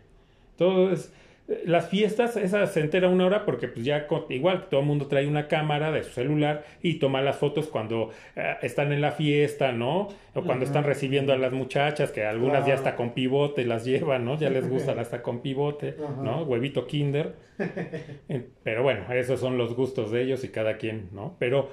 Todo 0.57 0.91
es, 0.91 1.13
eh, 1.47 1.63
las 1.65 1.87
fiestas, 1.87 2.35
esa 2.35 2.67
se 2.67 2.81
entera 2.81 3.07
una 3.07 3.25
hora 3.25 3.45
porque 3.45 3.69
pues 3.69 3.85
ya 3.85 4.05
igual 4.27 4.67
todo 4.69 4.81
el 4.81 4.85
mundo 4.85 5.07
trae 5.07 5.25
una 5.25 5.47
cámara 5.47 5.93
de 5.93 6.03
su 6.03 6.11
celular 6.11 6.65
y 6.81 6.95
toma 6.95 7.21
las 7.21 7.37
fotos 7.37 7.67
cuando 7.67 8.11
eh, 8.35 8.55
están 8.61 8.91
en 8.91 8.99
la 8.99 9.13
fiesta, 9.13 9.71
¿no? 9.71 10.09
O 10.33 10.41
cuando 10.41 10.65
están 10.65 10.83
recibiendo 10.83 11.31
a 11.31 11.37
las 11.37 11.53
muchachas, 11.53 12.11
que 12.11 12.25
algunas 12.25 12.67
ya 12.67 12.73
hasta 12.73 12.97
con 12.97 13.11
pivote 13.13 13.63
las 13.63 13.85
llevan, 13.85 14.25
¿no? 14.25 14.37
Ya 14.37 14.49
les 14.49 14.67
gustan 14.69 14.99
hasta 14.99 15.21
con 15.21 15.39
pivote, 15.39 15.95
¿no? 16.21 16.43
Huevito 16.43 16.87
kinder. 16.87 17.35
Pero 18.63 18.83
bueno, 18.83 19.13
esos 19.13 19.39
son 19.39 19.57
los 19.57 19.75
gustos 19.75 20.11
de 20.11 20.23
ellos 20.23 20.43
y 20.43 20.49
cada 20.49 20.75
quien, 20.75 21.07
¿no? 21.13 21.37
Pero 21.39 21.69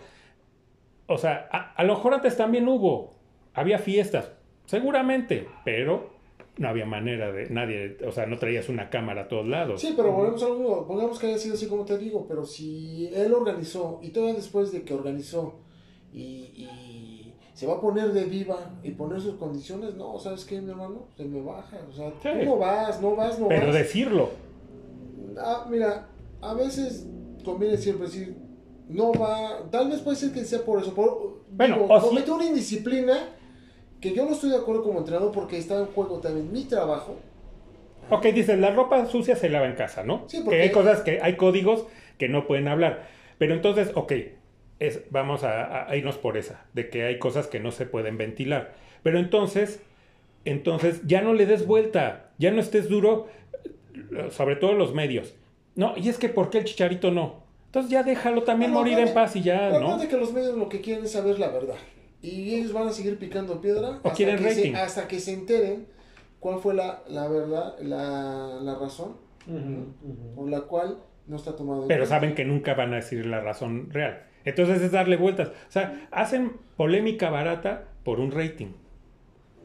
o 1.07 1.19
sea, 1.19 1.49
a, 1.77 1.85
lo 1.85 1.95
mejor 1.95 2.15
antes 2.15 2.37
también 2.37 2.67
hubo, 2.69 3.15
había 3.53 3.79
fiestas, 3.79 4.33
seguramente, 4.67 5.47
pero 5.65 6.15
no 6.57 6.69
había 6.69 6.87
manera 6.87 7.33
de 7.33 7.51
nadie, 7.51 7.99
o 8.07 8.13
sea, 8.13 8.27
no 8.27 8.39
traías 8.39 8.69
una 8.69 8.89
cámara 8.89 9.23
a 9.23 9.29
todos 9.29 9.47
lados. 9.47 9.81
Sí, 9.81 9.93
pero 9.97 10.13
volvemos 10.13 10.43
a 10.43 10.49
lo 10.49 10.55
mismo, 10.55 10.87
pongamos 10.87 11.19
que 11.19 11.27
haya 11.27 11.39
sido 11.39 11.55
así 11.55 11.67
como 11.67 11.85
te 11.85 11.99
digo, 11.99 12.27
pero 12.27 12.45
si 12.45 13.11
él 13.15 13.35
organizó 13.35 14.01
y 14.03 14.11
todavía 14.11 14.37
después 14.37 14.73
de 14.73 14.83
que 14.83 14.95
organizó 14.95 15.61
y, 16.13 16.69
se 17.55 17.69
va 17.69 17.75
a 17.75 17.81
poner 17.81 18.13
de 18.13 18.25
diva 18.25 18.73
y 18.83 18.91
poner 18.91 19.21
sus 19.21 19.37
condiciones, 19.37 19.95
no, 19.95 20.19
¿sabes 20.19 20.45
qué, 20.45 20.61
mi 20.61 20.71
hermano? 20.71 21.07
Se 21.17 21.25
me 21.25 21.41
baja, 21.41 21.79
o 21.89 21.93
sea, 21.93 22.13
no 22.45 22.57
vas, 22.57 23.01
no 23.01 23.15
vas, 23.15 23.39
no 23.39 23.47
Pero 23.47 23.73
decirlo. 23.73 24.31
Ah, 25.39 25.65
mira, 25.71 26.09
a 26.41 26.55
veces 26.55 27.07
conviene 27.45 27.77
siempre 27.77 28.07
decir, 28.07 28.37
no 28.89 29.13
va, 29.13 29.71
tal 29.71 29.89
vez 29.89 30.01
puede 30.01 30.17
ser 30.17 30.33
que 30.33 30.45
sea 30.45 30.65
por 30.65 30.81
eso, 30.81 30.95
por, 30.95 31.45
bueno, 31.51 31.77
digo, 31.77 32.01
comete 32.01 32.31
una 32.31 32.45
indisciplina 32.45 33.31
que 34.01 34.13
yo 34.13 34.27
no 34.27 34.33
estoy 34.33 34.51
de 34.51 34.57
acuerdo 34.57 34.83
como 34.83 34.99
entrenador 34.99 35.33
porque 35.33 35.57
está 35.57 35.79
en 35.79 35.87
juego 35.87 36.19
también 36.19 36.53
mi 36.53 36.65
trabajo. 36.65 37.17
Ok, 38.11 38.27
dicen, 38.27 38.61
la 38.61 38.71
ropa 38.71 39.07
sucia 39.07 39.35
se 39.35 39.49
lava 39.49 39.67
en 39.67 39.75
casa, 39.75 40.03
¿no? 40.03 40.25
Sí, 40.27 40.43
porque... 40.45 40.59
Que 40.59 40.63
hay 40.65 40.71
cosas 40.71 41.01
que, 41.01 41.21
hay 41.23 41.37
códigos 41.37 41.87
que 42.19 42.29
no 42.29 42.47
pueden 42.47 42.69
hablar. 42.69 43.09
Pero 43.39 43.55
entonces, 43.55 43.91
ok, 43.95 44.13
es, 44.79 45.01
vamos 45.11 45.43
a, 45.45 45.89
irnos 45.97 46.19
por 46.19 46.37
esa, 46.37 46.67
de 46.75 46.91
que 46.91 47.05
hay 47.05 47.19
cosas 47.19 47.47
que 47.47 47.61
no 47.61 47.71
se 47.71 47.87
pueden 47.87 48.19
ventilar. 48.19 48.75
Pero 49.03 49.19
entonces, 49.19 49.83
entonces 50.45 51.01
ya 51.07 51.23
no 51.23 51.33
le 51.33 51.47
des 51.47 51.67
vuelta, 51.67 52.31
ya 52.39 52.51
no 52.51 52.61
estés 52.61 52.91
duro, 52.91 53.29
sobre 54.31 54.57
todo 54.57 54.75
los 54.75 54.93
medios. 54.93 55.35
No, 55.75 55.95
y 55.97 56.09
es 56.09 56.19
que 56.19 56.29
¿por 56.29 56.51
qué 56.51 56.59
el 56.59 56.65
chicharito 56.65 57.11
no? 57.11 57.44
Entonces 57.75 57.91
ya 57.91 58.05
déjalo 58.05 58.45
también 58.45 58.71
morir 58.71 58.97
en 59.01 59.13
paz 59.13 59.35
y 59.35 59.43
ya, 59.43 59.77
¿no? 59.81 59.99
que 59.99 60.17
los 60.17 60.33
medios 60.33 60.57
lo 60.57 60.69
que 60.69 60.81
quieren 60.81 61.07
es 61.07 61.11
saber 61.11 61.41
la 61.41 61.49
verdad. 61.49 61.75
Y 62.23 62.55
ellos 62.55 62.73
van 62.73 62.87
a 62.87 62.93
seguir 62.93 63.19
picando 63.19 63.61
piedra 63.61 63.99
hasta, 64.05 64.15
que 64.15 64.55
se, 64.55 64.77
hasta 64.77 65.09
que 65.09 65.19
se 65.19 65.33
enteren 65.33 65.89
cuál 66.39 66.61
fue 66.61 66.75
la, 66.75 67.03
la 67.09 67.27
verdad, 67.27 67.77
la, 67.81 68.61
la 68.63 68.77
razón 68.77 69.17
por 70.37 70.49
la 70.49 70.61
cual 70.61 70.99
no 71.27 71.35
está 71.35 71.57
tomado. 71.57 71.89
Pero 71.89 72.07
saben 72.07 72.37
que 72.37 72.45
nunca 72.45 72.75
van 72.75 72.93
a 72.93 72.97
decir 72.97 73.27
la 73.27 73.41
razón 73.41 73.91
real. 73.91 74.23
Entonces 74.45 74.81
es 74.81 74.93
darle 74.93 75.17
vueltas. 75.17 75.49
O 75.49 75.73
sea, 75.73 76.07
hacen 76.13 76.53
polémica 76.77 77.29
barata 77.29 77.89
por 78.05 78.21
un 78.21 78.31
rating. 78.31 78.69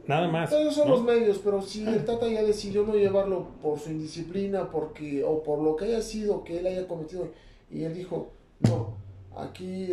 Nada 0.07 0.27
más. 0.27 0.51
Esos 0.51 0.73
son 0.73 0.89
los 0.89 1.03
medios, 1.03 1.39
pero 1.43 1.61
si 1.61 1.87
el 1.87 2.03
Tata 2.05 2.27
ya 2.27 2.41
decidió 2.41 2.83
no 2.83 2.95
llevarlo 2.95 3.49
por 3.61 3.77
su 3.77 3.91
indisciplina, 3.91 4.71
porque, 4.71 5.23
o 5.23 5.43
por 5.43 5.61
lo 5.61 5.75
que 5.75 5.85
haya 5.85 6.01
sido 6.01 6.43
que 6.43 6.57
él 6.57 6.65
haya 6.65 6.87
cometido, 6.87 7.29
y 7.71 7.83
él 7.83 7.93
dijo, 7.93 8.31
no, 8.61 8.97
aquí 9.35 9.89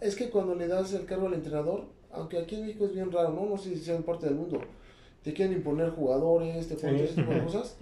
es 0.00 0.16
que 0.16 0.30
cuando 0.30 0.54
le 0.54 0.68
das 0.68 0.92
el 0.94 1.06
cargo 1.06 1.26
al 1.26 1.34
entrenador, 1.34 1.84
aunque 2.12 2.38
aquí 2.38 2.56
en 2.56 2.66
México 2.66 2.84
es 2.84 2.94
bien 2.94 3.10
raro, 3.10 3.30
no, 3.30 3.46
no 3.46 3.58
sé 3.58 3.70
si 3.70 3.84
sea 3.84 3.96
en 3.96 4.04
parte 4.04 4.26
del 4.26 4.36
mundo, 4.36 4.60
te 5.22 5.32
quieren 5.32 5.56
imponer 5.56 5.90
jugadores, 5.90 6.68
te 6.68 6.76
ponen 6.76 7.14
de 7.16 7.44
cosas. 7.44 7.76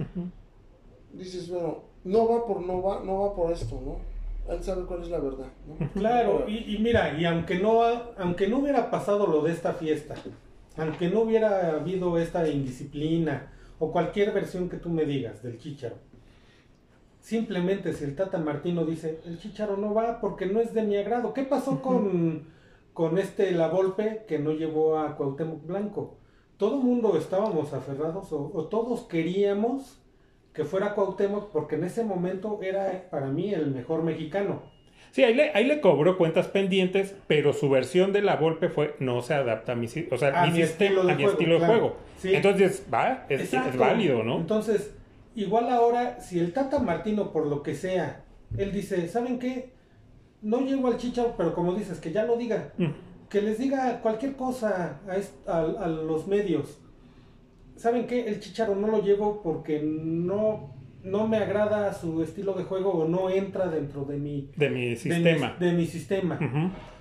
Dices, 1.13 1.51
bueno, 1.51 1.83
no 2.05 2.29
va 2.29 2.47
por 2.47 2.63
no 2.63 2.83
va, 2.83 3.03
no 3.05 3.21
va 3.21 3.35
por 3.35 3.53
esto, 3.53 3.81
¿no? 3.85 4.13
Él 4.53 4.63
sabe 4.63 4.85
cuál 4.87 5.03
es 5.03 5.09
la 5.09 5.19
verdad, 5.19 5.47
¿no? 5.67 5.91
Claro, 5.95 6.49
y, 6.49 6.75
y 6.75 6.79
mira, 6.79 7.19
y 7.19 7.25
aunque 7.27 7.59
no, 7.59 7.83
aunque 8.17 8.49
no 8.49 8.59
hubiera 8.59 8.91
pasado 8.91 9.27
lo 9.27 9.43
de 9.43 9.53
esta 9.53 9.75
fiesta, 9.75 10.15
aunque 10.77 11.11
no 11.11 11.21
hubiera 11.21 11.73
habido 11.73 12.17
esta 12.19 12.49
indisciplina 12.49 13.53
o 13.79 13.93
cualquier 13.93 14.33
versión 14.33 14.69
que 14.69 14.79
tú 14.79 14.89
me 14.89 15.05
digas 15.05 15.43
del 15.43 15.59
Chicharo, 15.59 15.97
simplemente 17.23 17.95
si 17.95 18.05
el 18.05 18.17
Tata 18.17 18.37
Martino 18.39 18.85
dice, 18.85 19.21
el 19.25 19.39
Chicharo 19.39 19.79
no 19.79 19.95
va 19.95 20.21
porque 20.21 20.45
no 20.45 20.61
es 20.61 20.75
de 20.75 20.83
mi 20.83 20.97
agrado. 20.97 21.33
¿Qué 21.33 21.45
pasó 21.45 21.81
con, 21.81 22.49
con 22.93 23.17
este 23.17 23.53
La 23.53 23.69
Volpe 23.69 24.25
que 24.29 24.39
no 24.39 24.51
llevó 24.53 24.99
a 24.99 25.17
Cuauhtémoc 25.17 25.65
Blanco? 25.65 26.19
Todo 26.59 26.79
el 26.79 26.85
mundo 26.85 27.17
estábamos 27.17 27.73
aferrados 27.73 28.33
o, 28.33 28.51
o 28.53 28.65
todos 28.67 29.03
queríamos 29.03 29.99
que 30.53 30.65
fuera 30.65 30.95
Cuauhtémoc 30.95 31.51
porque 31.51 31.77
en 31.77 31.85
ese 31.85 32.05
momento 32.05 32.61
era 32.61 33.07
para 33.11 33.29
mí 33.29 33.55
el 33.55 33.71
mejor 33.71 34.03
mexicano. 34.03 34.61
Sí, 35.13 35.23
ahí 35.23 35.35
le, 35.35 35.51
ahí 35.55 35.65
le 35.65 35.81
cobró 35.81 36.17
cuentas 36.17 36.49
pendientes, 36.49 37.15
pero 37.27 37.53
su 37.53 37.69
versión 37.69 38.13
de 38.13 38.23
la 38.23 38.37
golpe 38.37 38.69
fue 38.69 38.97
no 38.99 39.21
se 39.23 39.35
adapta 39.35 39.73
a 39.73 39.75
mi, 39.75 39.87
o 39.87 40.19
sea, 40.19 40.47
mi, 40.47 40.63
estilo 40.63 41.05
de 41.05 41.67
juego. 41.67 41.97
Entonces, 42.25 42.87
va, 42.93 43.27
es, 43.29 43.53
es, 43.53 43.77
válido, 43.77 44.23
¿no? 44.23 44.39
Entonces, 44.39 44.95
igual 45.35 45.71
ahora, 45.71 46.21
si 46.21 46.39
el 46.39 46.53
Tata 46.53 46.79
Martino, 46.79 47.33
por 47.33 47.47
lo 47.47 47.63
que 47.63 47.75
sea, 47.75 48.25
él 48.57 48.73
dice, 48.73 49.09
¿saben 49.09 49.39
qué? 49.39 49.73
No 50.41 50.61
llego 50.61 50.89
al 50.89 50.97
chicharo, 50.97 51.35
pero 51.37 51.55
como 51.55 51.75
dices, 51.75 52.01
que 52.01 52.13
ya 52.13 52.25
lo 52.25 52.37
diga. 52.37 52.73
Mm. 52.79 52.89
Que 53.29 53.41
les 53.41 53.59
diga 53.59 54.01
cualquier 54.03 54.37
cosa 54.37 55.01
a, 55.47 55.59
a 55.59 55.87
los 55.89 56.27
medios 56.27 56.83
¿saben 57.83 58.07
qué? 58.07 58.29
El 58.29 58.41
Chicharo 58.41 58.77
no 58.77 58.87
lo 58.87 59.03
llevo 59.03 59.43
porque 59.43 59.81
no, 59.83 60.73
no 61.03 61.27
me 61.27 61.39
agrada 61.39 61.93
su 61.93 62.23
estilo 62.23 62.55
de 62.55 62.63
juego 62.63 62.93
o 62.93 63.09
no 63.09 63.29
entra 63.29 63.67
dentro 63.69 64.05
de 64.05 64.19
mi, 64.19 64.51
de 64.57 64.71
mi 64.71 64.97
sistema. 64.97 65.57
De 65.59 65.73
mi, 65.73 65.87
sistema. 65.87 66.39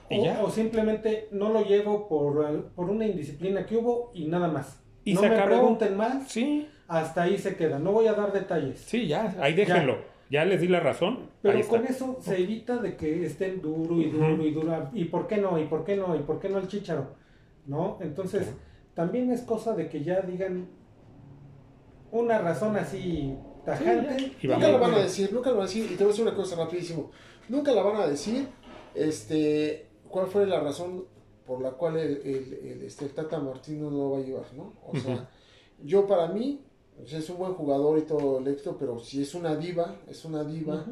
o, 0.10 0.50
simplemente 0.50 1.28
no 1.32 1.50
lo 1.50 1.64
llevo 1.64 2.08
por, 2.08 2.72
por 2.76 2.90
una 2.90 3.06
indisciplina 3.06 3.66
que 3.66 3.78
hubo 3.78 4.12
y 4.16 4.26
nada 4.26 4.48
más. 4.48 4.82
Y 5.04 5.14
no 5.14 5.22
me 5.22 5.30
pregunten 5.30 5.96
más. 5.96 6.32
Sí. 6.32 6.68
Hasta 6.92 7.24
ahí 7.24 7.38
se 7.38 7.56
queda. 7.56 7.80
No 7.80 7.94
voy 7.94 8.08
a 8.08 8.14
dar 8.14 8.34
detalles. 8.34 8.80
Sí, 8.82 9.08
ya, 9.08 9.34
ahí 9.40 9.54
déjenlo. 9.54 10.00
Ya, 10.30 10.44
les 10.44 10.60
di 10.60 10.68
la 10.68 10.82
razón. 10.82 11.30
Pero 11.42 11.66
con 11.68 11.86
eso 11.86 12.18
se 12.22 12.38
evita 12.42 12.78
de 12.78 12.98
que 12.98 13.26
estén 13.26 13.62
duro 13.62 13.96
y 14.02 14.10
duro 14.10 14.46
y 14.46 14.52
duro. 14.52 14.90
¿Y 14.94 15.06
por 15.06 15.26
qué 15.26 15.38
no? 15.38 15.58
¿Y 15.58 15.66
por 15.68 15.86
qué 15.86 15.96
no? 15.96 16.14
¿Y 16.18 16.20
por 16.20 16.40
qué 16.40 16.50
no 16.50 16.58
el 16.58 16.68
chicharo? 16.68 17.16
¿No? 17.66 17.98
Entonces 18.02 18.54
también 18.94 19.32
es 19.32 19.42
cosa 19.42 19.74
de 19.74 19.88
que 19.88 20.04
ya 20.04 20.20
digan 20.20 20.68
una 22.12 22.40
razón 22.40 22.76
así 22.76 23.38
tajante. 23.66 24.34
nunca 24.44 24.68
lo 24.68 24.80
van 24.80 24.94
a 24.94 25.00
decir, 25.00 25.32
nunca 25.32 25.50
lo 25.50 25.58
van 25.58 25.66
a 25.66 25.68
decir, 25.68 25.86
y 25.86 25.96
te 25.96 26.04
voy 26.04 26.06
a 26.06 26.08
decir 26.08 26.28
una 26.28 26.36
cosa 26.36 26.56
rapidísimo, 26.58 27.12
nunca 27.48 27.72
la 27.72 27.84
van 27.84 28.02
a 28.02 28.08
decir, 28.08 28.50
este, 28.96 29.88
cuál 30.10 30.28
fue 30.28 30.46
la 30.46 30.60
razón 30.60 31.06
por 31.46 31.62
la 31.62 31.72
cual 31.72 31.98
el, 31.98 32.18
el, 32.18 32.82
este, 32.84 33.08
Tata 33.10 33.40
Martino 33.40 33.90
no 33.90 33.98
lo 33.98 34.12
va 34.12 34.18
a 34.18 34.22
llevar, 34.22 34.54
¿no? 34.56 34.74
O 34.86 34.98
sea, 34.98 35.30
yo 35.84 36.06
para 36.06 36.28
mí, 36.28 36.62
es 37.06 37.30
un 37.30 37.38
buen 37.38 37.54
jugador 37.54 37.98
y 37.98 38.04
todo 38.04 38.40
el 38.40 38.48
éxito, 38.48 38.78
pero 38.80 39.00
si 39.00 39.22
es 39.22 39.34
una 39.34 39.56
diva, 39.56 39.96
es 40.08 40.24
una 40.26 40.44
diva, 40.44 40.86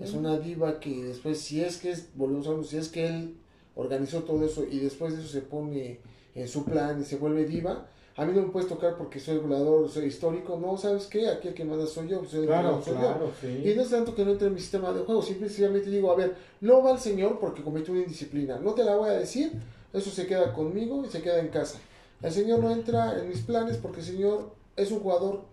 es 0.00 0.12
una 0.12 0.38
diva 0.38 0.80
que 0.80 1.04
después, 1.04 1.40
si 1.40 1.60
es 1.60 1.78
que 1.78 1.92
es, 1.92 2.08
volvemos 2.14 2.46
a 2.46 2.54
ver, 2.54 2.64
si 2.64 2.76
es 2.76 2.88
que 2.88 3.06
él 3.06 3.36
organizó 3.76 4.22
todo 4.22 4.44
eso 4.44 4.64
y 4.64 4.78
después 4.78 5.14
de 5.14 5.20
eso 5.20 5.28
se 5.28 5.42
pone 5.42 6.00
en 6.34 6.48
su 6.48 6.64
plan 6.64 7.00
y 7.00 7.04
se 7.04 7.16
vuelve 7.16 7.44
diva, 7.44 7.86
a 8.16 8.24
mí 8.24 8.32
no 8.32 8.42
me 8.42 8.48
puedes 8.48 8.68
tocar 8.68 8.96
porque 8.96 9.18
soy 9.18 9.36
regulador, 9.36 9.88
soy 9.88 10.06
histórico, 10.06 10.56
no, 10.60 10.76
¿sabes 10.76 11.06
qué? 11.06 11.28
Aquí 11.28 11.48
el 11.48 11.54
que 11.54 11.64
manda 11.64 11.86
soy 11.86 12.08
yo, 12.08 12.24
soy 12.24 12.40
el 12.40 12.46
claro, 12.46 12.80
soy 12.82 12.94
yo. 12.94 13.30
Y 13.64 13.74
no 13.74 13.82
es 13.82 13.90
tanto 13.90 14.14
que 14.14 14.24
no 14.24 14.32
entre 14.32 14.48
en 14.48 14.54
mi 14.54 14.60
sistema 14.60 14.92
de 14.92 15.00
juego, 15.00 15.20
simplemente 15.20 15.90
digo, 15.90 16.12
a 16.12 16.16
ver, 16.16 16.36
no 16.60 16.82
va 16.82 16.92
el 16.92 16.98
señor 16.98 17.38
porque 17.40 17.62
cometió 17.62 17.92
una 17.92 18.02
indisciplina, 18.02 18.58
no 18.58 18.72
te 18.72 18.84
la 18.84 18.96
voy 18.96 19.10
a 19.10 19.14
decir, 19.14 19.52
eso 19.92 20.10
se 20.10 20.26
queda 20.26 20.52
conmigo 20.52 21.04
y 21.04 21.08
se 21.08 21.22
queda 21.22 21.40
en 21.40 21.48
casa. 21.48 21.78
El 22.22 22.32
señor 22.32 22.60
no 22.60 22.70
entra 22.70 23.18
en 23.18 23.28
mis 23.28 23.40
planes 23.40 23.78
porque 23.78 24.00
el 24.00 24.06
señor 24.06 24.54
es 24.76 24.90
un 24.90 25.00
jugador 25.00 25.44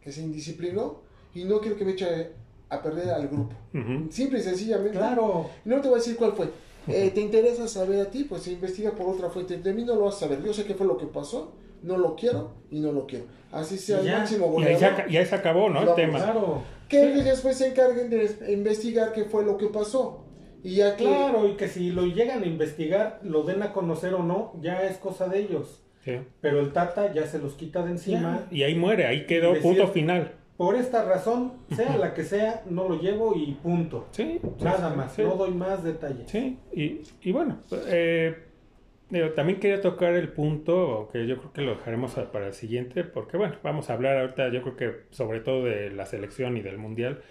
que 0.00 0.12
se 0.12 0.22
indisciplinó 0.22 1.00
y 1.34 1.44
no 1.44 1.60
quiero 1.60 1.76
que 1.76 1.84
me 1.84 1.92
eche 1.92 2.32
a 2.68 2.82
perder 2.82 3.10
al 3.10 3.28
grupo. 3.28 3.54
Simple 4.10 4.38
y 4.38 4.42
sencillamente. 4.42 4.98
Claro. 4.98 5.50
No 5.64 5.80
te 5.80 5.88
voy 5.88 5.98
a 5.98 6.00
decir 6.00 6.16
cuál 6.16 6.32
fue. 6.32 6.48
Eh, 6.86 7.10
¿Te 7.14 7.20
interesa 7.20 7.66
saber 7.66 8.00
a 8.00 8.10
ti? 8.10 8.24
Pues 8.24 8.42
se 8.42 8.52
investiga 8.52 8.92
por 8.92 9.08
otra 9.08 9.30
fuente. 9.30 9.56
De 9.58 9.72
mí 9.72 9.84
no 9.84 9.94
lo 9.94 10.02
vas 10.02 10.16
a 10.16 10.20
saber. 10.20 10.42
Yo 10.42 10.52
sé 10.52 10.64
qué 10.64 10.74
fue 10.74 10.86
lo 10.86 10.96
que 10.96 11.06
pasó. 11.06 11.52
No 11.82 11.98
lo 11.98 12.16
quiero 12.16 12.52
y 12.70 12.80
no 12.80 12.92
lo 12.92 13.06
quiero. 13.06 13.26
Así 13.52 13.78
sea 13.78 14.00
el 14.00 14.10
máximo 14.10 14.46
goleador. 14.46 15.04
Y 15.08 15.16
ahí, 15.16 15.26
se, 15.26 15.34
acabó, 15.34 15.68
¿no? 15.68 15.82
el 15.82 15.94
tema. 15.94 16.18
Claro. 16.18 16.62
Que 16.88 17.12
ellos 17.12 17.24
después 17.24 17.56
se 17.56 17.68
encarguen 17.68 18.10
de 18.10 18.52
investigar 18.52 19.12
qué 19.12 19.24
fue 19.24 19.44
lo 19.44 19.56
que 19.56 19.66
pasó. 19.66 20.24
Y 20.62 20.76
ya 20.76 20.96
Claro, 20.96 21.46
y 21.46 21.56
que 21.56 21.68
si 21.68 21.90
lo 21.90 22.06
llegan 22.06 22.42
a 22.42 22.46
investigar, 22.46 23.20
lo 23.22 23.42
den 23.42 23.62
a 23.62 23.72
conocer 23.72 24.14
o 24.14 24.22
no, 24.22 24.54
ya 24.62 24.82
es 24.84 24.96
cosa 24.96 25.28
de 25.28 25.40
ellos. 25.40 25.83
Pero 26.40 26.60
el 26.60 26.72
Tata 26.72 27.12
ya 27.12 27.26
se 27.26 27.38
los 27.38 27.54
quita 27.54 27.82
de 27.82 27.92
encima. 27.92 28.46
Y 28.50 28.62
ahí 28.62 28.74
muere, 28.74 29.06
ahí 29.06 29.26
quedó, 29.26 29.54
punto 29.60 29.88
final 29.88 30.32
por 30.56 30.76
esta 30.76 31.04
razón, 31.04 31.52
sea 31.74 31.96
la 31.96 32.14
que 32.14 32.22
sea, 32.22 32.62
no 32.70 32.88
lo 32.88 33.00
llevo 33.00 33.34
y 33.36 33.52
punto. 33.54 34.06
Sí. 34.12 34.40
Nada 34.62 34.94
más, 34.94 35.18
no 35.18 35.34
doy 35.34 35.50
más 35.50 35.82
detalles. 35.82 36.30
Sí, 36.30 36.58
y, 36.72 37.00
y 37.22 37.32
bueno, 37.32 37.58
eh, 37.88 38.36
también 39.34 39.58
quería 39.58 39.80
tocar 39.80 40.14
el 40.14 40.28
punto 40.28 41.08
que 41.12 41.26
yo 41.26 41.38
creo 41.38 41.52
que 41.52 41.62
lo 41.62 41.74
dejaremos 41.74 42.12
para 42.32 42.46
el 42.46 42.52
siguiente, 42.52 43.02
porque 43.02 43.36
bueno, 43.36 43.56
vamos 43.64 43.90
a 43.90 43.94
hablar 43.94 44.16
ahorita, 44.18 44.50
yo 44.52 44.62
creo 44.62 44.76
que 44.76 44.92
sobre 45.10 45.40
todo 45.40 45.64
de 45.64 45.90
la 45.90 46.06
selección 46.06 46.56
y 46.56 46.62
del 46.62 46.78
mundial. 46.78 47.22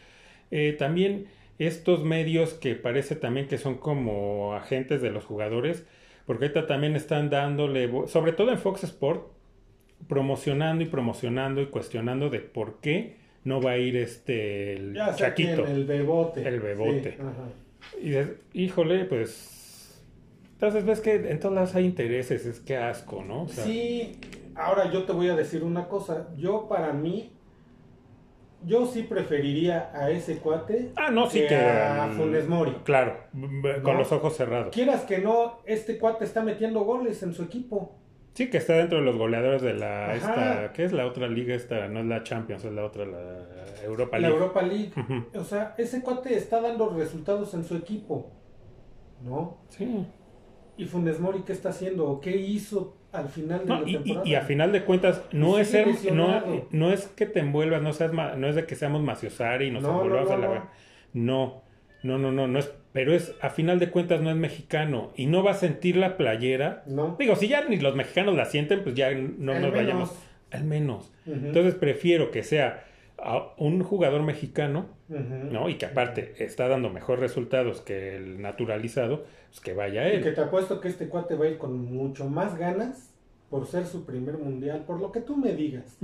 Eh, 0.51 0.75
también 0.77 1.27
estos 1.59 2.03
medios 2.03 2.53
que 2.53 2.75
parece 2.75 3.15
también 3.15 3.47
que 3.47 3.57
son 3.57 3.75
como 3.77 4.53
agentes 4.53 5.01
de 5.01 5.11
los 5.11 5.23
jugadores, 5.23 5.85
porque 6.25 6.45
ahorita 6.45 6.67
también 6.67 6.95
están 6.95 7.29
dándole, 7.29 7.89
sobre 8.07 8.31
todo 8.31 8.51
en 8.51 8.57
Fox 8.57 8.83
Sport, 8.83 9.27
promocionando 10.07 10.83
y 10.83 10.87
promocionando 10.87 11.61
y 11.61 11.67
cuestionando 11.67 12.29
de 12.29 12.39
por 12.39 12.79
qué 12.79 13.17
no 13.43 13.61
va 13.61 13.71
a 13.71 13.77
ir 13.77 13.97
este 13.97 14.73
el 14.73 14.97
Chaquito. 15.15 15.65
el 15.65 15.85
bebote. 15.85 16.47
El 16.47 16.59
bebote. 16.59 17.17
y 18.01 18.63
híjole, 18.63 19.05
pues. 19.05 20.01
Entonces 20.53 20.85
ves 20.85 21.01
que 21.01 21.15
en 21.15 21.39
todas 21.39 21.55
las 21.55 21.75
hay 21.75 21.85
intereses, 21.85 22.45
es 22.45 22.59
que 22.61 22.77
asco, 22.77 23.21
¿no? 23.23 23.47
sí, 23.49 24.17
ahora 24.55 24.89
yo 24.91 25.03
te 25.03 25.11
voy 25.11 25.27
a 25.27 25.35
decir 25.35 25.63
una 25.63 25.89
cosa. 25.89 26.29
Yo 26.37 26.67
para 26.69 26.93
mí, 26.93 27.33
yo 28.65 28.85
sí 28.85 29.03
preferiría 29.03 29.91
a 29.93 30.09
ese 30.09 30.37
cuate 30.37 30.91
ah, 30.95 31.11
no, 31.11 31.29
sí 31.29 31.45
que, 31.47 31.55
a 31.55 32.09
Funes 32.15 32.47
Mori. 32.47 32.71
Claro, 32.83 33.17
con 33.83 33.97
los 33.97 34.11
ojos 34.11 34.35
cerrados. 34.35 34.73
Quieras 34.73 35.01
que 35.01 35.19
no, 35.19 35.59
este 35.65 35.97
cuate 35.97 36.25
está 36.25 36.41
metiendo 36.43 36.81
goles 36.81 37.21
en 37.23 37.33
su 37.33 37.43
equipo. 37.43 37.99
Sí, 38.33 38.49
que 38.49 38.57
está 38.57 38.73
dentro 38.73 38.97
de 38.97 39.03
los 39.03 39.15
goleadores 39.15 39.61
de 39.61 39.73
la 39.73 40.15
esta, 40.15 40.73
¿qué 40.73 40.85
es 40.85 40.91
la 40.91 41.05
otra 41.05 41.27
liga 41.27 41.53
esta? 41.53 41.87
No 41.87 41.99
es 41.99 42.05
la 42.07 42.23
Champions, 42.23 42.65
es 42.65 42.71
la 42.71 42.83
otra, 42.83 43.05
la 43.05 43.45
Europa 43.83 44.17
League. 44.17 44.33
La 44.33 44.41
Europa 44.41 44.61
League. 44.63 44.91
O 45.35 45.43
sea, 45.43 45.75
ese 45.77 46.01
cuate 46.01 46.35
está 46.35 46.59
dando 46.59 46.89
resultados 46.89 47.53
en 47.53 47.63
su 47.63 47.75
equipo. 47.75 48.31
¿No? 49.23 49.57
Sí. 49.69 50.07
¿Y 50.77 50.85
Funes 50.85 51.19
Mori 51.19 51.43
qué 51.43 51.53
está 51.53 51.69
haciendo? 51.69 52.19
qué 52.19 52.35
hizo 52.35 52.97
al 53.13 53.29
final 53.29 53.59
de 53.59 53.65
la 53.65 53.85
temporada? 53.85 54.27
Y, 54.27 54.35
a 54.35 54.41
final 54.41 54.71
de 54.71 54.83
cuentas, 54.83 55.21
no 55.31 55.57
es 55.59 55.69
ser, 55.69 55.87
no, 56.11 56.43
no, 56.71 56.91
es 56.91 57.07
que 57.07 57.25
te 57.25 57.39
envuelvas, 57.39 57.81
no, 57.81 57.93
seas, 57.93 58.11
no 58.11 58.47
es 58.47 58.55
de 58.55 58.65
que 58.65 58.75
seamos 58.75 59.01
maciosari 59.01 59.67
y 59.67 59.71
nos 59.71 59.83
envolvamos 59.83 60.31
a 60.31 60.37
la... 60.37 60.69
No, 61.13 61.61
no, 62.01 62.17
no, 62.17 62.31
no, 62.31 62.47
no 62.47 62.59
es 62.59 62.73
pero 62.93 63.13
es 63.13 63.33
a 63.41 63.49
final 63.49 63.79
de 63.79 63.89
cuentas 63.89 64.21
no 64.21 64.29
es 64.29 64.37
mexicano 64.37 65.11
y 65.15 65.25
no 65.25 65.43
va 65.43 65.51
a 65.51 65.55
sentir 65.55 65.97
la 65.97 66.15
playera. 66.15 66.83
No. 66.85 67.15
Digo, 67.17 67.35
si 67.35 67.47
ya 67.47 67.65
ni 67.67 67.77
los 67.77 67.95
mexicanos 67.95 68.35
la 68.35 68.45
sienten, 68.45 68.83
pues 68.83 68.93
ya 68.93 69.11
no 69.11 69.59
nos 69.59 69.71
vayamos. 69.73 70.15
Al 70.51 70.63
menos. 70.63 71.11
Entonces 71.25 71.73
prefiero 71.73 72.29
que 72.29 72.43
sea 72.43 72.85
un 73.57 73.83
jugador 73.83 74.23
mexicano, 74.23 74.87
¿no? 75.07 75.69
Y 75.69 75.75
que 75.75 75.85
aparte 75.85 76.33
está 76.39 76.67
dando 76.67 76.89
mejores 76.89 77.21
resultados 77.21 77.81
que 77.81 78.15
el 78.15 78.41
naturalizado, 78.41 79.25
pues 79.49 79.59
que 79.59 79.73
vaya 79.73 80.07
él. 80.07 80.19
Y 80.19 80.23
que 80.23 80.31
te 80.31 80.41
apuesto 80.41 80.79
que 80.81 80.87
este 80.87 81.07
cuate 81.07 81.35
va 81.35 81.45
a 81.45 81.49
ir 81.49 81.57
con 81.57 81.85
mucho 81.85 82.29
más 82.29 82.57
ganas 82.57 83.13
por 83.49 83.67
ser 83.67 83.85
su 83.85 84.05
primer 84.05 84.37
mundial, 84.37 84.83
por 84.85 84.99
lo 84.99 85.11
que 85.11 85.21
tú 85.21 85.37
me 85.37 85.53
digas. 85.53 85.97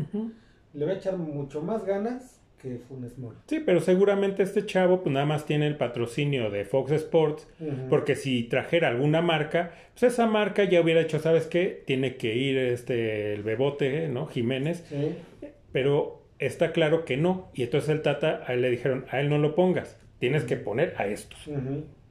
Le 0.73 0.85
va 0.85 0.91
a 0.91 0.95
echar 0.95 1.17
mucho 1.17 1.61
más 1.61 1.85
ganas 1.85 2.39
que 2.61 2.77
Funes 2.77 3.17
Mori. 3.17 3.37
Sí, 3.47 3.61
pero 3.65 3.79
seguramente 3.79 4.43
este 4.43 4.65
chavo 4.65 5.01
pues 5.01 5.13
nada 5.13 5.25
más 5.25 5.45
tiene 5.45 5.65
el 5.65 5.77
patrocinio 5.77 6.49
de 6.51 6.65
Fox 6.65 6.91
Sports, 6.91 7.47
porque 7.89 8.15
si 8.15 8.43
trajera 8.43 8.89
alguna 8.89 9.21
marca, 9.21 9.71
pues 9.93 10.13
esa 10.13 10.27
marca 10.27 10.65
ya 10.65 10.81
hubiera 10.81 11.01
hecho, 11.01 11.19
¿sabes 11.19 11.47
qué? 11.47 11.83
Tiene 11.87 12.17
que 12.17 12.35
ir 12.35 12.57
este 12.57 13.33
el 13.33 13.43
Bebote, 13.43 14.09
¿no? 14.09 14.27
Jiménez. 14.27 14.83
Pero 15.71 16.18
está 16.39 16.71
claro 16.71 17.05
que 17.05 17.17
no, 17.17 17.49
y 17.53 17.63
entonces 17.63 17.89
el 17.89 18.01
Tata 18.01 18.43
a 18.47 18.53
él 18.53 18.61
le 18.61 18.69
dijeron, 18.71 19.05
a 19.11 19.19
él 19.19 19.29
no 19.29 19.37
lo 19.37 19.55
pongas, 19.55 19.97
tienes 20.19 20.43
que 20.43 20.55
poner 20.55 20.95
a 20.97 21.07
estos. 21.07 21.39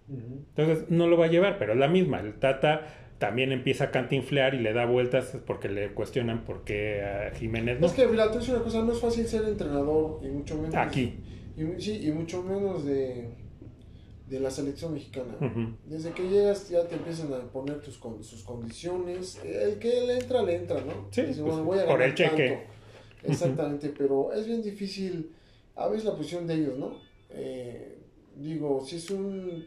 Entonces 0.08 0.90
no 0.90 1.06
lo 1.06 1.16
va 1.18 1.26
a 1.26 1.28
llevar, 1.28 1.58
pero 1.58 1.72
es 1.72 1.78
la 1.78 1.88
misma, 1.88 2.20
el 2.20 2.34
Tata 2.34 2.86
también 3.18 3.50
empieza 3.50 3.84
a 3.84 3.90
cantinflear 3.90 4.54
y 4.54 4.60
le 4.60 4.72
da 4.72 4.86
vueltas 4.86 5.36
porque 5.44 5.68
le 5.68 5.88
cuestionan 5.88 6.44
por 6.44 6.62
qué 6.62 7.02
a 7.02 7.34
Jiménez 7.34 7.80
no. 7.80 7.86
Es 7.86 7.92
que, 7.92 8.06
mira, 8.06 8.30
tú 8.30 8.38
una 8.38 8.62
cosa, 8.62 8.82
no 8.82 8.92
es 8.92 9.00
fácil 9.00 9.26
ser 9.26 9.44
entrenador 9.44 10.20
y 10.22 10.28
mucho 10.28 10.56
menos... 10.56 10.74
Aquí. 10.76 11.16
Y, 11.56 11.80
sí, 11.80 12.06
y 12.06 12.12
mucho 12.12 12.42
menos 12.44 12.84
de, 12.84 13.30
de 14.28 14.40
la 14.40 14.50
selección 14.50 14.94
mexicana. 14.94 15.34
Desde 15.84 16.12
que 16.12 16.28
llegas 16.28 16.68
ya 16.68 16.86
te 16.86 16.94
empiezan 16.94 17.32
a 17.32 17.40
poner 17.50 17.80
tus 17.80 17.98
sus 18.20 18.44
condiciones. 18.44 19.40
El 19.44 19.78
que 19.80 19.88
le 20.06 20.18
entra, 20.18 20.42
le 20.42 20.54
entra, 20.54 20.80
¿no? 20.82 21.08
Sí, 21.10 21.22
pues, 21.22 21.38
voy 21.40 21.80
a 21.80 21.86
por 21.86 22.00
el 22.00 22.14
cheque. 22.14 22.77
Exactamente, 23.24 23.92
pero 23.96 24.32
es 24.32 24.46
bien 24.46 24.62
difícil, 24.62 25.32
a 25.76 25.88
veces 25.88 26.04
la 26.04 26.16
posición 26.16 26.46
de 26.46 26.54
ellos, 26.54 26.78
¿no? 26.78 26.96
Eh, 27.30 27.98
digo, 28.36 28.84
si 28.84 28.96
es 28.96 29.10
un 29.10 29.66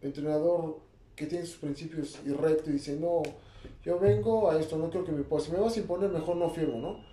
entrenador 0.00 0.80
que 1.14 1.26
tiene 1.26 1.44
sus 1.46 1.58
principios 1.58 2.18
y 2.26 2.30
recto 2.30 2.70
y 2.70 2.74
dice, 2.74 2.96
no, 2.98 3.22
yo 3.84 3.98
vengo 3.98 4.50
a 4.50 4.58
esto, 4.58 4.76
no 4.76 4.90
creo 4.90 5.04
que 5.04 5.12
me 5.12 5.22
pueda. 5.22 5.44
Si 5.44 5.52
me 5.52 5.58
vas 5.58 5.76
a 5.76 5.80
imponer, 5.80 6.10
mejor 6.10 6.36
no 6.36 6.48
firmo, 6.50 6.78
¿no? 6.78 7.12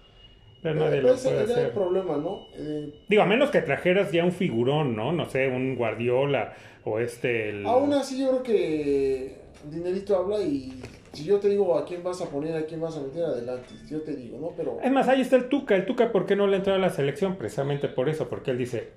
Pero 0.61 0.75
nadie 0.75 0.97
eh, 0.97 1.01
lo 1.01 1.15
puede 1.15 1.39
hacer. 1.39 1.65
el 1.65 1.71
problema, 1.71 2.17
¿no? 2.17 2.47
Eh, 2.55 3.05
Digo, 3.07 3.21
a 3.21 3.25
menos 3.25 3.49
que 3.49 3.61
trajeras 3.61 4.11
ya 4.11 4.25
un 4.25 4.31
figurón, 4.31 4.95
¿no? 4.95 5.11
No 5.11 5.29
sé, 5.29 5.47
un 5.47 5.75
Guardiola 5.75 6.53
o 6.83 6.99
este... 6.99 7.49
El... 7.49 7.65
Aún 7.65 7.93
así 7.93 8.19
yo 8.19 8.29
creo 8.29 8.43
que 8.43 9.37
dinerito 9.69 10.17
habla 10.17 10.41
y 10.41 10.81
si 11.13 11.23
yo 11.23 11.39
te 11.39 11.49
digo 11.49 11.77
a 11.77 11.85
quién 11.85 12.03
vas 12.03 12.21
a 12.21 12.29
poner, 12.29 12.55
a 12.55 12.65
quién 12.65 12.81
vas 12.81 12.97
a 12.97 13.01
meter 13.01 13.23
adelante, 13.23 13.69
yo 13.87 14.01
te 14.01 14.15
digo, 14.15 14.37
¿no? 14.39 14.53
Pero... 14.55 14.79
Es 14.81 14.91
más, 14.91 15.07
ahí 15.07 15.21
está 15.21 15.35
el 15.35 15.49
Tuca. 15.49 15.75
El 15.75 15.85
Tuca, 15.85 16.11
¿por 16.11 16.25
qué 16.25 16.35
no 16.35 16.47
le 16.47 16.57
entró 16.57 16.73
a 16.73 16.77
la 16.77 16.89
selección? 16.89 17.35
Precisamente 17.35 17.87
por 17.87 18.09
eso, 18.09 18.29
porque 18.29 18.51
él 18.51 18.57
dice, 18.57 18.89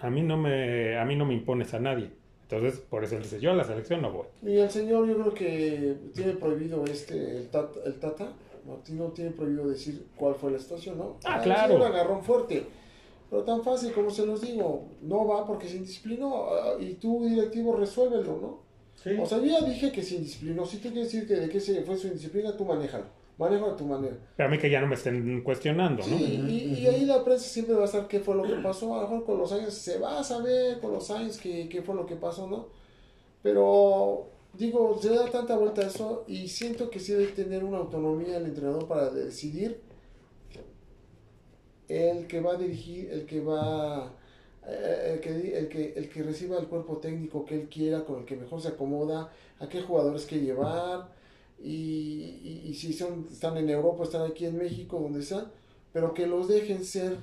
a, 0.00 0.10
mí 0.10 0.22
no 0.22 0.36
me, 0.36 0.98
a 0.98 1.04
mí 1.04 1.16
no 1.16 1.24
me 1.24 1.34
impones 1.34 1.74
a 1.74 1.80
nadie. 1.80 2.10
Entonces, 2.42 2.78
por 2.78 3.02
eso 3.02 3.16
él 3.16 3.22
dice, 3.22 3.40
yo 3.40 3.50
a 3.50 3.54
la 3.54 3.64
selección 3.64 4.02
no 4.02 4.12
voy. 4.12 4.26
Y 4.42 4.58
el 4.58 4.70
señor 4.70 5.06
yo 5.08 5.14
creo 5.18 5.34
que 5.34 5.96
tiene 6.14 6.34
prohibido 6.34 6.84
este, 6.84 7.38
el 7.38 7.48
Tata, 7.48 7.80
el 7.84 7.94
tata 7.94 8.28
Martino 8.66 9.06
tiene 9.06 9.30
prohibido 9.30 9.68
decir 9.68 10.06
cuál 10.16 10.34
fue 10.34 10.50
la 10.50 10.58
situación, 10.58 10.98
¿no? 10.98 11.16
Ah, 11.24 11.40
claro. 11.42 11.76
un 11.76 11.82
agarrón 11.82 12.22
fuerte. 12.22 12.66
Pero 13.30 13.42
tan 13.42 13.62
fácil 13.62 13.92
como 13.92 14.10
se 14.10 14.24
los 14.24 14.40
digo, 14.40 14.84
no 15.02 15.26
va 15.26 15.46
porque 15.46 15.68
se 15.68 15.76
indisciplinó 15.76 16.46
ah, 16.50 16.74
y 16.78 16.94
tú 16.94 17.24
directivo 17.26 17.76
resuélvelo, 17.76 18.38
¿no? 18.40 18.65
Sí. 19.06 19.16
O 19.20 19.24
sea, 19.24 19.38
yo 19.38 19.44
ya 19.44 19.60
dije 19.60 19.92
que 19.92 20.02
se 20.02 20.16
indisciplinó. 20.16 20.66
Si 20.66 20.78
tú 20.78 20.90
quieres 20.90 21.12
decir 21.12 21.28
que 21.28 21.34
de 21.34 21.48
qué 21.48 21.60
se 21.60 21.82
fue 21.82 21.96
su 21.96 22.08
indisciplina, 22.08 22.56
tú 22.56 22.64
manéjalo 22.64 23.06
manejo 23.38 23.66
a 23.66 23.76
tu 23.76 23.84
manera. 23.84 24.16
Pero 24.36 24.48
a 24.48 24.50
mí 24.50 24.58
que 24.58 24.70
ya 24.70 24.80
no 24.80 24.86
me 24.86 24.94
estén 24.94 25.42
cuestionando, 25.42 26.06
¿no? 26.06 26.18
Sí, 26.18 26.78
y, 26.78 26.86
ahí 26.86 27.04
la 27.04 27.22
prensa 27.22 27.46
siempre 27.46 27.74
va 27.74 27.84
a 27.84 27.88
saber 27.88 28.08
qué 28.08 28.20
fue 28.20 28.34
lo 28.34 28.42
que 28.42 28.56
pasó. 28.62 28.94
A 28.94 29.02
lo 29.02 29.08
mejor 29.08 29.26
con 29.26 29.38
los 29.38 29.52
años 29.52 29.74
se 29.74 29.98
va 29.98 30.20
a 30.20 30.24
saber 30.24 30.80
con 30.80 30.92
los 30.92 31.10
años 31.10 31.38
qué, 31.38 31.68
qué 31.68 31.82
fue 31.82 31.94
lo 31.94 32.06
que 32.06 32.16
pasó, 32.16 32.46
¿no? 32.46 32.68
Pero 33.42 34.28
digo, 34.54 34.98
se 35.00 35.10
da 35.10 35.30
tanta 35.30 35.56
vuelta 35.56 35.82
a 35.82 35.86
eso 35.86 36.24
y 36.26 36.48
siento 36.48 36.88
que 36.88 36.98
sí 36.98 37.12
debe 37.12 37.26
tener 37.28 37.62
una 37.62 37.78
autonomía 37.78 38.38
el 38.38 38.46
entrenador 38.46 38.88
para 38.88 39.10
decidir 39.10 39.80
el 41.88 42.26
que 42.26 42.40
va 42.40 42.54
a 42.54 42.56
dirigir, 42.56 43.10
el 43.10 43.26
que 43.26 43.40
va 43.40 44.12
el 44.68 45.20
que, 45.20 45.58
el 45.58 45.68
que, 45.68 45.92
el 45.96 46.08
que 46.08 46.22
reciba 46.22 46.58
el 46.58 46.66
cuerpo 46.66 46.98
técnico 46.98 47.44
que 47.44 47.54
él 47.54 47.68
quiera, 47.68 48.04
con 48.04 48.20
el 48.20 48.24
que 48.24 48.36
mejor 48.36 48.60
se 48.60 48.68
acomoda, 48.68 49.32
a 49.58 49.68
qué 49.68 49.82
jugadores 49.82 50.26
que 50.26 50.40
llevar, 50.40 51.08
y, 51.62 52.62
y, 52.64 52.74
si 52.74 52.92
son, 52.92 53.26
están 53.30 53.56
en 53.56 53.70
Europa, 53.70 54.04
están 54.04 54.30
aquí 54.30 54.44
en 54.44 54.58
México, 54.58 55.00
donde 55.00 55.22
sea, 55.22 55.50
pero 55.92 56.12
que 56.12 56.26
los 56.26 56.48
dejen 56.48 56.84
ser. 56.84 57.16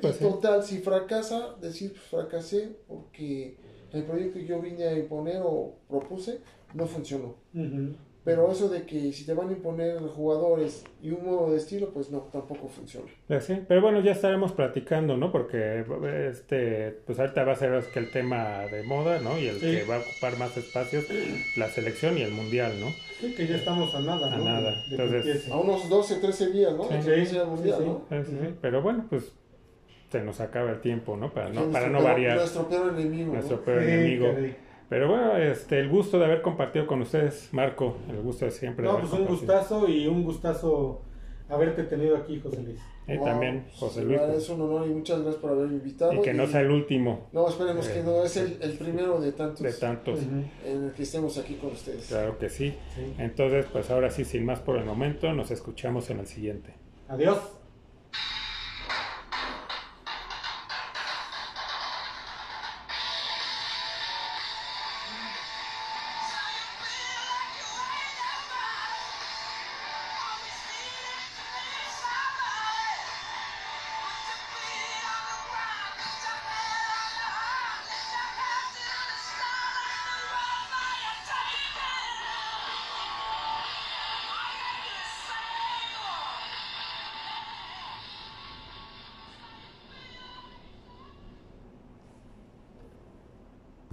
Pues 0.00 0.18
total, 0.18 0.64
si 0.64 0.78
fracasa, 0.78 1.54
decir 1.60 1.92
pues, 1.92 2.02
fracasé 2.04 2.76
porque 2.88 3.56
el 3.92 4.04
proyecto 4.04 4.38
que 4.38 4.46
yo 4.46 4.60
vine 4.60 4.84
a 4.84 4.98
imponer 4.98 5.42
o 5.44 5.74
propuse 5.88 6.40
no 6.74 6.86
funcionó. 6.86 7.34
Pero 8.28 8.52
eso 8.52 8.68
de 8.68 8.82
que 8.82 9.10
si 9.10 9.24
te 9.24 9.32
van 9.32 9.48
a 9.48 9.52
imponer 9.52 9.98
jugadores 10.00 10.84
y 11.02 11.12
un 11.12 11.24
modo 11.24 11.50
de 11.50 11.56
estilo, 11.56 11.88
pues 11.94 12.10
no, 12.10 12.28
tampoco 12.30 12.68
funciona. 12.68 13.06
Sí, 13.40 13.58
pero 13.66 13.80
bueno, 13.80 14.00
ya 14.00 14.12
estaremos 14.12 14.52
platicando, 14.52 15.16
¿no? 15.16 15.32
Porque 15.32 15.82
este, 16.30 16.90
pues 17.06 17.18
ahorita 17.18 17.44
va 17.44 17.52
a 17.52 17.56
ser 17.56 17.82
que 17.90 18.00
el 18.00 18.10
tema 18.10 18.66
de 18.70 18.82
moda, 18.82 19.18
¿no? 19.20 19.38
Y 19.38 19.46
el 19.46 19.58
que 19.58 19.82
va 19.84 19.96
a 19.96 20.00
ocupar 20.00 20.36
más 20.36 20.54
espacios, 20.58 21.06
la 21.56 21.70
selección 21.70 22.18
y 22.18 22.20
el 22.20 22.32
mundial, 22.32 22.78
¿no? 22.78 22.90
Sí, 23.18 23.34
que 23.34 23.46
ya 23.46 23.56
estamos 23.56 23.94
a 23.94 24.00
nada, 24.00 24.28
¿no? 24.28 24.36
A 24.36 24.38
nada. 24.44 24.74
Entonces, 24.90 25.50
a 25.50 25.56
unos 25.56 25.88
12, 25.88 26.16
13 26.16 26.50
días, 26.50 26.74
¿no? 26.74 26.84
Sí, 26.84 27.38
mundial, 27.46 27.86
¿no? 27.86 28.02
Pero 28.60 28.82
bueno, 28.82 29.06
pues 29.08 29.32
se 30.12 30.22
nos 30.22 30.38
acaba 30.40 30.72
el 30.72 30.82
tiempo, 30.82 31.16
¿no? 31.16 31.32
Para 31.32 31.48
no, 31.48 31.70
para 31.70 31.88
no 31.88 32.02
variar. 32.02 32.36
Nuestro 32.36 32.68
peor 32.68 32.92
enemigo. 32.92 33.32
Nuestro 33.32 33.64
peor 33.64 33.84
enemigo. 33.84 34.34
Pero 34.88 35.08
bueno, 35.08 35.36
este, 35.36 35.78
el 35.78 35.88
gusto 35.88 36.18
de 36.18 36.24
haber 36.24 36.40
compartido 36.40 36.86
con 36.86 37.02
ustedes, 37.02 37.48
Marco, 37.52 37.96
el 38.08 38.22
gusto 38.22 38.46
de 38.46 38.50
siempre. 38.50 38.84
No, 38.84 38.98
pues 38.98 39.12
un 39.12 39.26
gustazo 39.26 39.88
y 39.88 40.06
un 40.06 40.24
gustazo 40.24 41.02
haberte 41.48 41.84
tenido 41.84 42.16
aquí, 42.16 42.40
José 42.40 42.62
Luis. 42.62 42.80
Y 43.06 43.18
también, 43.18 43.66
José 43.74 44.02
Luis. 44.02 44.18
Pues. 44.18 44.42
Es 44.42 44.48
un 44.50 44.60
honor 44.62 44.86
y 44.86 44.90
muchas 44.90 45.20
gracias 45.20 45.40
por 45.40 45.50
haberme 45.52 45.74
invitado. 45.74 46.12
Y 46.12 46.20
que 46.20 46.34
no 46.34 46.46
sea 46.46 46.60
el 46.60 46.70
último. 46.70 47.28
No, 47.32 47.48
esperemos 47.48 47.88
que 47.88 48.02
no, 48.02 48.22
es 48.22 48.36
el, 48.36 48.58
el, 48.60 48.72
primero 48.72 49.20
de 49.20 49.32
tantos. 49.32 49.60
De 49.60 49.72
tantos. 49.72 50.20
En 50.20 50.84
el 50.84 50.92
que 50.92 51.02
estemos 51.02 51.38
aquí 51.38 51.54
con 51.54 51.72
ustedes. 51.72 52.06
Claro 52.08 52.38
que 52.38 52.50
sí. 52.50 52.74
Entonces, 53.18 53.66
pues 53.72 53.90
ahora 53.90 54.10
sí, 54.10 54.24
sin 54.24 54.44
más 54.44 54.60
por 54.60 54.76
el 54.76 54.84
momento, 54.84 55.32
nos 55.32 55.50
escuchamos 55.50 56.10
en 56.10 56.20
el 56.20 56.26
siguiente. 56.26 56.74
Adiós. 57.08 57.38